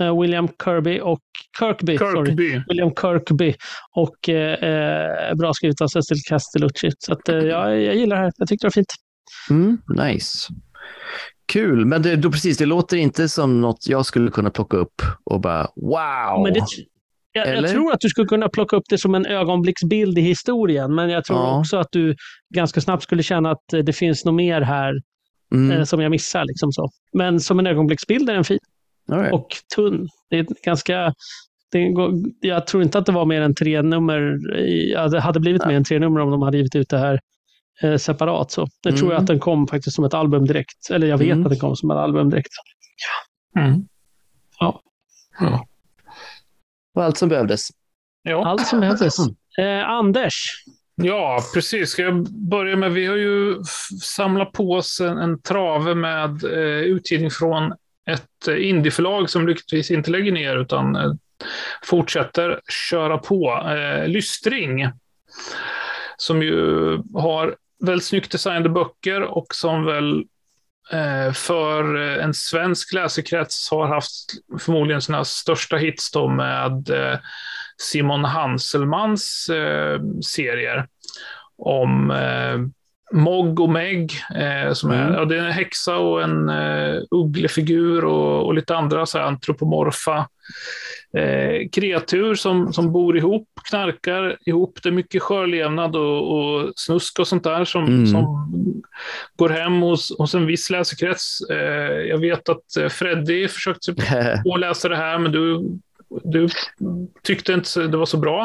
eh, 0.00 0.20
William 0.20 0.48
Kirby 0.64 1.00
och 1.00 1.20
Kirkby. 1.58 1.98
Sorry. 1.98 2.26
Kirkby. 2.26 2.62
William 2.68 2.90
Kirkby 3.00 3.54
och 3.96 4.28
eh, 4.28 5.34
bra 5.34 5.52
skrivet 5.52 5.80
av 5.80 5.86
Cecil 5.88 6.18
Castellucci. 6.28 6.90
Så 6.98 7.12
att, 7.12 7.28
eh, 7.28 7.36
jag, 7.36 7.80
jag 7.82 7.96
gillar 7.96 8.16
det 8.16 8.22
här. 8.22 8.32
Jag 8.36 8.48
tyckte 8.48 8.66
det 8.66 8.68
var 8.68 8.72
fint. 8.72 8.94
Mm, 9.50 9.78
nice. 10.06 10.48
Kul, 11.46 11.86
men 11.86 12.02
det, 12.02 12.16
då 12.16 12.32
precis, 12.32 12.58
det 12.58 12.66
låter 12.66 12.96
inte 12.96 13.28
som 13.28 13.60
något 13.60 13.86
jag 13.88 14.06
skulle 14.06 14.30
kunna 14.30 14.50
plocka 14.50 14.76
upp 14.76 15.02
och 15.24 15.40
bara 15.40 15.68
wow. 15.76 16.42
Men 16.44 16.52
det, 16.54 16.60
jag, 17.32 17.56
jag 17.56 17.70
tror 17.70 17.92
att 17.92 18.00
du 18.00 18.08
skulle 18.08 18.26
kunna 18.26 18.48
plocka 18.48 18.76
upp 18.76 18.84
det 18.88 18.98
som 18.98 19.14
en 19.14 19.26
ögonblicksbild 19.26 20.18
i 20.18 20.20
historien, 20.20 20.94
men 20.94 21.10
jag 21.10 21.24
tror 21.24 21.38
Ja. 21.38 21.60
också 21.60 21.76
att 21.76 21.88
du 21.90 22.16
ganska 22.54 22.80
snabbt 22.80 23.02
skulle 23.02 23.22
känna 23.22 23.50
att 23.50 23.72
eh, 23.72 23.78
det 23.78 23.92
finns 23.92 24.24
något 24.24 24.34
mer 24.34 24.60
här 24.60 24.94
mm, 25.54 25.70
eh, 25.78 25.84
som 25.84 26.00
jag 26.00 26.10
missar. 26.10 26.44
Liksom 26.44 26.72
så. 26.72 26.88
Men 27.12 27.40
som 27.40 27.58
en 27.58 27.66
ögonblicksbild 27.66 28.30
är 28.30 28.34
den 28.34 28.44
fin 28.44 28.58
right. 29.12 29.32
och 29.32 29.48
tunn. 29.74 30.08
Det 30.30 30.38
är 30.38 30.46
ganska... 30.64 31.14
Går, 31.94 32.12
jag 32.40 32.66
tror 32.66 32.82
inte 32.82 32.98
att 32.98 33.06
det 33.06 33.12
var 33.12 33.24
mer 33.24 33.40
än 33.40 33.54
tre 33.54 33.82
nummer. 33.82 34.38
Ja, 34.92 35.08
det 35.08 35.20
hade 35.20 35.40
blivit 35.40 35.66
mer 35.66 35.74
än 35.74 35.84
tre 35.84 35.98
nummer 35.98 36.20
om 36.20 36.30
de 36.30 36.42
hade 36.42 36.56
givit 36.56 36.76
ut 36.76 36.88
det 36.88 36.98
här 36.98 37.20
eh, 37.82 37.96
separat. 37.96 38.50
Så. 38.50 38.68
Det 38.82 38.92
tror 38.92 39.02
jag 39.10 39.10
Mm. 39.12 39.20
att 39.22 39.26
den 39.26 39.38
kom 39.40 39.66
faktiskt 39.66 39.96
som 39.96 40.04
ett 40.04 40.14
album 40.14 40.46
direkt. 40.46 40.90
Eller 40.90 41.06
jag 41.06 41.18
vet 41.18 41.26
Mm. 41.32 41.42
att 41.46 41.50
den 41.50 41.58
kom 41.58 41.76
som 41.76 41.90
ett 41.90 41.96
album 41.96 42.30
direkt. 42.30 42.52
Mm. 43.58 43.80
Ja. 44.58 44.80
Ja. 45.40 45.66
Och 46.94 47.04
allt 47.04 47.16
som 47.18 47.28
behövdes. 47.28 47.68
Ja. 48.22 48.46
Allt 48.46 48.66
som 48.66 48.80
behövdes. 48.80 49.18
Eh, 49.58 49.88
Anders, 49.88 50.34
Ja, 51.02 51.40
precis. 51.54 51.90
Ska 51.90 52.02
jag 52.02 52.26
börja 52.50 52.76
med, 52.76 52.92
vi 52.92 53.06
har 53.06 53.16
ju 53.16 53.56
samlat 54.02 54.52
på 54.52 54.70
oss 54.72 55.00
en, 55.00 55.18
en 55.18 55.42
trave 55.42 55.94
med 55.94 56.44
eh, 56.44 56.80
utgivning 56.80 57.30
från 57.30 57.72
ett 58.10 58.48
eh, 58.48 58.68
indieförlag 58.68 59.30
som 59.30 59.46
lyckligtvis 59.46 59.90
inte 59.90 60.10
lägger 60.10 60.32
ner 60.32 60.56
utan 60.56 60.96
eh, 60.96 61.12
fortsätter 61.84 62.60
köra 62.90 63.18
på. 63.18 63.66
Eh, 63.68 64.08
Lystring, 64.08 64.88
som 66.16 66.42
ju 66.42 66.54
har 67.14 67.56
väldigt 67.80 68.04
snyggt 68.04 68.32
designade 68.32 68.68
böcker 68.68 69.22
och 69.22 69.54
som 69.54 69.84
väl 69.84 70.24
eh, 70.92 71.32
för 71.32 71.96
eh, 71.96 72.24
en 72.24 72.34
svensk 72.34 72.92
läsekrets 72.92 73.70
har 73.70 73.88
haft 73.88 74.32
förmodligen 74.58 75.02
sina 75.02 75.24
största 75.24 75.76
hits 75.76 76.10
då 76.10 76.28
med 76.28 76.90
eh, 76.90 77.18
Simon 77.82 78.24
Hanselmans 78.24 79.48
eh, 79.48 80.00
serier 80.24 80.86
om 81.56 82.10
eh, 82.10 82.58
Mogg 83.12 83.60
och 83.60 83.68
Meg, 83.68 84.12
eh, 84.34 84.72
som 84.72 84.90
är, 84.90 85.02
Mm. 85.02 85.14
ja, 85.14 85.24
det 85.24 85.36
är 85.38 85.42
en 85.44 85.52
häxa 85.52 85.96
och 85.96 86.22
en 86.22 86.48
eh, 86.48 87.02
ugglefigur 87.10 88.04
och, 88.04 88.46
och 88.46 88.54
lite 88.54 88.76
andra 88.76 89.06
så 89.06 89.18
här, 89.18 89.24
antropomorfa 89.24 90.28
eh, 91.16 91.68
kreatur 91.72 92.34
som, 92.34 92.72
som 92.72 92.92
bor 92.92 93.16
ihop, 93.16 93.48
knarkar 93.70 94.36
ihop. 94.46 94.78
Det 94.82 94.88
är 94.88 94.92
mycket 94.92 95.22
skörlevnad 95.22 95.96
och, 95.96 96.38
och 96.38 96.72
snusk 96.76 97.18
och 97.18 97.26
sånt 97.28 97.44
där 97.44 97.64
som, 97.64 97.84
Mm. 97.86 98.06
som 98.06 98.50
går 99.36 99.48
hem 99.48 99.80
hos, 99.82 100.18
hos 100.18 100.34
en 100.34 100.46
viss 100.46 100.70
läsekrets. 100.70 101.40
Eh, 101.50 102.00
jag 102.08 102.18
vet 102.18 102.48
att 102.48 102.76
eh, 102.80 102.88
Freddy 102.88 103.48
försökte 103.48 103.94
på 104.44 104.54
att 104.54 104.60
läsa 104.60 104.88
det 104.88 104.96
här, 104.96 105.18
men 105.18 105.32
du, 105.32 105.62
du 106.24 106.48
tyckte 107.22 107.52
inte 107.52 107.80
det 107.86 107.96
var 107.96 108.06
så 108.06 108.16
bra. 108.16 108.44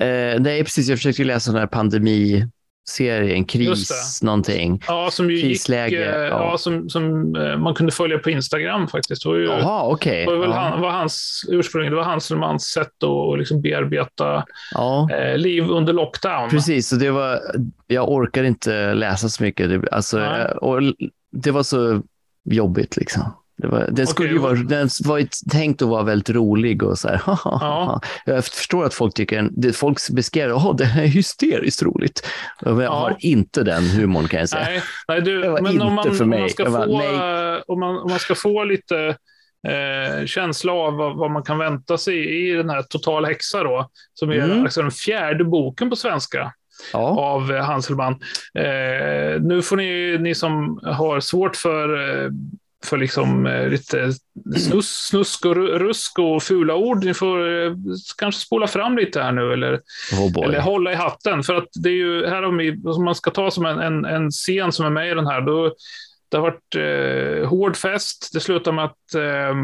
Eh, 0.00 0.40
nej, 0.40 0.64
precis. 0.64 0.88
Jag 0.88 0.98
försökte 0.98 1.24
läsa 1.24 1.50
den 1.52 1.60
här 1.60 1.66
pandemi 1.66 2.48
serie, 2.88 3.34
en 3.34 3.44
kris, 3.44 4.22
någonting. 4.22 4.82
Ja, 4.88 5.08
som 5.12 5.30
ju 5.30 5.36
gick, 5.36 5.44
Krisläge, 5.44 6.14
eh, 6.14 6.20
ja. 6.20 6.26
ja. 6.28 6.58
som, 6.58 6.88
som 6.90 7.36
eh, 7.36 7.56
man 7.58 7.74
kunde 7.74 7.92
följa 7.92 8.18
på 8.18 8.30
Instagram 8.30 8.88
faktiskt. 8.88 9.22
Det 9.22 9.28
var, 9.28 9.36
ju, 9.36 9.50
okej. 9.64 10.24
det 10.26 10.30
var 10.32 10.38
väl 10.38 10.50
Ja. 10.50 10.56
han, 10.56 10.80
var 10.80 10.90
hans 10.90 11.44
ursprung, 11.48 11.90
det 11.90 11.96
var 11.96 12.02
hans 12.02 12.30
eller 12.30 12.40
mans 12.40 12.64
sätt 12.64 13.02
att 13.02 13.38
liksom 13.38 13.60
bearbeta 13.62 14.44
Ja, 14.74 15.08
eh, 15.12 15.38
liv 15.38 15.64
under 15.70 15.92
lockdown. 15.92 16.50
precis. 16.50 16.92
Och 16.92 16.98
det 16.98 17.10
var, 17.10 17.40
jag 17.86 18.08
orkar 18.10 18.44
inte 18.44 18.94
läsa 18.94 19.28
så 19.28 19.42
mycket. 19.42 19.68
Det, 19.68 19.88
alltså, 19.92 20.20
jag- 20.20 20.62
och 20.62 20.80
det 21.32 21.50
var 21.50 21.62
så 21.62 22.02
jobbigt 22.50 22.96
liksom. 22.96 23.22
Det 23.56 23.66
var, 23.66 23.88
den, 23.90 24.06
skulle 24.06 24.28
ju 24.28 24.38
vad- 24.38 24.56
vara, 24.56 24.62
den 24.68 24.88
var 25.04 25.18
ju 25.18 25.26
tänkt 25.52 25.82
att 25.82 25.88
vara 25.88 26.02
väldigt 26.02 26.30
rolig 26.30 26.82
och 26.82 26.98
så 26.98 27.08
här. 27.08 27.20
Ja. 27.44 28.00
Jag 28.26 28.44
förstår 28.44 28.84
att 28.84 28.94
folk 28.94 29.14
tycker, 29.14 29.48
det, 29.52 29.72
folk 29.72 29.98
beskriver 30.12 30.70
att 30.70 30.78
det 30.78 30.84
här 30.84 31.02
är 31.02 31.06
hysteriskt 31.06 31.82
roligt. 31.82 32.26
Men 32.60 32.74
jag 32.74 32.82
Ja. 32.84 32.90
har 32.98 33.16
inte 33.20 33.62
den 33.62 33.82
humorn 33.84 34.28
kan 34.28 34.40
jag 34.40 34.48
säga. 34.48 34.64
Nej, 34.64 34.82
nej 35.08 35.20
du, 35.20 35.40
Det 35.42 35.48
var 35.50 35.60
men 35.60 35.66
om 35.82 35.88
inte 35.92 35.94
man, 36.08 36.14
för 36.16 36.24
om 36.24 36.30
mig. 36.30 36.40
man, 36.40 36.48
ska 36.50 36.64
bara, 36.70 36.84
få, 36.84 37.02
eh, 37.02 37.62
om 37.66 37.80
man, 37.80 37.98
om 37.98 38.10
man 38.10 38.18
ska 38.18 38.34
få 38.34 38.64
lite 38.64 39.16
eh, 39.68 40.26
känsla 40.26 40.72
av 40.72 40.94
vad, 40.96 41.16
vad 41.16 41.30
man 41.30 41.42
kan 41.42 41.58
vänta 41.58 41.98
sig 41.98 42.48
i 42.48 42.52
den 42.52 42.70
här 42.70 42.82
Total 42.82 43.24
häxa 43.24 43.62
då, 43.62 43.88
som 44.14 44.30
är 44.30 44.34
Mm. 44.34 44.60
alltså 44.62 44.82
den 44.82 44.90
fjärde 44.90 45.44
boken 45.44 45.90
på 45.90 45.96
svenska 45.96 46.52
Ja, 46.92 46.98
av 47.20 47.52
eh, 47.52 47.64
Hanselman. 47.64 48.12
Eh, 48.58 49.40
nu 49.40 49.62
får 49.62 49.76
ni, 49.76 50.18
ni 50.20 50.34
som 50.34 50.80
har 50.84 51.20
svårt 51.20 51.56
för, 51.56 51.94
eh, 52.24 52.30
för 52.84 52.98
liksom, 52.98 53.46
eh, 53.46 53.68
lite 53.68 54.12
snus, 54.56 54.88
snusk 54.88 55.46
och 55.46 55.56
ru- 55.56 55.78
rusk 55.78 56.18
och 56.18 56.42
fula 56.42 56.74
ord, 56.74 57.04
ni 57.04 57.14
får 57.14 57.64
eh, 57.66 57.72
kanske 58.18 58.40
spola 58.40 58.66
fram 58.66 58.96
lite 58.96 59.22
här 59.22 59.32
nu 59.32 59.52
eller 59.52 59.80
oh 60.12 60.44
eller 60.44 60.60
hålla 60.60 60.92
i 60.92 60.94
hatten. 60.94 61.42
För 61.42 61.54
att 61.54 61.68
det 61.74 61.88
är 61.88 61.94
ju 61.94 62.26
här 62.26 62.42
om 62.42 62.56
vi, 62.56 62.82
om 62.84 63.04
man 63.04 63.14
ska 63.14 63.30
ta 63.30 63.50
som 63.50 63.66
en, 63.66 63.78
en, 63.78 64.04
en 64.04 64.30
scen 64.30 64.72
som 64.72 64.86
är 64.86 64.90
med 64.90 65.10
i 65.10 65.14
den 65.14 65.26
här, 65.26 65.40
då 65.40 65.74
det 66.28 66.36
har 66.36 66.42
varit 66.42 66.76
eh, 66.76 67.48
hård 67.48 67.76
fest. 67.76 68.30
Det 68.32 68.40
slutar 68.40 68.72
med 68.72 68.84
att, 68.84 69.14
eh, 69.14 69.56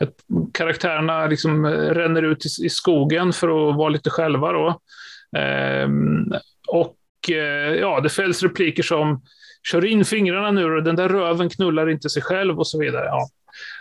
att 0.00 0.14
karaktärerna 0.54 1.26
liksom 1.26 1.66
ränner 1.66 2.22
ut 2.22 2.46
i, 2.46 2.66
i 2.66 2.70
skogen 2.70 3.32
för 3.32 3.70
att 3.70 3.76
vara 3.76 3.88
lite 3.88 4.10
själva. 4.10 4.52
Då. 4.52 4.68
Eh, 5.38 5.88
och 6.68 7.30
eh, 7.30 7.74
ja, 7.74 8.00
det 8.00 8.08
fälls 8.08 8.42
repliker 8.42 8.82
som 8.82 9.22
kör 9.62 9.84
in 9.84 10.04
fingrarna 10.04 10.50
nu 10.50 10.64
och 10.76 10.82
den 10.82 10.96
där 10.96 11.08
röven 11.08 11.48
knullar 11.48 11.90
inte 11.90 12.08
sig 12.10 12.22
själv 12.22 12.58
och 12.58 12.66
så 12.66 12.78
vidare. 12.80 13.04
Ja. 13.06 13.28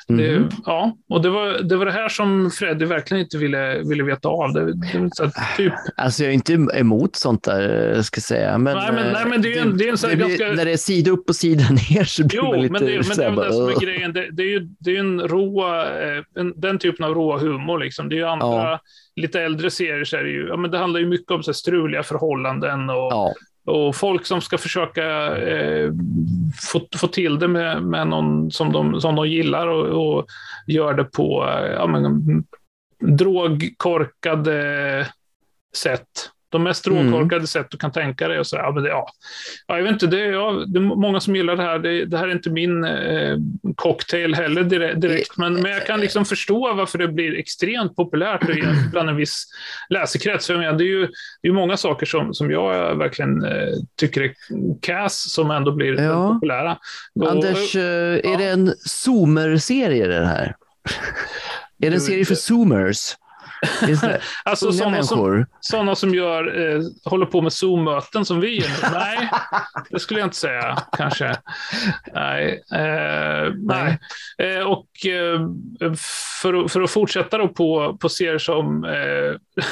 Det, 0.08 0.32
Mhm. 0.40 0.50
ja, 0.66 0.98
och 1.10 1.22
det 1.22 1.30
var, 1.30 1.60
det 1.64 1.76
var 1.78 1.86
det 1.86 1.92
här 1.92 2.10
som 2.10 2.52
Freddy 2.52 2.86
verkligen 2.86 3.24
inte 3.24 3.38
ville, 3.38 3.82
ville 3.90 4.04
veta 4.04 4.30
av. 4.30 4.54
Det, 4.54 4.74
det, 4.74 5.10
så 5.12 5.32
typ, 5.58 5.74
Alltså 5.98 6.24
jag 6.24 6.30
är 6.30 6.34
inte 6.34 6.54
emot 6.54 7.16
sånt 7.16 7.44
där, 7.44 8.02
ska 8.02 8.18
jag 8.18 8.24
säga. 8.24 8.58
Men, 8.58 8.78
Nej, 8.78 8.92
men- 8.94 9.14
nej, 9.14 9.26
men 9.26 9.42
det 9.42 9.54
är 9.54 9.58
eh, 9.58 9.64
en- 9.64 9.78
det 9.78 9.88
är 9.88 9.92
en 9.92 9.98
sån 9.98 10.18
ganska- 10.18 10.52
När 10.52 10.66
det 10.66 10.72
är 10.72 10.78
sida 10.78 11.12
upp 11.12 11.30
och 11.30 11.36
sida 11.36 11.64
ner 11.70 12.04
så 12.04 12.28
blir 12.28 12.38
Jo, 12.38 12.46
man 12.52 12.60
lite 12.62 12.72
men 12.72 12.82
det, 12.82 12.88
men 13.08 13.18
det 13.18 13.26
är 13.26 13.32
det 13.48 13.54
som 13.54 13.70
är 13.70 13.80
grejen. 13.80 14.14
Det, 14.14 14.28
det 14.32 14.44
är 14.44 14.48
ju 14.48 14.68
det 14.80 14.96
är 14.96 15.00
en 15.00 15.22
råa, 15.22 15.82
eh, 16.02 16.24
en, 16.40 16.54
den 16.62 16.80
typen 16.80 17.06
av 17.06 17.14
råa 17.14 17.38
humor. 17.38 17.80
Liksom. 17.80 18.10
Det 18.10 18.16
är 18.16 18.18
ju 18.18 18.26
andra, 18.28 18.48
Ja. 18.48 18.80
lite 19.16 19.42
äldre 19.42 19.72
serier, 19.72 20.04
så 20.04 20.18
är 20.18 20.24
det 20.24 20.30
ju, 20.30 20.48
ja, 20.48 20.58
men 20.58 20.72
det 20.72 20.78
handlar 20.78 21.00
ju 21.00 21.06
mycket 21.08 21.32
om 21.32 21.44
så 21.44 21.52
här, 21.52 21.54
struliga 21.54 22.04
förhållanden 22.04 22.90
och, 22.90 22.96
Ja, 22.96 23.34
och 23.66 23.96
folk 23.96 24.26
som 24.26 24.42
ska 24.42 24.58
försöka 24.58 25.38
eh, 25.38 25.92
få, 26.72 26.82
få 26.96 27.08
till 27.08 27.40
det 27.40 27.48
med, 27.48 27.84
med 27.84 28.08
någon 28.08 28.52
som 28.52 28.72
de, 28.72 29.02
som 29.02 29.16
de 29.16 29.28
gillar 29.28 29.68
och, 29.68 30.18
och 30.18 30.26
gör 30.68 30.94
det 30.94 31.04
på 31.04 31.48
eh, 31.50 31.72
ja, 31.72 31.88
men, 31.88 32.44
drogkorkade 33.18 35.08
sätt. 35.76 36.32
De 36.52 36.64
mest 36.64 36.88
Mm. 36.88 37.12
drogkorkade 37.12 37.48
sätt 37.48 37.68
du 37.70 37.78
kan 37.78 37.92
tänka 37.92 38.28
dig. 38.28 38.40
Och 38.40 38.48
så, 38.48 38.56
ja, 38.56 38.72
men 38.72 38.84
det, 38.84 38.90
ja. 38.90 39.08
Ja, 39.68 39.76
jag 39.78 39.84
vet 39.84 39.92
inte, 39.92 40.08
det 40.08 40.22
är, 40.22 40.32
ja, 40.32 40.52
det 40.68 40.80
är 40.80 40.82
många 40.82 41.20
som 41.20 41.36
gillar 41.36 41.56
det 41.56 41.64
här. 41.64 41.80
Det, 41.80 42.06
det 42.06 42.18
här 42.18 42.28
är 42.28 42.32
inte 42.32 42.50
min 42.50 42.84
eh, 42.84 43.38
cocktail 43.76 44.36
heller 44.36 44.64
direkt, 44.94 45.38
men, 45.38 45.54
men 45.54 45.72
jag 45.72 45.86
kan 45.86 46.00
liksom 46.00 46.26
förstå 46.26 46.74
varför 46.74 46.98
det 46.98 47.08
blir 47.08 47.36
extremt 47.40 47.96
populärt 47.96 48.42
bland 48.92 49.10
en 49.10 49.16
viss 49.16 49.46
läsekrets. 49.90 50.48
För 50.48 50.58
menar, 50.58 50.74
det 50.74 50.84
är 50.84 50.86
ju 50.86 51.08
det 51.42 51.48
är 51.48 51.52
många 51.52 51.78
saker 51.78 52.06
som, 52.06 52.34
som 52.34 52.52
jag 52.52 52.96
verkligen 52.96 53.44
eh, 53.46 53.52
tycker 53.96 54.22
är 54.22 54.32
cass 54.82 55.32
som 55.34 55.52
ändå 55.52 55.72
blir 55.72 56.02
Ja. 56.02 56.34
populära. 56.34 56.78
Och- 57.20 57.32
Anders, 57.32 57.76
eh, 57.76 57.82
är 58.34 58.38
det 58.38 58.46
en 58.50 58.74
Zoomer-serie 58.86 60.08
det 60.08 60.26
här? 60.26 60.56
Är 61.84 61.90
det 61.90 61.96
en 61.96 62.02
serie 62.02 62.26
för 62.26 62.36
Zoomers? 62.36 63.16
Det 63.86 64.22
alltså, 64.46 64.66
unga 64.66 64.78
sådana 64.78 65.04
som, 65.04 65.46
sådana 65.60 65.96
som 65.96 66.14
gör, 66.16 66.74
eh, 66.76 66.82
håller 67.06 67.26
på 67.26 67.42
med 67.42 67.54
Zoom-möten 67.54 68.26
som 68.26 68.40
vi 68.40 68.60
gör. 68.60 68.70
Nej, 68.94 69.30
det 69.90 70.00
skulle 70.00 70.20
jag 70.20 70.28
inte 70.28 70.38
säga 70.38 70.78
kanske. 70.98 71.36
Nej. 72.14 72.62
Eh, 72.74 73.54
nej. 73.56 74.00
Eh, 74.38 74.62
och 74.68 75.06
eh, 75.06 75.96
för, 76.42 76.54
att- 76.66 76.72
för 76.72 76.82
att 76.82 76.92
fortsätta 76.92 77.38
då 77.38 77.48
på, 77.48 77.98
på 78.02 78.10
serier 78.10 78.38
som 78.38 78.84
eh, 78.86 79.64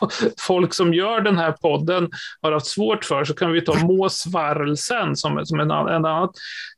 folk 0.40 0.74
som 0.74 0.94
gör 0.94 1.20
den 1.20 1.38
här 1.38 1.52
podden 1.52 2.10
har 2.42 2.52
haft 2.52 2.66
svårt 2.66 3.04
för 3.04 3.24
så 3.24 3.34
kan 3.34 3.52
vi 3.52 3.60
ta 3.60 3.74
Måsvarelsen 3.86 5.16
som, 5.16 5.46
som 5.46 5.60
en, 5.60 5.70
en 5.70 6.04
annan. 6.04 6.28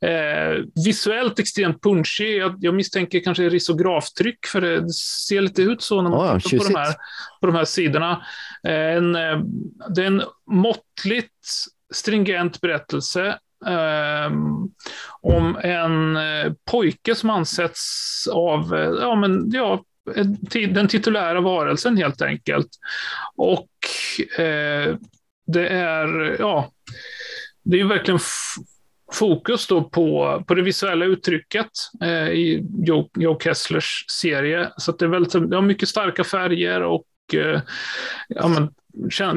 Eh, 0.05 0.63
visuellt 0.85 1.39
extremt 1.39 1.83
punchig. 1.83 2.37
Jag, 2.37 2.55
jag 2.59 2.75
misstänker 2.75 3.19
kanske 3.19 3.49
risograftryck 3.49 4.45
för 4.45 4.61
det 4.61 4.93
ser 4.93 5.41
lite 5.41 5.61
ut 5.61 5.81
så 5.81 6.01
när 6.01 6.09
man 6.09 6.19
tittar 6.39 6.50
på 6.57 6.63
de, 6.63 6.75
här, 6.75 6.93
på 7.41 7.47
de 7.47 7.55
här 7.55 7.65
sidorna. 7.65 8.25
Eh, 8.67 8.73
En, 8.73 9.15
eh, 9.15 9.39
det 9.95 10.01
är 10.01 10.07
en 10.07 10.23
måttligt 10.51 11.47
stringent 11.93 12.61
berättelse 12.61 13.37
ehm, 13.67 14.69
om 15.21 15.57
en 15.63 16.15
eh, 16.15 16.53
pojke 16.71 17.15
som 17.15 17.29
ansätts 17.29 18.27
av 18.31 18.75
ja, 19.01 19.15
men, 19.15 19.51
ja, 19.51 19.83
den 20.69 20.87
titulära 20.87 21.41
varelsen 21.41 21.97
helt 21.97 22.21
enkelt. 22.21 22.69
Och 23.35 23.69
eh, 24.39 24.95
det 25.47 25.67
är, 25.67 26.35
ja, 26.39 26.71
det 27.63 27.75
är 27.75 27.79
ju 27.79 27.87
verkligen 27.87 28.19
fokus 29.13 29.67
då 29.67 29.83
på, 29.83 30.43
på 30.47 30.53
det 30.53 30.61
visuella 30.61 31.05
uttrycket 31.05 31.69
eh, 32.01 32.29
i 32.29 32.65
Joe, 32.85 33.09
Joe 33.17 33.39
Kesslers 33.39 34.05
serie. 34.07 34.69
Så 34.77 34.91
det 34.91 35.05
är 35.05 35.09
väldigt, 35.09 35.49
det 35.49 35.55
har 35.55 35.61
mycket 35.61 35.89
starka 35.89 36.23
färger 36.23 36.81
och 36.81 37.05
eh, 37.33 37.61
ja, 38.27 38.47
men, 38.47 38.69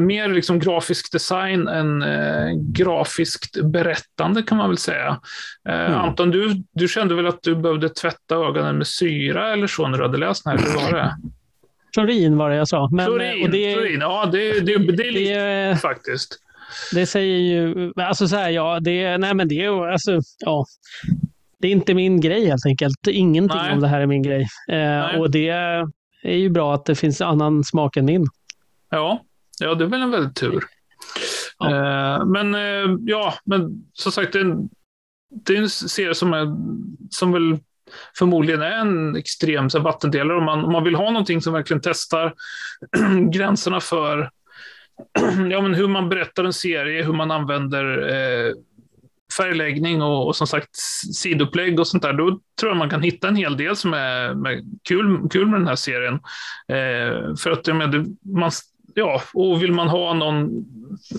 mer 0.06 0.28
liksom 0.28 0.58
grafisk 0.58 1.12
design 1.12 1.68
än 1.68 2.02
eh, 2.02 2.52
grafiskt 2.56 3.62
berättande 3.62 4.42
kan 4.42 4.58
man 4.58 4.68
väl 4.68 4.78
säga. 4.78 5.20
Eh, 5.68 5.74
Mm. 5.84 5.94
Anton, 5.94 6.30
du, 6.30 6.62
du 6.72 6.88
kände 6.88 7.14
väl 7.14 7.26
att 7.26 7.42
du 7.42 7.56
behövde 7.56 7.88
tvätta 7.88 8.34
ögonen 8.34 8.78
med 8.78 8.86
syra 8.86 9.52
eller 9.52 9.66
så 9.66 9.88
när 9.88 9.98
du 9.98 10.04
hade 10.04 10.18
läst 10.18 10.44
den 10.44 10.58
här? 10.58 10.66
Hur 10.66 10.74
var 10.74 10.98
det? 10.98 11.16
Klorin 11.92 12.36
var 12.36 12.50
det 12.50 12.56
jag 12.56 12.68
sa. 12.68 12.88
Men, 12.92 13.06
klorin, 13.06 13.44
och 13.44 13.50
det, 13.50 13.74
klorin, 13.74 14.00
ja 14.00 14.28
det, 14.32 14.60
det, 14.60 14.92
det 14.92 15.08
är 15.08 15.12
lite 15.12 15.68
det, 15.68 15.76
faktiskt. 15.76 16.38
Det 16.92 17.06
säger 17.06 17.38
ju... 17.38 17.92
Alltså 17.96 18.28
så 18.28 18.36
här, 18.36 18.50
ja, 18.50 18.80
det, 18.80 19.18
nej 19.18 19.34
men 19.34 19.48
det 19.48 19.66
alltså, 19.66 20.20
ja. 20.38 20.64
Det 21.58 21.68
är 21.68 21.72
inte 21.72 21.94
min 21.94 22.20
grej 22.20 22.46
helt 22.46 22.66
enkelt. 22.66 23.06
Ingenting 23.06 23.58
Nej. 23.58 23.72
om 23.72 23.80
det 23.80 23.88
här 23.88 24.00
är 24.00 24.06
min 24.06 24.22
grej. 24.22 24.46
Eh, 24.68 25.20
och 25.20 25.30
det 25.30 25.48
är 25.48 26.36
ju 26.36 26.48
bra 26.48 26.74
att 26.74 26.84
det 26.84 26.94
finns 26.94 27.20
annan 27.20 27.64
smak 27.64 27.96
än 27.96 28.04
min. 28.04 28.26
Ja, 28.90 29.24
ja 29.60 29.74
det 29.74 29.84
är 29.84 29.88
väl 29.88 30.02
en 30.02 30.10
väldigt 30.10 30.36
tur. 30.36 30.64
Ja. 31.58 31.70
Eh, 31.70 32.26
men 32.26 32.54
eh, 32.54 32.96
ja, 33.00 33.34
men 33.44 33.84
som 33.92 34.12
sagt, 34.12 34.32
det 34.32 34.38
är 34.38 34.44
en, 34.44 34.68
det 35.44 35.56
är 35.56 35.62
en 35.62 35.70
serie 35.70 36.14
som, 36.14 36.32
är, 36.32 36.46
som 37.10 37.32
väl 37.32 37.58
förmodligen 38.18 38.62
är 38.62 38.70
en 38.70 39.16
extrem 39.16 39.70
så 39.70 39.78
här, 39.78 39.84
vattendelare. 39.84 40.38
Om 40.38 40.44
man, 40.44 40.64
om 40.64 40.72
man 40.72 40.84
vill 40.84 40.94
ha 40.94 41.10
någonting 41.10 41.42
som 41.42 41.52
verkligen 41.52 41.80
testar 41.82 42.34
gränserna 43.30 43.80
för 43.80 44.30
ja, 45.50 45.60
men 45.60 45.74
hur 45.74 45.88
man 45.88 46.08
berättar 46.08 46.44
en 46.44 46.52
serie, 46.52 47.02
hur 47.02 47.12
man 47.12 47.30
använder 47.30 48.08
eh, 48.08 48.54
färgläggning 49.36 50.02
och, 50.02 50.26
och 50.26 50.36
som 50.36 50.46
sagt 50.46 50.76
sidoupplägg 51.14 51.80
och 51.80 51.86
sånt 51.86 52.02
där, 52.02 52.12
då 52.12 52.40
tror 52.60 52.70
jag 52.70 52.76
man 52.76 52.90
kan 52.90 53.02
hitta 53.02 53.28
en 53.28 53.36
hel 53.36 53.56
del 53.56 53.76
som 53.76 53.94
är 53.94 54.34
med, 54.34 54.78
kul, 54.88 55.28
kul 55.30 55.46
med 55.46 55.60
den 55.60 55.68
här 55.68 55.76
serien. 55.76 56.14
Eh, 56.68 57.36
för 57.36 57.50
att 57.50 57.66
jag 57.66 57.76
menar, 57.76 58.04
man, 58.22 58.50
ja, 58.94 59.22
och 59.34 59.62
vill 59.62 59.72
man 59.72 59.88
ha 59.88 60.14
någon 60.14 60.64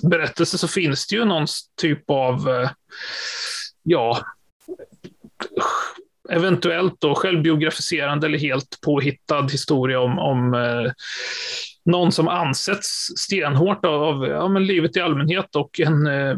berättelse 0.03 0.57
så 0.57 0.67
finns 0.67 1.07
det 1.07 1.15
ju 1.15 1.25
någon 1.25 1.47
typ 1.81 2.09
av, 2.09 2.49
eh, 2.49 2.69
ja, 3.83 4.19
eventuellt 6.29 7.01
då 7.01 7.15
självbiografiserande 7.15 8.27
eller 8.27 8.37
helt 8.37 8.79
påhittad 8.85 9.47
historia 9.51 9.99
om, 9.99 10.19
om 10.19 10.53
eh, 10.53 10.91
någon 11.85 12.11
som 12.11 12.27
ansätts 12.27 13.11
stenhårt 13.17 13.85
av 13.85 14.25
ja, 14.27 14.47
men 14.47 14.65
livet 14.65 14.97
i 14.97 15.01
allmänhet 15.01 15.55
och 15.55 15.79
en 15.79 16.07
eh, 16.07 16.35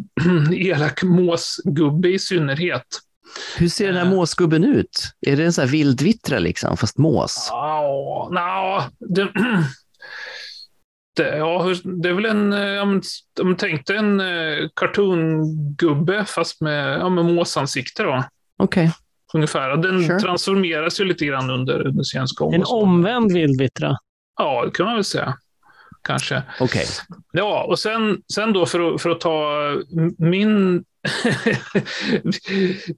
elak 0.53 1.03
måsgubbe 1.03 2.09
i 2.09 2.19
synnerhet. 2.19 2.83
Hur 3.57 3.67
ser 3.69 3.87
den 3.87 3.95
här 3.95 4.05
Eh. 4.05 4.09
måsgubben 4.09 4.63
ut? 4.63 5.11
Är 5.27 5.37
det 5.37 5.45
en 5.45 5.53
sån 5.53 5.61
här 5.61 5.71
vildvittra 5.71 6.39
liksom, 6.39 6.77
fast 6.77 6.97
mås? 6.97 7.47
Ja, 7.51 8.29
nja, 8.31 8.89
det, 9.15 9.27
Det, 11.15 11.37
ja, 11.37 11.73
det 11.83 12.09
är 12.09 12.13
väl 12.13 12.25
en, 12.25 12.53
eh, 12.53 12.81
om 12.81 13.01
du 13.35 13.55
tänkte 13.55 13.95
en 13.95 14.19
eh, 14.19 14.69
cartoongubbe 14.75 16.25
fast 16.25 16.61
med, 16.61 16.99
ja, 16.99 17.09
med 17.09 17.25
måsansikte 17.25 18.03
då. 18.03 18.23
Okej. 18.59 18.91
Ungefär. 19.33 19.71
Och 19.71 19.79
Den 19.79 20.03
Sure. 20.03 20.19
transformeras 20.19 20.99
ju 20.99 21.05
lite 21.05 21.25
grann 21.25 21.49
under, 21.49 21.87
under 21.87 22.35
gång. 22.39 22.53
En 22.53 22.63
omvänd 22.65 23.31
vildvittra. 23.33 23.97
Ja, 24.37 24.65
det 24.65 24.71
kan 24.71 24.85
man 24.85 24.95
väl 24.95 25.03
säga. 25.03 25.37
Kanske. 26.03 26.43
Okej. 26.59 26.85
Ja, 27.31 27.63
och 27.63 27.79
sen, 27.79 28.21
sen 28.33 28.53
då 28.53 28.65
för 28.65 28.95
att, 28.95 29.01
för 29.01 29.09
att 29.09 29.19
ta 29.19 29.51
min, 30.17 30.75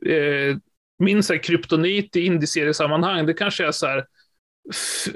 eh, 0.06 0.58
min 1.00 1.24
så 1.24 1.34
här 1.34 1.44
kryptonit 1.44 2.16
i 2.16 2.26
indieseriesammanhang, 2.26 3.26
det 3.26 3.34
kanske 3.34 3.68
är 3.68 3.72
så 3.72 3.88
här, 3.88 4.06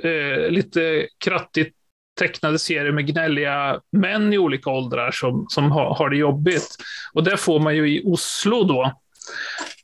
eh, 0.03 0.49
lite 0.49 1.07
krattigt 1.25 1.75
tecknade 2.19 2.59
serier 2.59 2.91
med 2.91 3.07
gnälliga 3.07 3.81
män 3.91 4.33
i 4.33 4.37
olika 4.37 4.69
åldrar 4.69 5.11
som, 5.11 5.45
som 5.49 5.71
har, 5.71 5.95
har 5.95 6.09
det 6.09 6.17
jobbigt. 6.17 6.75
Och 7.13 7.23
det 7.23 7.37
får 7.37 7.59
man 7.59 7.75
ju 7.75 7.97
i 7.97 8.01
Oslo 8.05 8.63
då, 8.63 8.83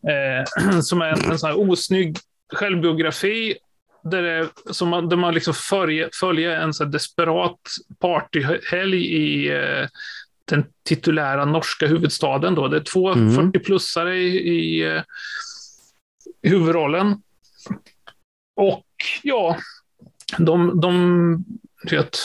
eh, 0.09 0.79
som 0.81 1.01
är 1.01 1.07
en, 1.07 1.31
en 1.31 1.39
sån 1.39 1.49
här 1.49 1.59
osnygg 1.59 2.17
självbiografi 2.53 3.55
där, 4.03 4.21
det, 4.23 4.49
som 4.73 4.89
man, 4.89 5.09
där 5.09 5.17
man 5.17 5.33
liksom 5.33 5.53
följer, 5.53 6.09
följer 6.13 6.49
en 6.59 6.73
så 6.73 6.85
desperat 6.85 7.59
partyhelg 7.99 9.05
i 9.05 9.51
eh, 9.51 9.87
den 10.45 10.65
titulära 10.85 11.45
norska 11.45 11.87
huvudstaden. 11.87 12.55
Då. 12.55 12.67
Det 12.67 12.77
är 12.77 12.81
två 12.81 13.11
Mm. 13.11 13.51
40-plussare 13.51 14.13
i, 14.13 14.37
i, 14.37 14.95
eh, 14.95 15.01
huvudrollen. 16.43 17.21
Och 18.55 18.85
ja, 19.23 19.57
de, 20.37 20.81
de 20.81 21.45
vet, 21.91 22.17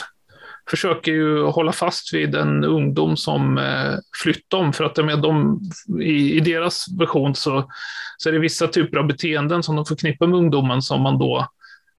försöker 0.70 1.12
ju 1.12 1.42
hålla 1.42 1.72
fast 1.72 2.14
vid 2.14 2.34
en 2.34 2.64
ungdom 2.64 3.16
som 3.16 3.58
eh, 3.58 3.94
flytt 4.22 4.50
dem. 4.50 4.72
För 4.72 4.84
att 4.84 5.04
med 5.04 5.22
dem, 5.22 5.60
i, 6.00 6.36
i 6.36 6.40
deras 6.40 6.86
version 6.98 7.34
så, 7.34 7.70
så 8.18 8.28
är 8.28 8.32
det 8.32 8.38
vissa 8.38 8.68
typer 8.68 8.98
av 8.98 9.06
beteenden 9.06 9.62
som 9.62 9.76
de 9.76 9.86
förknippar 9.86 10.26
med 10.26 10.38
ungdomen 10.38 10.82
som 10.82 11.02
man 11.02 11.18
då 11.18 11.48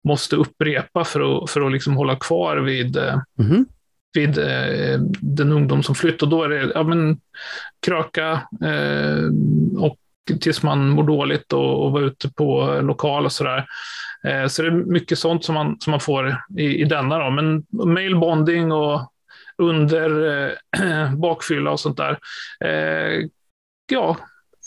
måste 0.05 0.35
upprepa 0.35 1.03
för 1.03 1.43
att, 1.43 1.49
för 1.49 1.61
att 1.61 1.71
liksom 1.71 1.95
hålla 1.95 2.15
kvar 2.15 2.57
vid, 2.57 2.97
Mhm. 3.37 3.65
vid 4.13 4.37
eh, 4.37 4.99
den 5.21 5.51
ungdom 5.51 5.83
som 5.83 5.95
flytt. 5.95 6.21
Och 6.21 6.29
då 6.29 6.43
är 6.43 6.49
det 6.49 6.71
ja, 6.75 6.83
men, 6.83 7.19
kröka 7.85 8.31
eh, 8.63 9.23
och 9.79 9.97
tills 10.41 10.63
man 10.63 10.89
mår 10.89 11.03
dåligt 11.03 11.53
och, 11.53 11.85
och 11.85 11.91
vara 11.91 12.03
ute 12.03 12.29
på 12.29 12.79
lokal 12.81 13.25
och 13.25 13.31
sådär. 13.31 13.65
Eh, 14.23 14.47
så 14.47 14.61
det 14.61 14.67
är 14.67 14.71
mycket 14.71 15.19
sånt 15.19 15.45
som 15.45 15.55
man, 15.55 15.77
som 15.79 15.91
man 15.91 15.99
får 15.99 16.37
i, 16.57 16.63
i 16.81 16.83
denna. 16.85 17.19
Då. 17.19 17.29
Men 17.29 17.65
mailbonding 17.93 18.71
och 18.71 19.11
under 19.57 20.43
eh, 20.81 21.13
bakfylla 21.15 21.71
och 21.71 21.79
sånt 21.79 21.97
där. 21.97 22.17
Eh, 22.65 23.25
ja, 23.91 24.17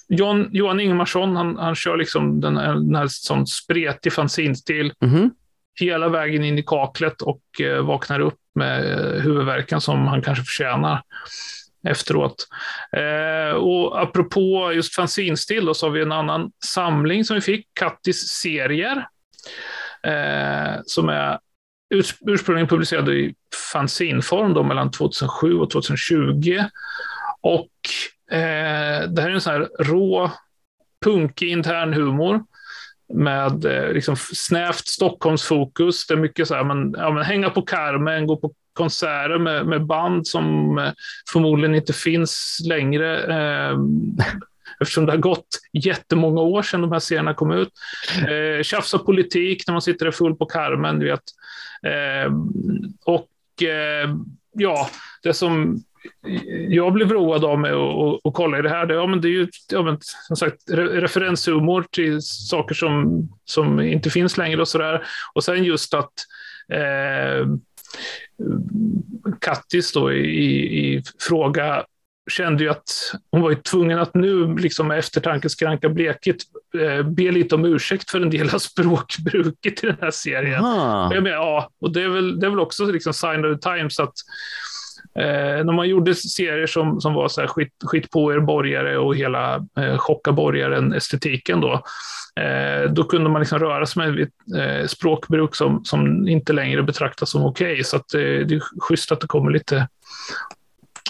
John, 0.08 0.48
Johan 0.52 0.80
Ingemarsson, 0.80 1.36
han, 1.36 1.56
han 1.56 1.74
kör 1.74 1.96
liksom 1.96 2.40
den 2.40 2.56
här, 2.56 2.72
den 2.74 2.94
här 2.96 3.06
sån 3.08 3.46
spretig 3.46 4.12
fanzinstil 4.12 4.92
Mhm. 5.00 5.30
hela 5.80 6.08
vägen 6.08 6.44
in 6.44 6.58
i 6.58 6.62
kaklet 6.62 7.22
och 7.22 7.42
eh, 7.60 7.82
vaknar 7.86 8.20
upp 8.20 8.38
med 8.54 8.92
eh, 8.92 9.22
huvudvärken 9.22 9.80
som 9.80 10.06
han 10.06 10.22
kanske 10.22 10.44
förtjänar 10.44 11.02
efteråt. 11.88 12.46
Eh, 12.96 13.56
och 13.56 14.02
apropå 14.02 14.72
just 14.74 14.94
fanzinstil 14.94 15.70
så 15.74 15.86
har 15.86 15.90
vi 15.90 16.02
en 16.02 16.12
annan 16.12 16.50
samling 16.64 17.24
som 17.24 17.34
vi 17.34 17.40
fick, 17.40 17.66
Kattis 17.74 18.28
serier, 18.28 18.96
eh, 20.02 20.80
som 20.84 21.08
är 21.08 21.38
urs- 21.94 22.16
ursprungligen 22.26 22.68
publicerad 22.68 23.08
i 23.08 23.34
fanzinform 23.72 24.54
då, 24.54 24.62
mellan 24.62 24.90
2007 24.90 25.54
och 25.58 25.70
2020. 25.70 26.58
Och 27.40 27.68
eh, 28.30 29.08
det 29.08 29.22
här 29.22 29.28
är 29.28 29.34
en 29.34 29.40
sån 29.40 29.52
här 29.52 29.68
rå, 29.78 30.30
punkig 31.04 31.48
intern 31.48 31.92
humor 31.92 32.44
med 33.14 33.64
eh, 33.64 33.92
liksom 33.92 34.16
snävt 34.16 34.86
Stockholmsfokus. 34.86 36.06
Det 36.06 36.14
är 36.14 36.18
mycket 36.18 36.48
så 36.48 36.54
här, 36.54 36.64
men, 36.64 36.94
ja, 36.98 37.10
men 37.10 37.24
hänga 37.24 37.50
på 37.50 37.62
Carmen, 37.62 38.26
gå 38.26 38.36
på 38.36 38.52
konserter 38.72 39.38
med, 39.38 39.66
med 39.66 39.86
band 39.86 40.26
som 40.26 40.78
eh, 40.78 40.92
förmodligen 41.32 41.74
inte 41.74 41.92
finns 41.92 42.58
längre. 42.68 43.24
Eh, 43.24 43.78
eftersom 44.80 45.06
det 45.06 45.12
har 45.12 45.18
gått 45.18 45.48
jättemånga 45.72 46.40
år 46.40 46.62
sedan 46.62 46.80
de 46.80 46.92
här 46.92 46.98
serierna 46.98 47.34
kom 47.34 47.52
ut. 47.52 47.72
Eh, 48.28 48.62
tjafsa 48.62 48.98
politik 48.98 49.66
när 49.66 49.72
man 49.72 49.82
sitter 49.82 50.04
där 50.04 50.12
full 50.12 50.34
på 50.34 50.46
Carmen, 50.46 50.98
du 50.98 51.06
vet. 51.06 51.22
Eh, 51.86 52.32
och 53.04 53.62
eh, 53.62 54.10
ja, 54.52 54.90
det 55.22 55.34
som 55.34 55.82
jag 56.68 56.92
blev 56.92 57.12
road 57.12 57.44
av 57.44 57.58
med 57.58 57.74
att 57.74 58.34
kolla 58.34 58.58
i 58.58 58.62
det 58.62 58.68
här, 58.68 58.86
det, 58.86 58.94
ja, 58.94 59.06
men 59.06 59.20
det 59.20 59.28
är 59.28 59.30
ju 59.30 59.48
ja, 59.72 59.82
men, 59.82 59.98
som 60.26 60.36
sagt 60.36 60.56
re 60.70 61.00
referenshumor 61.00 61.84
till 61.90 62.22
saker 62.22 62.74
som, 62.74 63.28
som 63.44 63.80
inte 63.80 64.10
finns 64.10 64.36
längre 64.36 64.60
och 64.60 64.68
sådär. 64.68 65.06
Och 65.34 65.44
sen 65.44 65.64
just 65.64 65.94
att 65.94 66.12
eh, 66.72 67.46
Kattis 69.40 69.92
då 69.92 70.12
i, 70.12 70.96
i 70.96 71.02
fråga 71.20 71.84
kände 72.30 72.64
ju 72.64 72.70
att 72.70 73.14
hon 73.30 73.40
var 73.40 73.50
ju 73.50 73.56
tvungen 73.56 73.98
att 73.98 74.14
nu, 74.14 74.56
liksom 74.56 74.88
med 74.88 74.98
eftertankens 74.98 75.54
kranka 75.54 75.88
blekhet, 75.88 76.36
eh, 76.80 77.02
be 77.06 77.30
lite 77.30 77.54
om 77.54 77.64
ursäkt 77.64 78.10
för 78.10 78.20
en 78.20 78.30
del 78.30 78.50
av 78.54 78.58
språkbruket 78.58 79.84
i 79.84 79.86
den 79.86 79.96
här 80.00 80.10
serien. 80.10 80.64
Aha. 80.64 81.14
Jag 81.14 81.22
menar, 81.22 81.36
ja, 81.36 81.70
och 81.80 81.92
det 81.92 82.02
är 82.02 82.08
väl, 82.08 82.40
det 82.40 82.46
är 82.46 82.50
väl 82.50 82.60
också 82.60 82.84
liksom 82.84 83.14
sign 83.14 83.44
of 83.44 83.60
the 83.60 83.70
times 83.70 84.00
att 84.00 84.14
eh, 85.20 85.64
när 85.64 85.72
man 85.72 85.88
gjorde 85.88 86.14
serier 86.14 86.66
som, 86.66 87.00
som 87.00 87.14
var 87.14 87.28
så 87.28 87.40
här 87.40 87.48
skit, 87.48 87.72
skit 87.84 88.10
på 88.10 88.32
er 88.32 88.40
borgare 88.40 88.98
och 88.98 89.16
hela 89.16 89.54
eh, 89.54 89.98
chocka 89.98 90.32
borgaren-estetiken 90.32 91.60
då, 91.60 91.72
eh, 92.40 92.90
då 92.90 93.04
kunde 93.04 93.30
man 93.30 93.40
liksom 93.40 93.58
röra 93.58 93.86
sig 93.86 94.06
med 94.06 94.20
ett 94.20 94.56
eh, 94.58 94.86
språkbruk 94.86 95.54
som, 95.54 95.84
som 95.84 96.28
inte 96.28 96.52
längre 96.52 96.82
betraktas 96.82 97.30
som 97.30 97.44
okej. 97.44 97.84
Så 97.84 97.96
att, 97.96 98.14
eh, 98.14 98.20
det 98.20 98.54
är 98.54 98.80
schysst 98.80 99.12
att 99.12 99.20
det 99.20 99.26
kommer 99.26 99.50
lite 99.50 99.76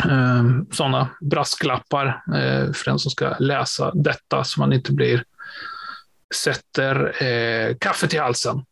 eh, 0.04 0.44
sådana 0.70 1.08
brasklappar 1.20 2.06
eh, 2.06 2.72
för 2.72 2.84
den 2.84 2.98
som 2.98 3.10
ska 3.10 3.34
läsa 3.38 3.92
detta 3.94 4.44
så 4.44 4.60
man 4.60 4.72
inte 4.72 4.92
blir 4.92 5.24
sätter 6.34 7.22
eh, 7.22 7.76
kaffet 7.80 8.14
i 8.14 8.18
halsen. 8.18 8.64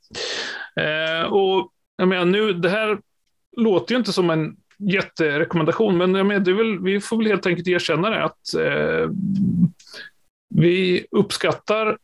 Eh, 0.80 1.26
och 1.32 1.70
jag 1.96 2.08
menar 2.08 2.24
nu, 2.24 2.52
det 2.52 2.68
här 2.68 2.98
låter 3.56 3.94
ju 3.94 3.98
inte 3.98 4.12
som 4.12 4.30
en 4.30 4.56
jätterekommendation, 4.78 5.98
men 5.98 6.14
jag 6.14 6.26
menar, 6.26 6.40
det 6.40 6.50
är 6.50 6.54
väl, 6.54 6.78
vi 6.82 7.00
får 7.00 7.16
väl 7.16 7.26
helt 7.26 7.46
enkelt 7.46 7.68
erkänna 7.68 8.10
det 8.10 8.24
att 8.24 8.54
eh, 8.54 9.10
vi 10.54 11.06
uppskattar 11.10 11.98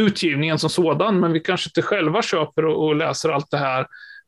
utgivningen 0.00 0.58
som 0.58 0.70
sådan, 0.70 1.20
men 1.20 1.32
vi 1.32 1.40
kanske 1.40 1.68
inte 1.68 1.82
själva 1.82 2.22
köper 2.22 2.64
och, 2.64 2.86
och 2.86 2.96
läser 2.96 3.28
allt 3.28 3.50
det 3.50 3.58
här 3.58 3.80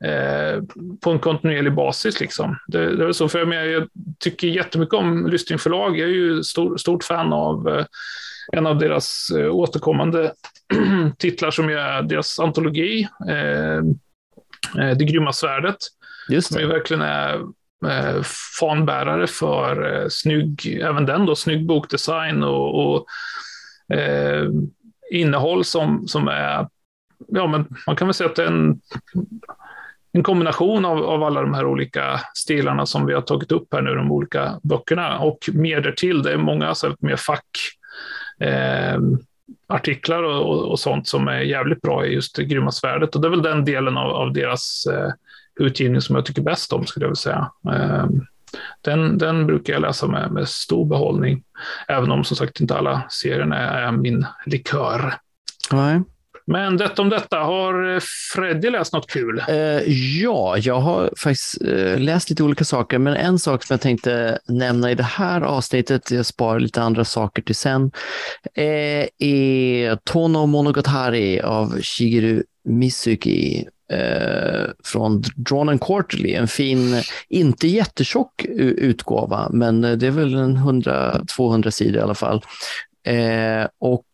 eh, 0.05 0.63
på 1.01 1.11
en 1.11 1.19
kontinuerlig 1.19 1.75
basis. 1.75 2.21
Liksom. 2.21 2.57
Det, 2.67 2.97
det 2.97 3.05
är 3.05 3.13
så, 3.13 3.29
för 3.29 3.39
jag, 3.39 3.49
menar, 3.49 3.65
jag 3.65 3.89
tycker 4.19 4.49
jättemycket 4.49 4.95
om 4.95 5.27
Lysting 5.27 5.59
förlag. 5.59 5.99
Jag 5.99 6.09
är 6.09 6.15
ju 6.15 6.43
stor, 6.43 6.77
stort 6.77 7.05
fan 7.05 7.33
av 7.33 7.69
eh, 7.69 7.85
en 8.53 8.67
av 8.67 8.79
deras 8.79 9.31
eh, 9.39 9.55
återkommande 9.55 10.33
titlar 11.19 11.51
som 11.51 11.69
är 11.69 12.03
deras 12.03 12.41
antologi, 12.41 13.09
eh, 13.29 13.77
eh, 14.85 14.97
Det 14.97 15.05
grymma 15.05 15.33
svärdet, 15.33 15.77
Just 16.29 16.53
som 16.53 16.61
ju 16.61 16.67
det. 16.67 16.73
verkligen 16.73 17.03
är 17.03 17.35
eh, 17.87 18.23
fanbärare 18.61 19.27
för 19.27 19.95
eh, 19.95 20.07
snygg, 20.09 20.81
även 20.83 21.07
den 21.07 21.27
då, 21.27 21.37
snygg 21.37 21.67
bokdesign 21.67 22.43
och, 22.43 22.87
och 22.87 23.07
eh, 23.97 24.49
innehåll 25.11 25.65
som, 25.65 26.09
som 26.09 26.29
är, 26.29 26.69
ja 27.29 27.47
men 27.47 27.67
man 27.87 27.97
kan 27.97 28.07
väl 28.09 28.15
säga 28.15 28.31
att 28.31 28.37
det 28.37 28.43
är 28.43 28.47
en, 28.47 28.81
en 30.13 30.23
kombination 30.23 30.85
av, 30.85 31.05
av 31.05 31.23
alla 31.23 31.43
de 31.43 31.55
här 31.55 31.67
olika 31.67 32.21
stilarna 32.35 32.87
som 32.87 33.07
vi 33.07 33.15
har 33.15 33.21
tagit 33.21 33.53
upp 33.53 33.75
här 33.75 33.83
nu, 33.83 33.95
de 33.95 34.13
olika 34.13 34.61
böckerna 34.63 35.19
och 35.19 35.39
mer 35.53 35.81
därtill. 35.81 36.23
Det 36.23 36.33
är 36.33 36.37
många 36.37 36.75
så 36.75 36.87
här, 36.87 36.97
mer 37.01 37.17
fack 37.17 37.59
eh, 38.41 39.01
artiklar 39.67 40.23
och, 40.23 40.51
och, 40.51 40.71
och 40.71 40.81
sånt 40.81 41.09
som 41.09 41.29
är 41.29 41.41
jävligt 41.41 41.83
bra 41.83 42.07
i 42.07 42.15
just 42.15 42.37
det 42.37 42.45
grymma 42.45 42.71
svärdet. 42.71 43.15
Och 43.15 43.21
det 43.21 43.29
är 43.29 43.31
väl 43.31 43.43
den 43.43 43.65
delen 43.65 43.97
av, 43.97 44.11
av 44.11 44.33
deras 44.33 44.87
eh, 44.87 45.13
utgivning 45.61 46.01
som 46.01 46.17
jag 46.17 46.27
tycker 46.27 46.43
bäst 46.43 46.73
om, 46.73 46.87
skulle 46.87 47.05
jag 47.05 47.09
vilja 47.09 47.17
säga. 47.17 47.51
Eh, 47.73 48.07
den, 48.81 49.19
den 49.19 49.47
brukar 49.47 49.73
jag 49.73 49.83
läsa 49.83 50.07
med, 50.07 50.33
med 50.33 50.49
stor 50.49 50.87
behållning, 50.87 51.43
även 51.89 52.11
om 52.11 52.25
som 52.25 52.37
sagt 52.37 52.61
inte 52.61 52.75
alla 52.75 53.03
serierna 53.09 53.57
är 53.57 53.93
min 53.93 54.27
likör. 54.47 55.15
Nej. 55.73 56.03
Men 56.47 56.77
detta 56.77 57.03
om 57.03 57.09
detta, 57.09 57.39
har 57.39 58.01
Freddy 58.35 58.71
läst 58.71 58.93
något 58.93 59.11
kul? 59.11 59.43
Eh, 59.49 59.57
ja, 60.23 60.57
jag 60.59 60.81
har 60.81 61.11
faktiskt 61.17 61.63
eh, 61.63 61.99
läst 61.99 62.31
lite 62.31 62.43
olika 62.43 62.65
saker, 62.65 62.99
men 62.99 63.15
en 63.15 63.39
sak 63.39 63.65
som 63.65 63.75
jag 63.75 63.81
tänkte 63.81 64.39
nämna 64.49 64.91
i 64.91 64.95
det 64.95 65.03
här 65.03 65.41
avsnittet, 65.41 66.11
jag 66.11 66.27
sparar 66.27 66.61
lite 66.61 66.83
andra 66.83 67.05
saker 67.05 67.43
till 67.43 67.55
sen, 67.55 67.91
eh, 68.55 69.07
är 69.19 69.97
Tono 70.05 70.47
Monogatari 70.47 71.41
av 71.41 71.81
Shigeru 71.81 72.43
Mizuki 72.65 73.67
eh, 73.93 74.71
från 74.85 75.23
Drawn 75.37 75.69
and 75.69 75.81
Quarterly. 75.81 76.35
En 76.35 76.49
fin, 76.49 77.03
inte 77.29 77.69
jättetjock 77.69 78.45
utgåva, 78.59 79.49
men 79.53 79.85
eh, 79.85 79.93
det 79.93 80.07
är 80.07 80.11
väl 80.11 80.35
en 80.35 80.57
100-200 80.57 81.71
sidor 81.71 81.97
i 81.97 82.03
alla 82.03 82.15
fall. 82.15 82.43
Eh, 83.07 83.67
och 83.79 84.07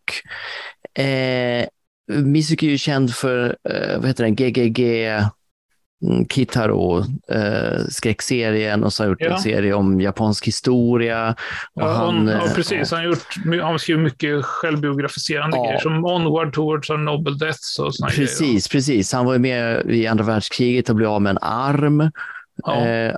eh, 1.05 1.66
Mizuki 2.12 2.66
är 2.66 2.70
ju 2.70 2.79
känd 2.79 3.14
för, 3.14 3.57
eh, 3.70 3.99
vad 3.99 4.07
heter 4.07 4.24
den, 4.24 4.37
GGG 4.37 4.81
mm, 6.07 6.28
Kitaro, 6.28 6.99
eh, 7.32 7.84
skräckserien 7.90 8.84
och 8.84 8.92
så 8.92 9.03
har 9.03 9.07
han 9.07 9.12
gjort 9.12 9.20
Ja. 9.20 9.34
en 9.34 9.38
serie 9.38 9.74
om 9.74 10.01
japansk 10.01 10.46
historia. 10.46 11.34
Och 11.74 11.82
Ja, 11.82 11.92
han, 11.92 12.16
on, 12.18 12.26
ja, 12.28 12.46
eh, 12.46 12.55
precis. 12.55 12.90
Han 12.90 13.01
har, 13.01 13.07
gjort, 13.07 13.62
han 13.62 13.78
skrivit 13.78 14.03
mycket 14.03 14.44
självbiografiserande 14.44 15.57
Ja. 15.57 15.64
grejer 15.64 15.78
som 15.80 16.05
Onward 16.05 16.53
Towards 16.53 16.90
Our 16.90 16.99
Noble 16.99 17.34
Deaths 17.36 17.78
och 17.78 17.94
såna 17.94 18.11
grejer. 18.11 18.26
Precis, 18.26 18.68
precis. 18.68 19.12
Han 19.12 19.26
var 19.26 19.32
ju 19.32 19.38
med 19.38 19.90
i 19.90 20.07
andra 20.07 20.24
världskriget 20.24 20.88
och 20.90 20.96
blev 20.96 21.09
av 21.11 21.22
med 21.22 21.30
en 21.30 21.38
arm. 21.42 22.11
Ja. 22.64 22.86
Eh, 22.86 23.14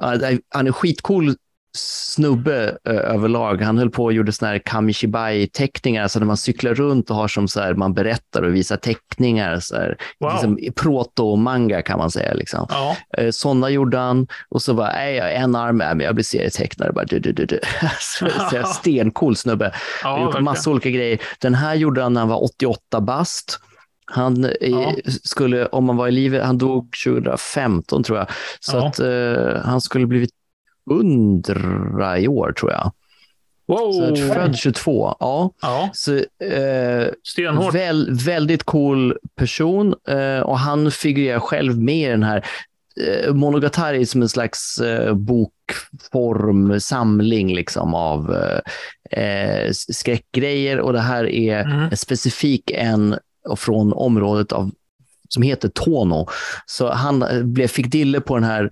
han 0.49 0.67
är 0.67 0.73
skitcool 0.73 1.35
snubbe 1.77 2.79
eh, 2.89 2.95
överlag. 2.95 3.63
Han 3.63 3.79
höll 3.79 3.91
på 3.91 4.05
och 4.05 4.13
gjorde 4.13 4.33
såna 4.33 4.51
här 4.51 4.59
kamishibai-teckningar, 4.59 6.03
alltså 6.03 6.19
när 6.19 6.27
man 6.27 6.37
cyklar 6.37 6.75
runt 6.75 7.11
och 7.11 7.17
har 7.17 7.29
som 7.29 7.49
så 7.49 7.61
här, 7.61 7.75
man 7.75 7.95
berättar 7.95 8.43
och 8.43 8.55
visar 8.55 8.77
teckningar. 8.77 9.61
Så 9.61 9.77
här, 9.77 9.97
Wow. 10.21 10.33
liksom, 10.33 10.59
proto-manga 10.77 11.83
kan 11.83 11.99
man 11.99 12.11
säga. 12.11 12.35
Liksom. 12.35 12.67
Ja, 12.69 12.97
Eh, 13.19 13.31
sådana 13.31 13.71
gjorde 13.71 13.99
han 13.99 14.27
och 14.49 14.63
så 14.63 14.75
bara, 14.75 15.11
jag 15.11 15.35
en 15.35 15.57
arm, 15.57 15.77
nej, 15.77 15.95
men 15.95 16.07
jag 16.07 16.15
blir 16.15 16.25
serietecknare. 16.25 16.93
Bara, 16.93 17.05
du, 17.05 17.19
du, 17.19 17.33
du, 17.33 17.47
du. 17.47 17.61
så, 18.01 18.29
så 18.51 18.63
stencool 18.67 19.37
snubbe. 19.37 19.73
Han 20.03 20.13
ja 20.13 20.19
gjort 20.19 20.27
verkligen. 20.27 20.45
massa 20.45 20.71
olika 20.71 20.91
grejer. 20.91 21.19
Den 21.41 21.55
här 21.55 21.75
gjorde 21.75 22.03
han 22.03 22.13
när 22.13 22.21
han 22.21 22.29
var 22.29 22.45
88 22.45 23.01
bast. 23.01 23.61
Han 24.13 24.45
eh, 24.45 24.51
Ja. 24.61 24.93
skulle, 25.23 25.67
om 25.67 25.89
han 25.89 25.97
var 25.97 26.09
i 26.09 26.11
livet, 26.13 26.45
han 26.45 26.59
dog 26.59 26.89
2015 27.05 28.03
tror 28.03 28.19
jag. 28.19 28.27
Så 28.61 28.77
Ja. 28.77 28.87
att 28.87 28.99
eh, 28.99 29.63
han 29.65 29.81
skulle 29.81 30.07
blivit 30.07 30.31
100 30.91 32.19
i 32.19 32.29
år 32.29 32.53
tror 32.53 32.71
jag. 32.73 32.93
Wow! 33.69 33.93
Så 33.93 34.17
född 34.35 34.57
22. 34.57 35.17
Ja. 35.21 35.51
Ja, 35.63 35.91
Så, 35.93 36.15
eh, 36.45 37.09
stenhårt. 37.23 37.75
väl, 37.75 38.09
väldigt 38.25 38.63
cool 38.65 39.17
person 39.37 39.95
eh, 40.09 40.41
och 40.41 40.59
han 40.59 40.91
figurerar 40.91 41.39
själv 41.41 41.79
med 41.81 42.09
i 42.09 42.11
den 42.11 42.23
här 42.23 42.47
eh, 43.01 43.35
Monogatari 43.35 44.07
som 44.07 44.23
en 44.23 44.29
slags 44.29 44.79
eh, 44.79 45.15
bokform, 45.15 46.81
samling 46.81 47.55
liksom 47.55 47.95
av 47.95 48.37
eh, 48.37 49.23
eh, 49.25 49.71
skräckgrejer 49.73 50.81
och 50.81 50.93
det 50.93 51.01
här 51.01 51.25
är 51.27 51.61
Mm. 51.65 51.81
en 51.81 51.97
specifik 51.97 52.71
en 52.75 53.17
från 53.57 53.93
området 53.93 54.53
av 54.53 54.71
som 55.29 55.43
heter 55.43 55.69
Tono. 55.69 56.27
Så 56.67 56.91
han 56.93 57.23
eh, 57.23 57.43
blev, 57.43 57.67
fick 57.69 57.87
dille 57.93 58.21
på 58.21 58.35
den 58.35 58.45
här, 58.45 58.71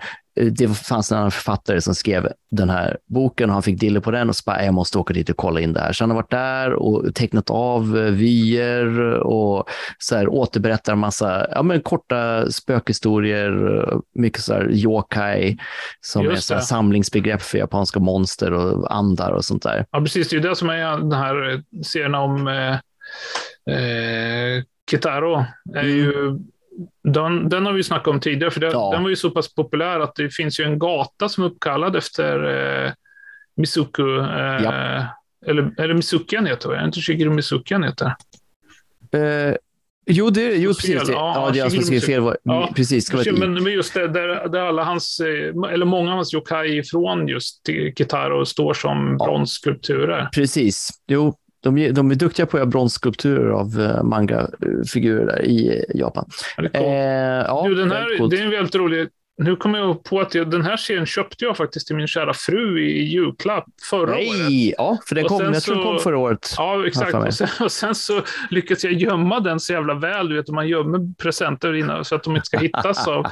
det 0.50 0.68
fanns 0.68 1.12
en 1.12 1.18
annan 1.18 1.30
författare 1.30 1.80
som 1.80 1.94
skrev 1.94 2.28
den 2.50 2.70
här 2.70 2.98
boken 3.06 3.48
och 3.48 3.54
han 3.54 3.62
fick 3.62 3.80
dille 3.80 4.00
på 4.00 4.10
den 4.10 4.28
och 4.28 4.36
så 4.36 4.42
bara, 4.46 4.64
jag 4.64 4.74
måste 4.74 4.98
åka 4.98 5.14
dit 5.14 5.30
och 5.30 5.36
kolla 5.36 5.60
in 5.60 5.72
det 5.72 5.80
här. 5.80 5.92
Så 5.92 6.04
han 6.04 6.10
har 6.10 6.16
varit 6.16 6.30
där 6.30 6.72
och 6.72 7.14
tecknat 7.14 7.50
av 7.50 7.98
eh, 7.98 8.12
vyer 8.12 9.00
och 9.10 9.68
så 9.98 10.16
här, 10.16 10.28
återberättar 10.28 10.92
en 10.92 10.98
massa 10.98 11.46
ja, 11.50 11.62
men 11.62 11.80
korta 11.80 12.50
spökhistorier, 12.50 13.82
eh, 13.92 13.98
mycket 14.14 14.42
så 14.42 14.54
här 14.54 14.70
yokai 14.70 15.58
som 16.00 16.26
är 16.26 16.30
Just 16.30 16.46
så 16.46 16.54
här 16.54 16.60
samlingsbegrepp 16.60 17.42
för 17.42 17.58
japanska 17.58 18.00
monster 18.00 18.52
och 18.52 18.94
andar 18.94 19.32
och 19.32 19.44
sånt 19.44 19.62
där. 19.62 19.86
Ja, 19.90 20.00
precis. 20.00 20.28
Det 20.28 20.36
är 20.36 20.40
ju 20.40 20.48
det 20.48 20.56
som 20.56 20.68
är 20.68 20.98
den 20.98 21.12
här 21.12 21.50
eh, 21.50 21.60
serien 21.82 22.14
om 22.14 22.48
eh, 22.48 22.74
eh, 23.76 24.62
Kitaro. 24.90 25.44
Är 25.74 25.82
Mm. 25.82 26.38
Den, 27.04 27.48
den 27.48 27.66
har 27.66 27.72
vi 27.72 27.82
snackat 27.82 28.08
om 28.08 28.20
tidigare, 28.20 28.50
för 28.50 28.60
det, 28.60 28.66
Ja. 28.66 28.90
den 28.92 29.02
var 29.02 29.10
ju 29.10 29.16
så 29.16 29.30
pass 29.30 29.54
populär 29.54 30.00
att 30.00 30.14
det 30.14 30.30
finns 30.34 30.60
ju 30.60 30.64
en 30.64 30.78
gata 30.78 31.28
som 31.28 31.44
är 31.44 31.48
uppkallad 31.48 31.96
efter 31.96 32.44
eh, 32.84 32.92
Mizuku. 33.56 34.18
Eh, 34.18 34.62
Ja. 34.62 35.04
Eller 35.46 35.70
är 35.80 35.88
det 35.88 35.94
Mizuki 35.94 36.36
han 36.36 36.46
heter? 36.46 36.74
Jag 36.74 36.84
inte 36.84 37.00
Shigeru 37.00 37.30
Mizuki 37.30 37.74
han 37.74 37.82
heter. 37.82 38.06
Eh, 39.12 39.54
jo, 40.06 40.30
det, 40.30 40.54
jo, 40.54 40.68
precis. 40.70 41.06
Det, 41.06 41.12
ja, 41.12 41.32
ja, 41.36 41.50
det 41.52 41.58
är 41.58 41.62
jag 41.62 41.72
som 41.72 41.82
skrev 41.82 42.00
fel. 42.00 42.20
Var, 42.20 42.36
Ja, 42.42 42.72
precis, 42.76 43.06
ska 43.06 43.16
vara. 43.16 43.32
Men, 43.32 43.62
men 43.64 43.72
just 43.72 43.94
det, 43.94 44.08
där, 44.08 44.48
där 44.48 44.60
alla 44.60 44.84
hans, 44.84 45.20
eh, 45.20 45.72
eller 45.72 45.86
många 45.86 46.10
av 46.10 46.16
hans 46.16 46.34
yokai 46.34 46.82
från 46.82 47.28
just 47.28 47.66
Kitaro 47.98 48.44
står 48.46 48.74
som 48.74 49.16
Ja. 49.18 49.26
bronsskulpturer. 49.26 50.28
Precis. 50.34 50.88
Jo, 51.06 51.34
de, 51.60 51.78
är- 51.78 51.92
de 51.92 52.10
är 52.10 52.14
duktiga 52.14 52.46
på 52.46 52.56
att 52.56 52.60
göra 52.60 52.66
bronsskulpturer 52.70 53.50
av 53.50 53.78
uh, 53.80 54.02
manga-figurer 54.02 55.26
där 55.26 55.42
i 55.44 55.68
eh, 55.68 55.96
Japan. 56.00 56.30
Eller 56.58 56.68
coolt. 56.68 56.84
Eh, 56.86 56.90
ja, 56.92 57.64
du, 57.68 57.74
den 57.74 57.90
här, 57.90 58.28
det 58.30 58.38
är 58.38 58.44
en 58.44 58.50
väldigt 58.50 58.74
rolig... 58.74 59.08
Nu 59.38 59.56
kommer 59.56 59.78
jag 59.78 60.04
på 60.04 60.20
att 60.20 60.34
jag, 60.34 60.50
den 60.50 60.62
här 60.62 60.76
serien 60.76 61.06
köpte 61.06 61.44
jag 61.44 61.56
faktiskt 61.56 61.86
till 61.86 61.96
min 61.96 62.06
kära 62.06 62.34
fru 62.34 62.80
i 62.82 63.02
julklapp 63.02 63.64
förra 63.90 64.14
året. 64.14 64.28
Nej, 64.38 64.74
ja, 64.78 64.98
för 65.08 65.14
den 65.14 65.24
kom, 65.24 65.42
jag 65.54 65.62
tror 65.62 65.74
den 65.74 65.84
kom 65.84 65.98
förra 65.98 66.18
året. 66.18 66.54
Ja, 66.56 66.86
exakt. 66.86 67.14
Och 67.14 67.34
sen, 67.34 67.48
och 67.60 67.72
sen 67.72 67.94
så 67.94 68.20
lyckades 68.50 68.84
jag 68.84 68.92
gömma 68.92 69.40
den 69.40 69.60
så 69.60 69.72
jävla 69.72 69.94
väl. 69.94 70.28
Du 70.28 70.36
vet, 70.36 70.48
man 70.48 70.68
gömmer 70.68 71.14
presenter 71.22 71.74
innan 71.74 72.04
så 72.04 72.14
att 72.14 72.22
de 72.22 72.36
inte 72.36 72.46
ska 72.46 72.58
hittas. 72.58 73.08
Av, 73.08 73.26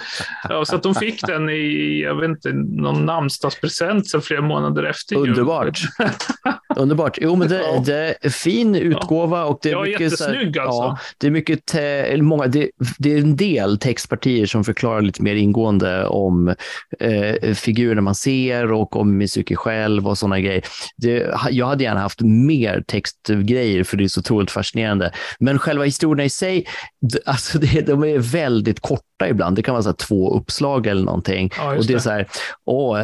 ja, 0.49 0.65
så 0.65 0.77
att 0.77 0.83
de 0.83 0.95
fick 0.95 1.27
den 1.27 1.51
i, 1.51 2.01
jag 2.03 2.15
vet 2.15 2.29
inte, 2.31 2.53
någon 2.53 3.07
namnsdagspresent 3.07 4.09
sen 4.11 4.23
flera 4.23 4.43
månader 4.43 4.83
efter 4.83 5.17
jul. 5.17 5.29
Underbart. 5.29 5.79
Underbart. 6.77 7.19
Jo, 7.21 7.37
men 7.37 7.49
det, 7.49 7.63
Ja. 7.63 7.83
det 7.87 8.15
är 8.21 8.31
fin 8.31 8.75
utgåva 8.75 9.45
och 9.45 9.59
det 9.63 9.69
är 9.69 9.73
Ja, 9.73 9.83
mycket 9.83 10.01
jättesnygg 10.01 10.59
alltså. 10.59 10.83
Ja, 10.83 10.99
det 11.19 11.27
är 11.27 11.31
mycket, 11.31 11.67
te, 11.67 11.81
eller 11.81 12.25
många, 12.25 12.47
det, 12.47 12.71
det 12.99 13.13
är 13.13 13.19
en 13.19 13.37
del 13.37 13.79
textpartier 13.79 14.47
som 14.47 14.65
förklarar 14.65 15.01
lite 15.03 15.23
mer 15.23 15.35
ingående 15.35 15.96
Eh, 15.97 16.07
om 16.07 16.55
eh, 17.01 17.55
figurer 17.55 18.01
man 18.01 18.15
ser 18.15 18.73
och 18.73 18.97
om 18.97 19.17
Mizuki 19.17 19.57
själv 19.57 20.09
och 20.09 20.19
sådana 20.19 20.41
grejer. 20.41 20.65
Det, 20.97 21.35
jag 21.51 21.67
hade 21.67 21.85
gärna 21.85 22.01
haft 22.01 22.21
mer 22.21 22.85
textgrejer 22.87 23.85
för 23.85 23.97
det 23.97 24.05
är 24.05 24.09
så 24.09 24.21
otroligt 24.21 24.51
fascinerande. 24.51 25.13
Men 25.39 25.59
själva 25.59 25.85
historierna 25.85 26.25
i 26.25 26.31
sig, 26.31 26.67
alltså 27.25 27.59
det, 27.59 27.87
de 27.87 28.05
är 28.05 28.19
väldigt 28.19 28.81
korta 28.81 29.16
ibland. 29.25 29.57
Det 29.57 29.63
kan 29.63 29.75
vara 29.75 29.83
så 29.83 29.93
två 29.93 30.35
uppslag 30.39 30.87
eller 30.87 31.05
någonting. 31.05 31.51
Ja, 31.57 31.77
och 31.77 31.87
det 31.87 31.93
är 31.93 31.95
det. 31.95 32.01
så 32.01 32.11
här, 32.11 32.29
och, 32.65 32.99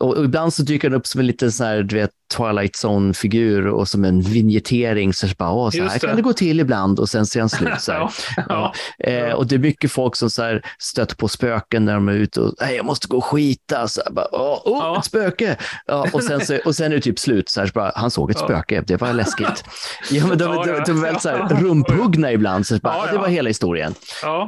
och 0.00 0.24
ibland 0.24 0.54
så 0.54 0.62
dyker 0.62 0.90
den 0.90 0.98
upp 0.98 1.06
som 1.06 1.20
en 1.20 1.26
liten 1.26 1.52
så 1.52 1.64
här, 1.64 1.82
du 1.82 1.96
vet, 1.96 2.10
Twilight 2.36 2.76
Zone-figur 2.84 3.66
och 3.66 3.88
som 3.88 4.04
en 4.04 4.20
vignettering. 4.20 5.12
Så, 5.14 5.26
bara, 5.38 5.52
åh, 5.52 5.70
så 5.70 5.76
här 5.76 5.84
Just 5.84 6.00
kan 6.00 6.10
det. 6.10 6.16
det 6.16 6.22
gå 6.22 6.32
till 6.32 6.60
ibland 6.60 6.98
och 6.98 7.08
sen 7.08 7.26
ser 7.26 7.40
han 7.40 7.48
slut. 7.48 7.80
Så 7.80 7.92
ja, 7.92 8.10
ja. 8.48 8.74
Eh, 8.98 9.32
och 9.32 9.46
det 9.46 9.54
är 9.54 9.58
mycket 9.58 9.92
folk 9.92 10.16
som 10.16 10.30
så 10.30 10.42
här, 10.42 10.62
stöter 10.78 11.16
på 11.16 11.28
spöken 11.28 11.84
när 11.84 11.94
de 11.94 12.08
är 12.08 12.12
ute 12.12 12.40
och 12.40 12.54
Nej, 12.60 12.76
jag 12.76 12.86
måste 12.86 13.08
gå 13.08 13.16
och 13.16 13.24
skita. 13.24 13.88
Så 13.88 14.02
här, 14.06 14.12
bara, 14.12 14.26
åh, 14.32 14.62
åh, 14.64 14.98
ett 14.98 15.04
spöke! 15.04 15.56
Ja, 15.86 16.06
och, 16.12 16.22
sen 16.22 16.46
så, 16.46 16.58
och 16.64 16.76
sen 16.76 16.92
är 16.92 16.96
det 16.96 17.02
typ 17.02 17.18
slut. 17.18 17.48
Så 17.48 17.60
här, 17.60 17.66
så 17.66 17.72
bara, 17.72 17.92
han 17.94 18.10
såg 18.10 18.30
ett 18.30 18.38
spöke, 18.38 18.82
det 18.86 18.96
var 18.96 19.12
läskigt. 19.12 19.64
Ja, 20.10 20.26
men 20.26 20.38
de, 20.38 20.44
de, 20.44 20.54
ja. 20.54 20.64
de, 20.64 20.92
de 20.92 20.98
är 20.98 21.02
väldigt 21.02 21.22
så 21.22 21.28
här, 21.28 21.48
rumphuggna 21.48 22.32
ibland. 22.32 22.66
Så 22.66 22.78
bara, 22.78 23.12
Det 23.12 23.18
var 23.18 23.28
hela 23.28 23.48
historien. 23.48 23.94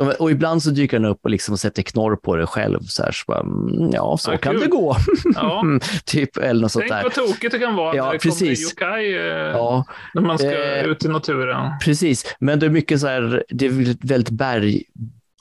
Och, 0.00 0.20
och 0.20 0.30
ibland 0.30 0.62
så 0.62 0.70
dyker 0.70 0.98
han 1.06 1.12
upp 1.12 1.20
och 1.24 1.30
liksom 1.30 1.58
sätter 1.58 1.82
knorr 1.82 2.16
på 2.16 2.36
det 2.36 2.46
själv. 2.46 2.80
Så 2.82 3.02
här, 3.02 3.12
så 3.12 3.24
bara, 3.26 3.40
mm, 3.40 3.90
ja, 3.92 4.16
så 4.16 4.32
Ja, 4.32 4.36
kan 4.38 4.52
kul. 4.52 4.60
det 4.62 4.66
gå. 4.68 4.96
ja. 5.34 5.64
typ, 6.04 6.36
eller 6.36 6.62
något 6.62 6.72
sånt 6.72 6.84
Tänk 6.88 6.92
där. 6.92 7.02
vad 7.02 7.14
tokigt 7.14 7.52
det 7.52 7.58
kan 7.58 7.74
vara 7.74 7.96
Ja, 7.96 8.04
när 8.04 8.12
det 8.12 8.18
precis. 8.18 8.74
kommer 8.74 8.92
yokai 8.92 9.14
eh, 9.16 9.22
Ja, 9.34 9.84
när 10.14 10.22
man 10.22 10.38
ska 10.38 10.46
Eh, 10.56 10.84
ut 10.84 11.04
i 11.04 11.08
naturen. 11.08 11.70
Precis, 11.84 12.36
men 12.38 12.58
det 12.60 12.66
är 12.66 12.70
mycket 12.70 13.00
så 13.00 13.06
här, 13.06 13.44
det 13.48 13.66
är 13.66 14.06
väldigt 14.06 14.30
berg, 14.30 14.82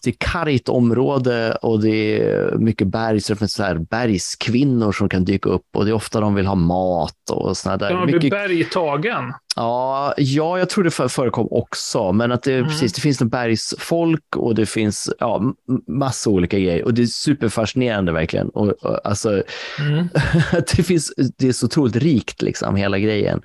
det 0.06 0.10
är 0.12 0.16
kargt 0.20 0.70
område 0.70 1.56
och 1.62 1.82
det 1.82 2.22
är 2.22 2.58
mycket 2.58 2.88
berg, 2.88 3.22
så 3.22 3.34
det 3.34 3.40
finns 3.40 3.54
så 3.54 3.64
här 3.64 3.76
bergskvinnor 3.76 4.92
som 4.92 5.10
kan 5.10 5.26
dyka 5.26 5.50
upp 5.50 5.66
och 5.76 5.86
det 5.86 5.92
är 5.92 5.96
ofta 5.96 6.20
de 6.20 6.36
vill 6.36 6.46
ha 6.46 6.56
mat 6.56 7.30
och 7.32 7.58
sådana 7.58 7.78
där. 7.78 8.06
Bli 8.06 8.14
mycket, 8.14 8.30
bergtagen? 8.32 9.34
ja, 9.56 10.14
ja, 10.18 10.60
jag 10.60 10.70
tror 10.70 10.84
det 10.84 10.92
för- 10.92 11.08
förekom 11.08 11.48
också, 11.52 12.12
men 12.12 12.32
att 12.32 12.44
det, 12.44 12.54
Mm. 12.56 12.68
precis, 12.68 12.94
det 12.94 13.02
finns 13.02 13.22
en 13.22 13.30
bergsfolk 13.30 14.36
och 14.36 14.56
det 14.56 14.66
finns 14.66 15.10
ja, 15.20 15.42
massa 15.88 16.30
olika 16.30 16.60
grejer 16.60 16.84
och 16.84 16.94
det 16.94 17.02
är 17.02 17.06
superfascinerande 17.06 18.12
verkligen. 18.12 18.50
Och, 18.50 18.68
och, 18.70 19.08
alltså, 19.08 19.44
Mm. 19.80 20.08
det, 20.78 20.84
finns, 20.84 21.14
det 21.38 21.48
är 21.48 21.52
så 21.52 21.66
otroligt 21.66 21.96
rikt, 21.96 22.42
liksom, 22.42 22.76
hela 22.76 23.00
grejen. 23.00 23.42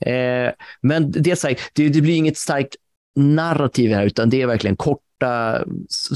Eh, 0.00 0.50
men 0.82 1.10
det, 1.12 1.30
är 1.30 1.34
så 1.34 1.48
här, 1.48 1.56
det, 1.72 1.88
det 1.88 2.00
blir 2.00 2.16
inget 2.16 2.36
starkt 2.38 2.76
narrativ 3.16 3.90
här, 3.94 4.06
utan 4.06 4.30
det 4.30 4.42
är 4.42 4.46
verkligen 4.46 4.76
korta, 5.20 5.64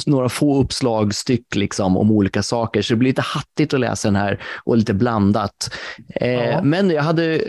några 0.06 0.28
få 0.28 0.60
uppslagstyck 0.60 1.54
liksom, 1.54 1.96
om 1.96 2.10
olika 2.10 2.42
saker. 2.42 2.82
Så 2.82 2.92
det 2.92 2.96
blir 2.96 3.10
lite 3.10 3.22
hattigt 3.22 3.74
att 3.74 3.80
läsa 3.80 4.08
den 4.08 4.16
här 4.16 4.42
och 4.64 4.76
lite 4.76 4.94
blandat. 4.94 5.74
Eh, 6.14 6.34
Ja. 6.34 6.62
Men 6.62 6.90
jag 6.90 7.02
hade, 7.02 7.40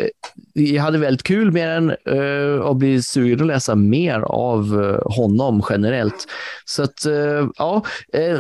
jag 0.53 0.83
hade 0.83 0.97
väldigt 0.97 1.23
kul 1.23 1.51
med 1.51 1.69
den 1.69 1.89
eh, 2.19 2.59
och 2.59 2.75
blir 2.75 3.01
sugen 3.01 3.41
att 3.41 3.47
läsa 3.47 3.75
mer 3.75 4.19
av 4.19 4.83
eh, 4.83 5.11
honom 5.15 5.63
generellt. 5.69 6.27
Så 6.65 6.83
att, 6.83 7.05
eh, 7.05 7.47
ja, 7.57 7.83
eh, 8.13 8.39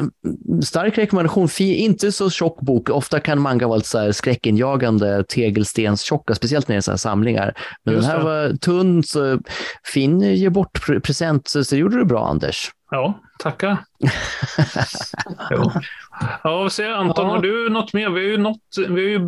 stark 0.63 0.97
rekommendation. 0.97 1.49
Inte 1.59 2.11
så 2.11 2.29
tjock 2.29 2.61
bok. 2.61 2.89
Ofta 2.89 3.19
kan 3.19 3.39
manga 3.41 3.67
vara 3.67 3.77
lite 3.77 3.89
så 3.89 3.99
här 3.99 4.11
skräckinjagande, 4.11 5.23
tegelstenstjocka, 5.23 6.35
speciellt 6.35 6.67
när 6.67 6.75
det 6.75 6.79
är 6.79 6.81
så 6.81 6.91
här 6.91 6.97
samlingar. 6.97 7.53
Men 7.85 7.93
Just 7.93 8.07
den 8.07 8.11
här 8.11 8.19
det. 8.19 8.25
var 8.49 8.57
tunn, 8.57 9.03
så 9.03 9.39
fin 9.93 10.21
ge 10.21 10.49
bort 10.49 10.79
pre- 10.87 10.99
present, 10.99 11.47
så, 11.47 11.63
så 11.63 11.75
gjorde 11.75 11.97
du 11.97 12.05
bra 12.05 12.27
Anders. 12.27 12.71
Ja, 12.91 13.19
tackar. 13.39 13.77
jo. 15.51 15.71
Ja, 16.43 16.57
vad 16.57 16.71
säger 16.71 16.91
Anton? 16.91 17.25
Ja. 17.27 17.31
Har 17.31 17.41
du 17.41 17.69
något 17.69 17.93
mer? 17.93 18.09
Vi 18.09 18.21
har 18.25 18.31
ju, 18.31 18.37
nått, 18.37 18.59
vi 18.77 18.85
har 18.85 19.09
ju 19.09 19.19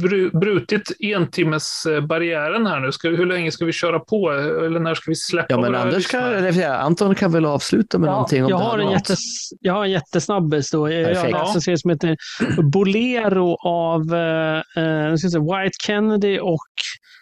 bru- 0.00 0.38
brutit 0.38 0.92
entimmesbarriären 1.00 2.66
här 2.66 2.80
nu. 2.80 2.92
Ska, 2.92 3.08
hur 3.08 3.26
länge 3.26 3.52
ska 3.52 3.64
vi 3.64 3.72
köra 3.72 3.98
på? 3.98 4.30
Eller 4.32 4.80
när 4.80 4.94
ska 4.94 5.10
vi 5.10 5.14
släppa 5.14 5.46
Ja, 5.48 5.60
men 5.60 5.74
Anders 5.74 6.06
kan, 6.06 6.22
eller 6.22 6.68
Anton 6.78 7.14
kan 7.14 7.32
väl 7.32 7.44
avsluta 7.44 7.98
med 7.98 8.10
någonting 8.10 8.44
om 8.44 8.50
jag, 8.50 8.58
har 8.58 8.78
en 8.78 8.90
jättes, 8.90 9.18
jag 9.60 9.72
har 9.72 9.84
en 9.84 9.90
jättesnabbis 9.90 10.70
då. 10.70 10.90
Jag 10.92 11.06
Perfekt. 11.06 11.36
har 11.36 11.54
läst 11.54 11.68
en 11.68 11.78
som 11.78 11.90
heter 11.90 12.16
Bolero 12.62 13.56
av 13.64 14.14
eh, 14.14 14.56
eh, 14.56 15.10
nu 15.10 15.18
ska 15.18 15.26
jag 15.26 15.32
se, 15.32 15.38
White 15.38 15.76
Kennedy 15.86 16.38
och 16.38 16.52
eh, 16.52 17.15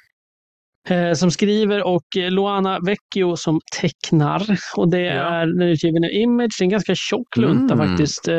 som 1.14 1.30
skriver 1.30 1.82
och 1.86 2.16
eh, 2.18 2.30
Luana 2.30 2.78
Vecchio 2.80 3.36
som 3.36 3.60
tecknar. 3.80 4.46
Och 4.76 4.88
det 4.90 5.06
är 5.08 5.46
den 5.46 5.62
utgiven 5.68 6.04
av 6.04 6.10
Image. 6.10 6.50
Det 6.58 6.62
är 6.62 6.64
en 6.66 6.70
ganska 6.70 6.94
tjock 6.94 7.36
lunta 7.36 7.74
Mm. 7.74 7.88
faktiskt. 7.88 8.28
Eh, 8.28 8.34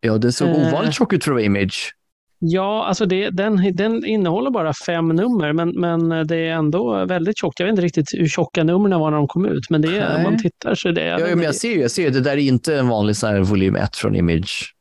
Ja, 0.00 0.18
det 0.18 0.32
såg 0.32 0.48
Eh. 0.48 0.68
ovanligt 0.68 0.94
tjock 0.94 1.12
ut 1.12 1.24
för 1.24 1.30
att 1.30 1.34
vara 1.34 1.44
Image. 1.44 1.92
Ja, 2.38 2.84
alltså 2.84 3.06
det, 3.06 3.30
den, 3.30 3.76
den 3.76 4.06
innehåller 4.06 4.50
bara 4.50 4.72
fem 4.86 5.08
nummer, 5.08 5.52
men, 5.52 5.80
men 5.80 6.26
det 6.26 6.36
är 6.36 6.52
ändå 6.52 7.04
väldigt 7.04 7.38
tjockt. 7.38 7.60
Jag 7.60 7.66
vet 7.66 7.70
inte 7.72 7.82
riktigt 7.82 8.06
hur 8.12 8.28
tjocka 8.28 8.64
numren 8.64 9.00
var 9.00 9.10
när 9.10 9.16
de 9.18 9.28
kom 9.28 9.46
ut, 9.46 9.70
men 9.70 9.82
det 9.82 9.98
är, 9.98 10.16
om 10.16 10.22
man 10.22 10.42
tittar 10.42 10.74
så 10.74 10.88
är 10.88 10.92
det... 10.92 11.04
Ja, 11.04 11.18
men 11.36 11.42
jag 11.44 11.54
ser 11.54 11.68
ju, 11.68 11.80
jag 11.80 11.90
ser 11.90 12.02
ju, 12.02 12.10
det 12.10 12.20
där 12.20 12.32
är 12.32 12.36
inte 12.36 12.76
en 12.78 12.88
vanlig 12.88 13.16
sån 13.16 13.30
här 13.30 13.40
volym 13.40 13.76
1 13.76 13.96
från 13.96 14.14
Image. 14.16 14.72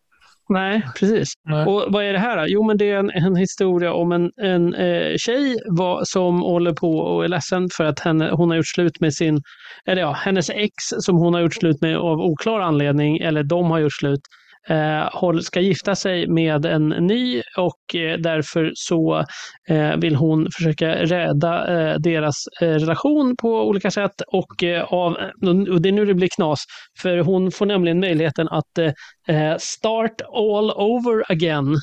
Nej, 0.50 0.82
precis. 1.00 1.34
Nej. 1.46 1.66
Och 1.66 1.86
vad 1.88 2.04
är 2.04 2.14
det 2.14 2.20
här 2.20 2.38
då? 2.38 2.43
Jo, 2.48 2.64
men 2.64 2.78
det 2.78 2.91
är 2.91 3.00
en, 3.00 3.10
en 3.10 3.36
historia 3.36 3.93
om 3.93 4.12
en, 4.12 4.32
en 4.38 4.74
eh, 4.74 5.16
tjej 5.18 5.58
var, 5.66 6.02
som 6.04 6.41
håller 6.41 6.74
på 6.74 6.98
och 6.98 7.24
är 7.24 7.28
ledsen 7.28 7.70
för 7.78 7.84
att 7.84 8.00
henne, 8.00 8.32
hon 8.32 8.50
har 8.50 8.58
gjort 8.58 8.68
slut 8.68 9.00
med 9.00 9.14
sin, 9.14 9.41
eller 9.86 10.02
ja, 10.02 10.12
hennes 10.12 10.50
ex 10.50 10.74
som 11.00 11.18
hon 11.18 11.34
har 11.34 11.41
gjort 11.41 11.54
slut 11.54 11.82
med 11.82 11.98
av 11.98 12.20
oklar 12.20 12.60
anledning, 12.60 13.18
eller 13.18 13.43
de 13.43 13.72
har 13.72 13.80
gjort 13.80 13.93
slut, 13.93 14.22
eh, 14.70 15.39
ska 15.41 15.59
gifta 15.59 15.95
sig 15.95 16.28
med 16.28 16.66
en 16.66 16.89
ny 16.89 17.41
och 17.57 17.95
eh, 17.95 18.18
därför 18.18 18.72
så 18.76 19.24
eh, 19.70 19.95
vill 19.97 20.16
hon 20.16 20.47
försöka 20.51 20.95
rädda 20.95 21.68
eh, 21.68 21.95
deras 21.99 22.36
eh, 22.61 22.68
relation 22.68 23.36
på 23.38 23.68
olika 23.68 23.91
sätt. 23.91 24.22
Och, 24.28 24.63
eh, 24.63 24.84
av, 24.84 25.11
och 25.72 25.82
det 25.82 25.89
är 25.89 25.93
nu 25.93 26.05
det 26.05 26.13
blir 26.13 26.30
knas, 26.36 26.63
för 27.01 27.18
hon 27.18 27.51
får 27.51 27.66
nämligen 27.66 27.99
möjligheten 27.99 28.47
att 28.47 28.66
start 29.59 30.22
all 30.34 30.72
over 30.72 31.32
again 31.32 31.76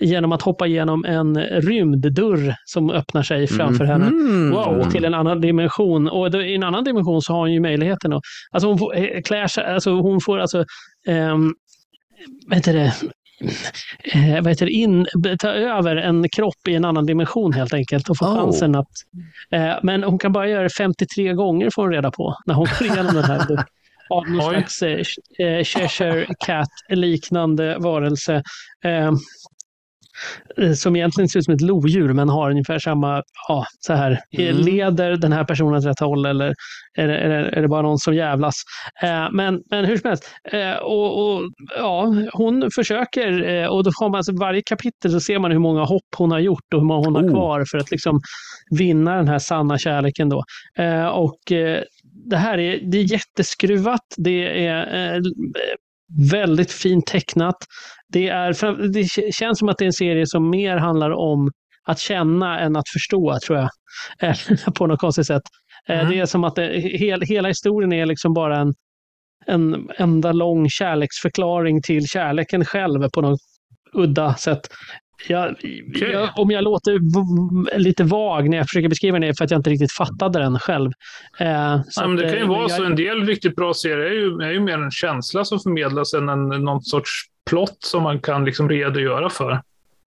genom 0.00 0.32
att 0.32 0.42
hoppa 0.42 0.66
igenom 0.66 1.04
en 1.04 1.40
rymddörr 1.40 2.54
som 2.64 2.90
öppnar 2.90 3.22
sig 3.22 3.46
framför 3.46 3.84
henne. 3.84 4.04
Mhm. 4.10 4.50
Wow, 4.50 4.90
till 4.90 5.04
en 5.04 5.14
annan 5.14 5.40
dimension. 5.40 6.08
Och 6.08 6.34
i 6.34 6.54
en 6.54 6.62
annan 6.62 6.84
dimension 6.84 7.22
så 7.22 7.32
har 7.32 7.40
hon 7.40 7.52
ju 7.52 7.60
möjligheten 7.60 8.12
att... 8.12 8.22
Alltså 8.50 8.68
hon 8.68 8.78
får, 8.78 9.22
klär 9.22 9.46
sig, 9.46 9.64
alltså 9.64 9.90
hon 9.90 10.20
får 10.20 10.38
alltså... 10.38 10.64
ehm, 11.08 11.52
vad 12.46 12.56
heter 12.56 12.72
det? 12.72 12.92
Eh, 14.12 14.42
vad 14.42 14.48
heter 14.48 14.66
det? 14.66 14.72
In, 14.72 15.06
ta 15.40 15.48
över 15.48 15.96
en 15.96 16.28
kropp 16.28 16.68
i 16.68 16.74
en 16.74 16.84
annan 16.84 17.06
dimension 17.06 17.52
helt 17.52 17.74
enkelt 17.74 18.08
och 18.08 18.18
få 18.18 18.24
Oh. 18.24 18.36
chansen 18.36 18.74
att... 18.74 18.88
Eh, 19.50 19.74
men 19.82 20.02
hon 20.02 20.18
kan 20.18 20.32
bara 20.32 20.48
göra 20.48 20.62
det 20.62 20.70
53 20.70 21.32
gånger 21.32 21.70
får 21.74 21.82
hon 21.82 21.92
reda 21.92 22.10
på 22.10 22.36
när 22.46 22.54
hon 22.54 22.66
går 22.78 22.88
igenom 22.88 23.14
den 23.14 23.24
här. 23.24 23.46
Av 24.10 24.30
någon 24.30 24.50
slags 24.52 24.82
eh, 24.82 25.64
Cheshire 25.64 26.26
Cat-liknande 26.46 27.78
varelse. 27.78 28.42
Eh, 28.84 29.12
som 30.76 30.96
egentligen 30.96 31.28
ser 31.28 31.38
ut 31.38 31.44
som 31.44 31.54
ett 31.54 31.60
lodjur 31.60 32.12
men 32.12 32.28
har 32.28 32.50
ungefär 32.50 32.78
samma, 32.78 33.22
ja, 33.48 33.64
så 33.80 33.92
här, 33.94 34.10
eh, 34.38 34.44
Mm. 34.48 34.56
leder 34.64 35.16
den 35.16 35.32
här 35.32 35.44
personen 35.44 35.74
åt 35.74 35.84
rätt 35.86 36.00
håll 36.00 36.26
eller 36.26 36.54
är 36.98 37.08
det, 37.08 37.16
är 37.18 37.28
det, 37.28 37.48
är 37.50 37.62
det 37.62 37.68
bara 37.68 37.82
någon 37.82 37.98
som 37.98 38.14
jävlas? 38.14 38.54
Eh, 39.02 39.26
men, 39.32 39.60
men 39.70 39.84
hur 39.84 39.96
som 39.96 40.08
helst, 40.08 40.30
eh, 40.52 40.72
och, 40.76 41.34
och, 41.36 41.42
ja, 41.78 42.14
hon 42.32 42.70
försöker 42.74 43.48
eh, 43.48 43.66
och 43.66 43.84
då 43.84 43.90
har 44.00 44.08
man 44.08 44.16
alltså 44.18 44.32
varje 44.40 44.62
kapitel 44.66 45.10
så 45.10 45.20
ser 45.20 45.38
man 45.38 45.50
hur 45.50 45.58
många 45.58 45.84
hopp 45.84 46.02
hon 46.16 46.30
har 46.30 46.38
gjort 46.38 46.74
och 46.74 46.80
hur 46.80 46.86
många 46.86 47.06
hon 47.06 47.14
har 47.14 47.22
Oh. 47.24 47.30
kvar 47.30 47.64
för 47.70 47.78
att 47.78 47.90
liksom 47.90 48.20
vinna 48.78 49.16
den 49.16 49.28
här 49.28 49.38
sanna 49.38 49.78
kärleken 49.78 50.28
då. 50.28 50.44
Eh, 50.78 51.06
och 51.06 51.52
eh, 51.52 51.82
det 52.30 52.36
här 52.36 52.58
är, 52.58 52.80
det 52.90 52.98
är 52.98 53.12
jätteskruvat, 53.12 54.00
det 54.16 54.66
är 54.66 55.14
eh, 55.14 55.20
väldigt 56.30 56.72
fint 56.72 57.06
tecknat. 57.06 57.56
Det, 58.08 58.28
är, 58.28 58.88
det 58.92 59.32
känns 59.34 59.58
som 59.58 59.68
att 59.68 59.78
det 59.78 59.84
är 59.84 59.86
en 59.86 59.92
serie 59.92 60.26
som 60.26 60.50
mer 60.50 60.76
handlar 60.76 61.10
om 61.10 61.50
att 61.84 61.98
känna 61.98 62.60
än 62.60 62.76
att 62.76 62.88
förstå, 62.88 63.38
tror 63.46 63.58
jag. 63.58 63.68
Eh, 64.20 64.36
på 64.74 64.86
något 64.86 65.00
konstigt 65.00 65.26
sätt. 65.26 65.42
Eh, 65.88 65.98
Mm. 66.00 66.10
Det 66.12 66.18
är 66.20 66.26
som 66.26 66.44
att 66.44 66.54
det, 66.54 66.80
hel, 66.80 67.22
hela 67.22 67.48
historien 67.48 67.92
är 67.92 68.06
liksom 68.06 68.34
bara 68.34 68.58
en, 68.58 68.74
en 69.46 69.90
enda 69.96 70.32
lång 70.32 70.68
kärleksförklaring 70.68 71.82
till 71.82 72.08
kärleken 72.08 72.64
själv 72.64 73.08
på 73.10 73.20
något 73.20 73.40
udda 73.92 74.34
sätt. 74.34 74.68
Jag, 75.28 75.56
jag, 76.12 76.30
om 76.38 76.50
jag 76.50 76.64
låter 76.64 76.98
lite 77.78 78.04
vag 78.04 78.48
när 78.50 78.56
jag 78.56 78.66
försöker 78.68 78.88
beskriva 78.88 79.18
den 79.18 79.28
är 79.28 79.32
för 79.38 79.44
att 79.44 79.50
jag 79.50 79.58
inte 79.58 79.70
riktigt 79.70 79.92
fattade 79.92 80.38
den 80.38 80.58
själv. 80.58 80.90
Eh, 81.38 81.46
Ja, 81.48 81.82
men 82.06 82.16
det 82.16 82.24
att, 82.24 82.30
kan 82.30 82.38
ju 82.38 82.44
eh, 82.44 82.48
vara 82.48 82.60
jag- 82.60 82.70
så. 82.70 82.84
En 82.84 82.96
del 82.96 83.26
riktigt 83.26 83.56
bra 83.56 83.74
serier 83.74 83.98
är 84.06 84.10
ju, 84.12 84.48
är 84.48 84.50
ju 84.52 84.60
mer 84.60 84.78
en 84.78 84.90
känsla 84.90 85.44
som 85.44 85.60
förmedlas 85.60 86.14
än 86.14 86.28
en, 86.28 86.48
någon 86.48 86.82
sorts 86.82 87.10
plott 87.50 87.76
som 87.80 88.02
man 88.02 88.20
kan 88.20 88.44
liksom 88.44 88.68
redogöra 88.68 89.30
för. 89.30 89.62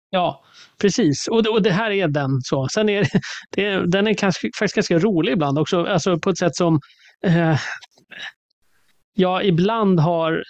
Ja, 0.10 0.44
precis. 0.82 1.28
Och 1.28 1.44
det, 1.44 1.50
och 1.50 1.62
det 1.62 1.72
här 1.72 1.92
är 1.92 2.08
den. 2.08 2.42
så. 2.44 2.68
Sen 2.74 2.90
är 2.90 3.08
det, 3.56 3.92
den 3.92 4.08
är 4.08 4.14
kanske, 4.14 4.50
faktiskt 4.60 4.76
ganska 4.76 5.00
rolig 5.08 5.32
ibland 5.34 5.60
också. 5.60 5.86
Alltså 5.86 6.20
på 6.20 6.30
ett 6.30 6.38
sätt 6.38 6.56
som 6.56 6.80
eh, 7.26 7.58
jag 9.14 9.46
ibland 9.46 10.00
har 10.00 10.44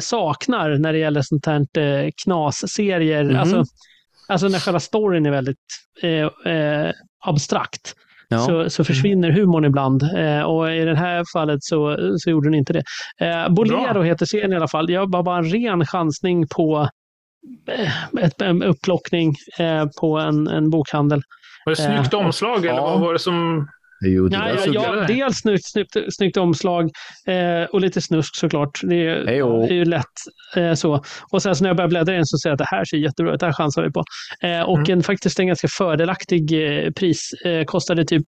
saknar 0.00 0.78
när 0.78 0.92
det 0.92 0.98
gäller 0.98 1.22
sånt 1.22 1.46
här 1.46 1.78
eh, 1.78 2.10
knasserier. 2.24 3.24
Mhm. 3.24 3.36
Alltså, 3.36 3.64
alltså 4.28 4.48
när 4.48 4.58
själva 4.58 4.80
storyn 4.80 5.26
är 5.26 5.30
väldigt 5.30 5.58
eh, 6.02 6.52
eh, 6.54 6.92
abstrakt. 7.24 7.94
Ja. 8.28 8.38
Så, 8.38 8.70
så 8.70 8.84
försvinner 8.84 9.30
humorn 9.30 9.64
ibland. 9.64 10.02
Eh, 10.02 10.40
och 10.40 10.72
i 10.72 10.84
det 10.84 10.96
här 10.96 11.24
fallet 11.32 11.62
så, 11.62 11.96
så 12.18 12.30
gjorde 12.30 12.46
den 12.46 12.54
inte 12.54 12.72
det. 12.72 12.82
Eh, 13.20 13.48
Bolero 13.48 13.92
Bra. 13.92 14.02
heter 14.02 14.26
serien 14.26 14.52
i 14.52 14.56
alla 14.56 14.68
fall. 14.68 14.90
Jag 14.90 15.12
var 15.12 15.22
bara 15.22 15.38
en 15.38 15.44
ren 15.50 15.86
chansning 15.86 16.48
på 16.48 16.88
eh, 17.68 18.24
ett, 18.24 18.42
en 18.42 18.62
upplockning 18.62 19.34
eh, 19.58 19.86
på 20.00 20.18
en, 20.18 20.48
en 20.48 20.70
bokhandel. 20.70 21.22
Var 21.64 21.70
det 21.70 21.76
snyggt 21.76 22.14
Eh, 22.14 22.20
omslag 22.20 22.58
eller 22.58 22.78
ja. 22.78 22.90
vad 22.90 23.00
var 23.00 23.12
det 23.12 23.18
som... 23.18 23.68
Jo, 24.00 24.28
det 24.28 24.36
Ja, 24.36 24.48
ja, 24.66 24.96
ja, 24.96 25.06
dels 25.06 25.36
snyggt, 25.38 25.64
snyggt, 25.64 25.96
snyggt 26.10 26.36
omslag 26.36 26.90
eh, 27.26 27.64
och 27.72 27.80
lite 27.80 28.00
snusk 28.00 28.36
såklart. 28.36 28.80
Det 28.82 29.06
är, 29.06 29.28
är 29.70 29.72
ju 29.74 29.84
lätt 29.84 30.04
eh, 30.56 30.74
så. 30.74 31.04
Och 31.32 31.42
sen 31.42 31.56
så 31.56 31.64
när 31.64 31.70
jag 31.70 31.76
börjar 31.76 31.88
bläddra 31.88 32.16
in 32.16 32.26
så 32.26 32.38
ser 32.38 32.48
jag 32.48 32.54
att 32.54 32.58
det 32.58 32.76
här 32.76 32.84
ser 32.84 32.96
jättebra 32.96 33.34
ut, 33.34 33.40
det 33.40 33.46
här 33.46 33.52
chansar 33.52 33.82
vi 33.82 33.90
på. 33.92 34.04
Eh, 34.42 34.60
och 34.60 34.78
Mm. 34.78 34.90
en, 34.98 35.02
faktiskt 35.02 35.38
en 35.38 35.46
ganska 35.46 35.68
fördelaktig 35.68 36.52
eh, 36.84 36.90
pris. 36.92 37.32
Eh, 37.44 37.64
kostade 37.64 38.04
typ, 38.04 38.24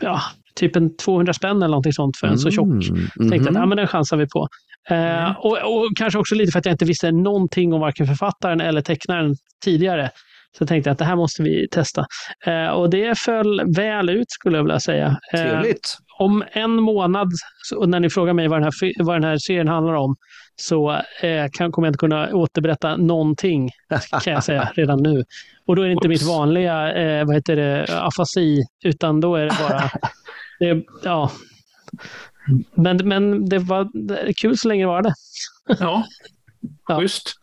ja, 0.00 0.20
typ 0.54 0.76
en 0.76 0.96
200 0.96 1.32
spänn 1.32 1.56
eller 1.56 1.68
någonting 1.68 1.92
sånt 1.92 2.16
för 2.16 2.26
en 2.26 2.38
så 2.38 2.50
tjock. 2.50 2.66
Mm, 2.66 3.30
Tänkte 3.30 3.36
att 3.48 3.54
mhm. 3.54 3.56
ja, 3.56 3.66
men 3.66 3.76
den 3.76 3.86
chansar 3.86 4.16
vi 4.16 4.26
på. 4.28 4.48
Eh, 4.90 4.98
Mm. 5.24 5.34
och, 5.38 5.52
och 5.76 5.88
kanske 5.96 6.18
också 6.18 6.34
lite 6.34 6.52
för 6.52 6.58
att 6.58 6.64
jag 6.66 6.74
inte 6.74 6.84
visste 6.84 7.12
någonting 7.12 7.72
om 7.72 7.80
varken 7.80 8.06
författaren 8.06 8.60
eller 8.60 8.80
tecknaren 8.80 9.34
tidigare. 9.64 10.10
Så 10.56 10.62
jag 10.62 10.68
tänkte 10.68 10.90
att 10.90 10.98
det 10.98 11.04
här 11.04 11.16
måste 11.16 11.42
vi 11.42 11.68
testa. 11.70 12.06
Eh, 12.46 12.66
och 12.68 12.90
det 12.90 13.18
föll 13.18 13.74
väl 13.76 14.08
ut 14.10 14.30
skulle 14.30 14.56
jag 14.56 14.64
vilja 14.64 14.80
säga. 14.80 15.18
Eh, 15.34 15.40
Trevligt. 15.40 15.96
om 16.18 16.44
en 16.52 16.70
månad, 16.70 17.28
så- 17.64 17.86
när 17.86 18.00
ni 18.00 18.10
frågar 18.10 18.32
mig 18.34 18.48
vad 18.48 18.58
den 18.58 18.64
här, 18.64 19.04
vad 19.04 19.16
den 19.16 19.24
här 19.24 19.38
serien 19.38 19.68
handlar 19.68 19.94
om, 19.94 20.16
så 20.56 20.90
eh, 21.22 21.46
kan, 21.52 21.72
kommer 21.72 21.88
jag 21.88 21.90
inte 21.90 21.98
kunna 21.98 22.34
återberätta 22.34 22.96
någonting, 22.96 23.70
kan 24.24 24.32
jag 24.32 24.44
säga 24.44 24.70
redan 24.74 25.02
nu. 25.02 25.24
Och 25.66 25.76
då 25.76 25.82
är 25.82 25.86
det 25.86 25.92
inte 25.92 26.08
Oops. 26.08 26.20
mitt 26.20 26.28
vanliga 26.28 26.92
eh, 26.92 27.24
vad 27.26 27.34
heter 27.34 27.56
det, 27.56 27.86
afasi, 27.90 28.62
utan 28.84 29.20
då 29.20 29.36
är 29.36 29.44
det 29.44 29.56
bara... 29.68 29.90
det, 30.60 30.82
ja. 31.04 31.30
Men, 32.74 32.96
men 33.08 33.48
det 33.48 33.58
var 33.58 33.88
kul 34.36 34.58
så 34.58 34.68
länge 34.68 34.82
det 34.82 34.88
var 34.88 35.02
det. 35.02 35.14
Ja, 35.80 36.04
Ja. 36.88 37.00
schysst. 37.00 37.34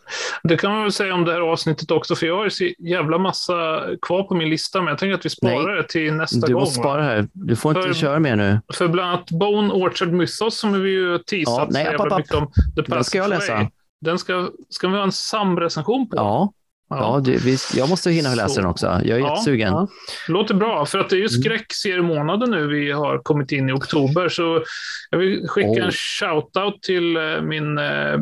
Det 0.44 0.58
kan 0.58 0.72
man 0.72 0.82
väl 0.84 0.92
säga 0.92 1.14
om 1.14 1.26
det 1.26 1.32
här 1.32 1.40
avsnittet 1.42 1.92
också, 1.92 2.16
för 2.16 2.26
jag 2.28 2.38
har 2.38 2.44
ju 2.44 2.50
så 2.50 2.70
jävla 2.80 3.18
massa 3.18 3.82
kvar 4.02 4.24
på 4.24 4.36
min 4.36 4.50
lista, 4.50 4.80
men 4.82 4.88
jag 4.88 4.98
tänker 4.98 5.16
att 5.16 5.26
vi 5.26 5.30
sparar 5.30 5.76
det 5.76 5.88
till 5.88 6.14
nästa 6.14 6.48
Du 6.48 6.54
gång. 6.54 6.62
måste 6.62 6.80
va? 6.80 6.84
spara 6.84 7.04
här. 7.04 7.28
Du 7.34 7.56
får 7.56 7.78
inte 7.78 7.88
För- 7.88 7.94
köra 7.94 8.20
mer 8.20 8.36
nu. 8.36 8.60
För 8.74 8.88
bland 8.88 9.10
annat 9.10 9.32
Bone 9.32 9.74
Orchard 9.74 10.12
Mythos, 10.12 10.58
som 10.60 10.82
vi 10.82 10.90
ju 10.92 11.18
teasat 11.18 11.54
Ja, 11.58 11.68
nej, 11.72 11.86
så 11.86 11.92
jävla 11.92 12.18
mycket 12.18 12.34
om. 12.36 12.52
The 12.76 12.82
Den 12.82 13.04
ska 13.04 13.18
jag 13.18 13.30
läsa. 13.30 13.68
Den 14.02 14.20
ska, 14.20 14.50
ska 14.70 14.88
vi 14.88 14.96
ha 14.98 15.04
en 15.04 15.12
samrecension 15.12 16.10
på. 16.10 16.16
Ja, 16.18 16.54
ja 16.90 17.22
det, 17.26 17.46
visst, 17.46 17.76
jag 17.78 17.90
måste 17.90 18.12
hinna 18.12 18.36
läsa 18.36 18.50
Så. 18.50 18.62
den 18.62 18.70
också. 18.70 18.86
Jag 18.86 19.06
är 19.10 19.18
Ja, 19.20 19.30
jättesugen. 19.30 19.74
ja. 19.74 19.88
Låter 20.28 20.54
bra, 20.54 20.86
för 20.86 21.00
att 21.00 21.10
det 21.10 21.16
är 21.16 21.18
ju 21.18 21.28
Mm. 21.28 21.42
skräckseriemånaden 21.42 22.52
nu 22.52 22.68
vi 22.68 22.92
har 22.92 23.18
kommit 23.18 23.52
in 23.52 23.70
i 23.70 23.74
oktober. 23.74 24.30
Så 24.30 24.64
jag 25.10 25.18
vill 25.20 25.48
skicka 25.48 25.70
Oh. 25.70 25.86
en 25.86 25.92
shout-out 25.92 26.80
till 26.82 27.18
eh, 27.18 27.42
min 27.42 27.78
eh, 27.78 28.18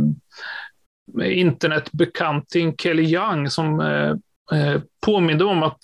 internetbekanting 1.22 2.76
Kelly 2.78 3.04
Young 3.04 3.50
som 3.50 3.80
eh, 3.80 4.10
eh, 4.60 4.82
påminde 5.06 5.44
om 5.44 5.64
att 5.64 5.80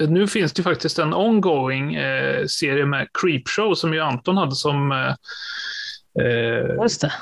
eh, 0.00 0.08
nu 0.08 0.26
finns 0.26 0.52
det 0.52 0.62
faktiskt 0.62 0.98
en 0.98 1.14
ongoing 1.14 1.94
eh, 1.94 2.46
serie 2.46 2.86
med 2.86 3.08
Creepshow 3.22 3.74
som 3.74 3.94
ju 3.94 4.00
Anton 4.00 4.36
hade 4.36 4.54
som, 4.54 4.92
eh, 4.92 5.14
eh, 6.26 6.76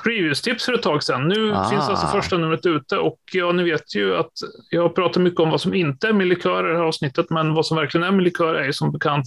previews-tips 0.04 0.64
för 0.64 0.74
ett 0.74 0.82
tag 0.82 1.02
sedan. 1.02 1.28
Nu 1.28 1.52
Ah. 1.52 1.70
finns 1.70 1.88
alltså 1.88 2.06
första 2.06 2.38
numret 2.38 2.66
ute 2.66 2.96
och 2.98 3.20
ja, 3.32 3.52
ni 3.52 3.62
vet 3.62 3.94
ju 3.94 4.16
att 4.16 4.32
jag 4.70 4.82
har 4.82 4.88
pratat 4.88 5.22
mycket 5.22 5.40
om 5.40 5.50
vad 5.50 5.60
som 5.60 5.74
inte 5.74 6.08
är 6.08 6.12
med 6.12 6.26
likör 6.26 6.68
i 6.68 6.72
det 6.72 6.78
här 6.78 6.84
avsnittet, 6.84 7.30
men 7.30 7.54
vad 7.54 7.66
som 7.66 7.76
verkligen 7.76 8.06
är 8.06 8.10
med 8.12 8.24
likör 8.24 8.54
är 8.54 8.64
ju 8.64 8.72
som 8.72 8.92
bekant 8.92 9.26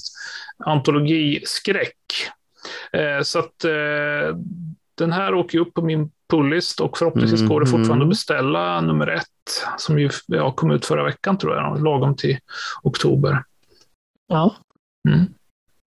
antologiskräck. 0.65 1.95
Eh, 2.93 3.22
så 3.23 3.39
att 3.39 3.64
eh, 3.65 4.38
den 4.97 5.11
här 5.11 5.34
åker 5.34 5.60
upp 5.60 5.73
på 5.73 5.81
min 5.81 6.11
pullist 6.38 6.80
och 6.81 6.97
förhoppningsvis 6.97 7.41
går 7.47 7.60
det 7.60 7.65
fortfarande 7.65 7.95
Mhm. 7.95 8.01
att 8.01 8.10
beställa 8.10 8.81
nummer 8.81 9.07
ett, 9.07 9.27
som 9.77 9.99
ju 9.99 10.10
ja, 10.27 10.51
kom 10.51 10.72
ut 10.72 10.85
förra 10.85 11.03
veckan 11.03 11.38
tror 11.38 11.55
jag, 11.55 11.84
lagom 11.84 12.15
till 12.15 12.38
oktober. 12.84 13.43
Ja. 14.27 14.55
Mm. 15.10 15.26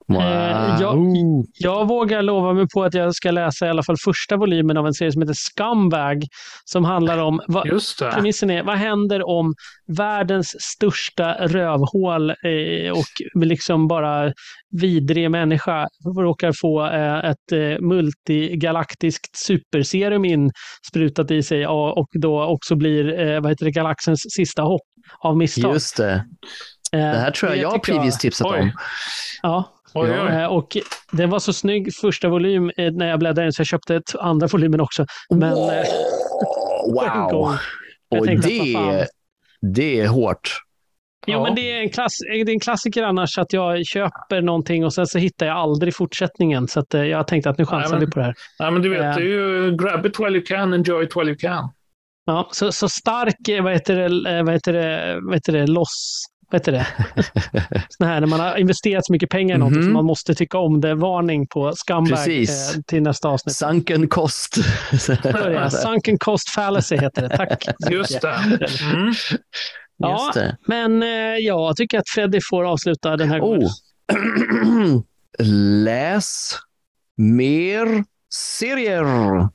Wow. 0.09 0.21
Eh, 0.23 0.77
jag- 0.81 1.45
Jag 1.59 1.89
vågar 1.89 2.23
lova 2.23 2.53
mig 2.53 2.67
på 2.75 2.85
att 2.85 2.95
jag 2.95 3.15
ska 3.15 3.31
läsa 3.31 3.67
i 3.67 3.69
alla 3.69 3.83
fall 3.83 3.97
första 4.05 4.37
volymen 4.37 4.77
av 4.77 4.87
en 4.87 4.95
serie 4.95 5.13
som 5.13 5.23
heter 5.23 5.35
Scumbag. 5.35 6.25
Som 6.65 6.85
handlar 6.85 7.19
om, 7.19 7.41
vad, 7.47 7.67
det. 7.99 8.11
premissen 8.15 8.51
är, 8.51 8.63
vad 8.63 8.77
händer 8.77 9.29
om 9.29 9.55
världens 9.97 10.57
största 10.61 11.33
rövhål 11.33 12.31
eh, 12.31 12.91
och 12.93 13.45
liksom 13.45 13.89
bara 13.89 14.33
vidrig 14.81 15.31
människa 15.31 15.89
råkar 16.19 16.53
få 16.61 16.87
eh, 16.87 17.25
ett 17.31 17.81
multigalaktiskt 17.81 19.37
superserum 19.37 20.25
insprutat 20.25 21.31
i 21.31 21.43
sig 21.43 21.67
och, 21.67 22.07
då 22.13 22.45
också 22.45 22.77
blir 22.77 23.41
vad 23.41 23.51
heter 23.53 23.65
det, 23.65 23.71
galaxens 23.71 24.21
sista 24.37 24.63
hopp 24.63 24.83
av 25.19 25.37
misstag. 25.37 25.75
Just 25.75 25.97
det. 25.97 26.25
Det 26.93 26.99
här 26.99 27.31
tror 27.31 27.53
jag 27.53 27.61
jag 27.63 27.71
har 27.71 27.79
previous 27.79 28.19
tipsat 28.19 28.47
Oj. 28.47 28.61
om. 28.61 28.71
Ja, 29.43 29.73
Oj, 29.97 30.11
oj. 30.11 30.29
Eh, 30.35 30.47
Och 30.47 30.77
den 31.13 31.31
var 31.31 31.39
så 31.39 31.53
snygg 31.53 31.95
första 31.95 32.29
volym 32.29 32.71
eh, 32.77 32.93
när 32.93 33.09
jag 33.09 33.19
bläddrade 33.19 33.47
in 33.47 33.53
så 33.53 33.61
jag 33.61 33.67
köpte 33.67 33.97
ett 33.97 34.17
andra 34.21 34.47
volymen 34.47 34.81
också. 34.81 35.07
Men 35.31 35.51
Wow. 35.55 35.71
eh, 35.71 35.85
wow. 36.95 37.57
Jag 38.09 38.21
Och 38.21 38.27
tänkte 38.27 38.49
vad 38.59 38.73
fan. 38.73 38.93
det, 38.95 39.07
det 39.75 40.01
är 40.01 40.07
hårt. 40.09 40.51
Jo, 41.27 41.33
Ja. 41.39 41.43
men 41.43 41.55
det 41.55 41.73
är, 41.73 41.81
en 41.81 41.91
klass, 41.91 42.13
det 42.19 42.41
är 42.41 42.49
en 42.51 42.61
klassiker 42.61 43.03
annars 43.03 43.39
att 43.39 43.53
jag 43.53 43.87
köper 43.87 44.41
någonting 44.43 44.85
och 44.85 44.95
sen 44.95 45.07
så 45.07 45.19
hittar 45.19 45.47
jag 45.47 45.57
aldrig 45.57 45.95
fortsättningen. 45.97 46.69
Så 46.69 46.81
att, 46.81 46.95
jag 46.95 47.27
tänkte 47.27 47.51
att 47.51 47.59
nu 47.59 47.67
chansar 47.67 47.91
Nej, 47.91 47.99
men- 47.99 48.01
vi 48.07 48.13
på 48.13 48.19
det 48.19 48.25
här. 48.25 48.35
Nej, 48.59 48.71
men 48.71 48.83
du 48.83 48.89
vet, 48.89 49.01
det 49.01 49.07
är 49.23 49.27
ju 49.27 49.77
grab 49.77 50.07
it 50.07 50.21
while 50.21 50.31
you 50.39 50.43
can, 50.47 50.73
enjoy 50.75 51.05
it 51.05 51.17
while 51.17 51.27
you 51.31 51.37
can. 51.39 51.69
Ja, 52.27 52.49
så, 52.53 52.73
så 52.73 52.89
stark, 52.89 53.63
vad 53.63 53.73
heter 53.73 53.97
det, 53.97 54.43
vad 54.43 54.53
heter 54.55 54.73
det, 54.73 55.19
vad 55.23 55.35
heter 55.35 55.53
det 55.53 55.67
loss, 55.67 56.25
vad 56.51 56.61
heter 56.61 56.73
det? 56.73 56.87
Sån 57.89 58.07
här 58.07 58.21
när 58.21 58.27
man 58.27 58.41
har 58.41 58.57
investerat 58.57 59.07
så 59.07 59.13
mycket 59.13 59.31
pengar 59.31 59.55
i 59.57 59.59
något 59.59 59.73
Mhm. 59.73 59.83
så 59.85 59.89
man 59.91 60.05
måste 60.05 60.35
tycka 60.35 60.59
om 60.59 60.81
det. 60.81 60.95
Varning 60.95 61.47
på 61.47 61.73
scumbag 61.77 62.29
eh, 62.29 62.47
till 62.87 63.03
nästa 63.03 63.29
avsnitt. 63.29 63.57
Sunken 63.57 64.09
cost. 64.09 64.57
Det. 65.23 65.71
Sunken 65.71 66.19
cost 66.19 66.51
fallacy 66.51 66.97
heter 66.97 67.29
det. 67.29 67.37
Tack. 67.37 67.65
Just 67.91 68.21
det. 68.21 68.35
Mm. 68.95 69.13
Ja, 69.99 70.13
Just 70.27 70.35
det. 70.35 70.57
Men 70.67 71.03
eh, 71.03 71.09
jag 71.41 71.77
tycker 71.77 71.99
att 71.99 72.09
Freddy 72.09 72.41
får 72.51 72.65
avsluta 72.65 73.17
den 73.17 73.29
här 73.29 73.39
gången. 73.39 73.63
Oh. 73.63 75.03
Läs 75.85 76.57
mer 77.17 78.05
serier. 78.35 79.49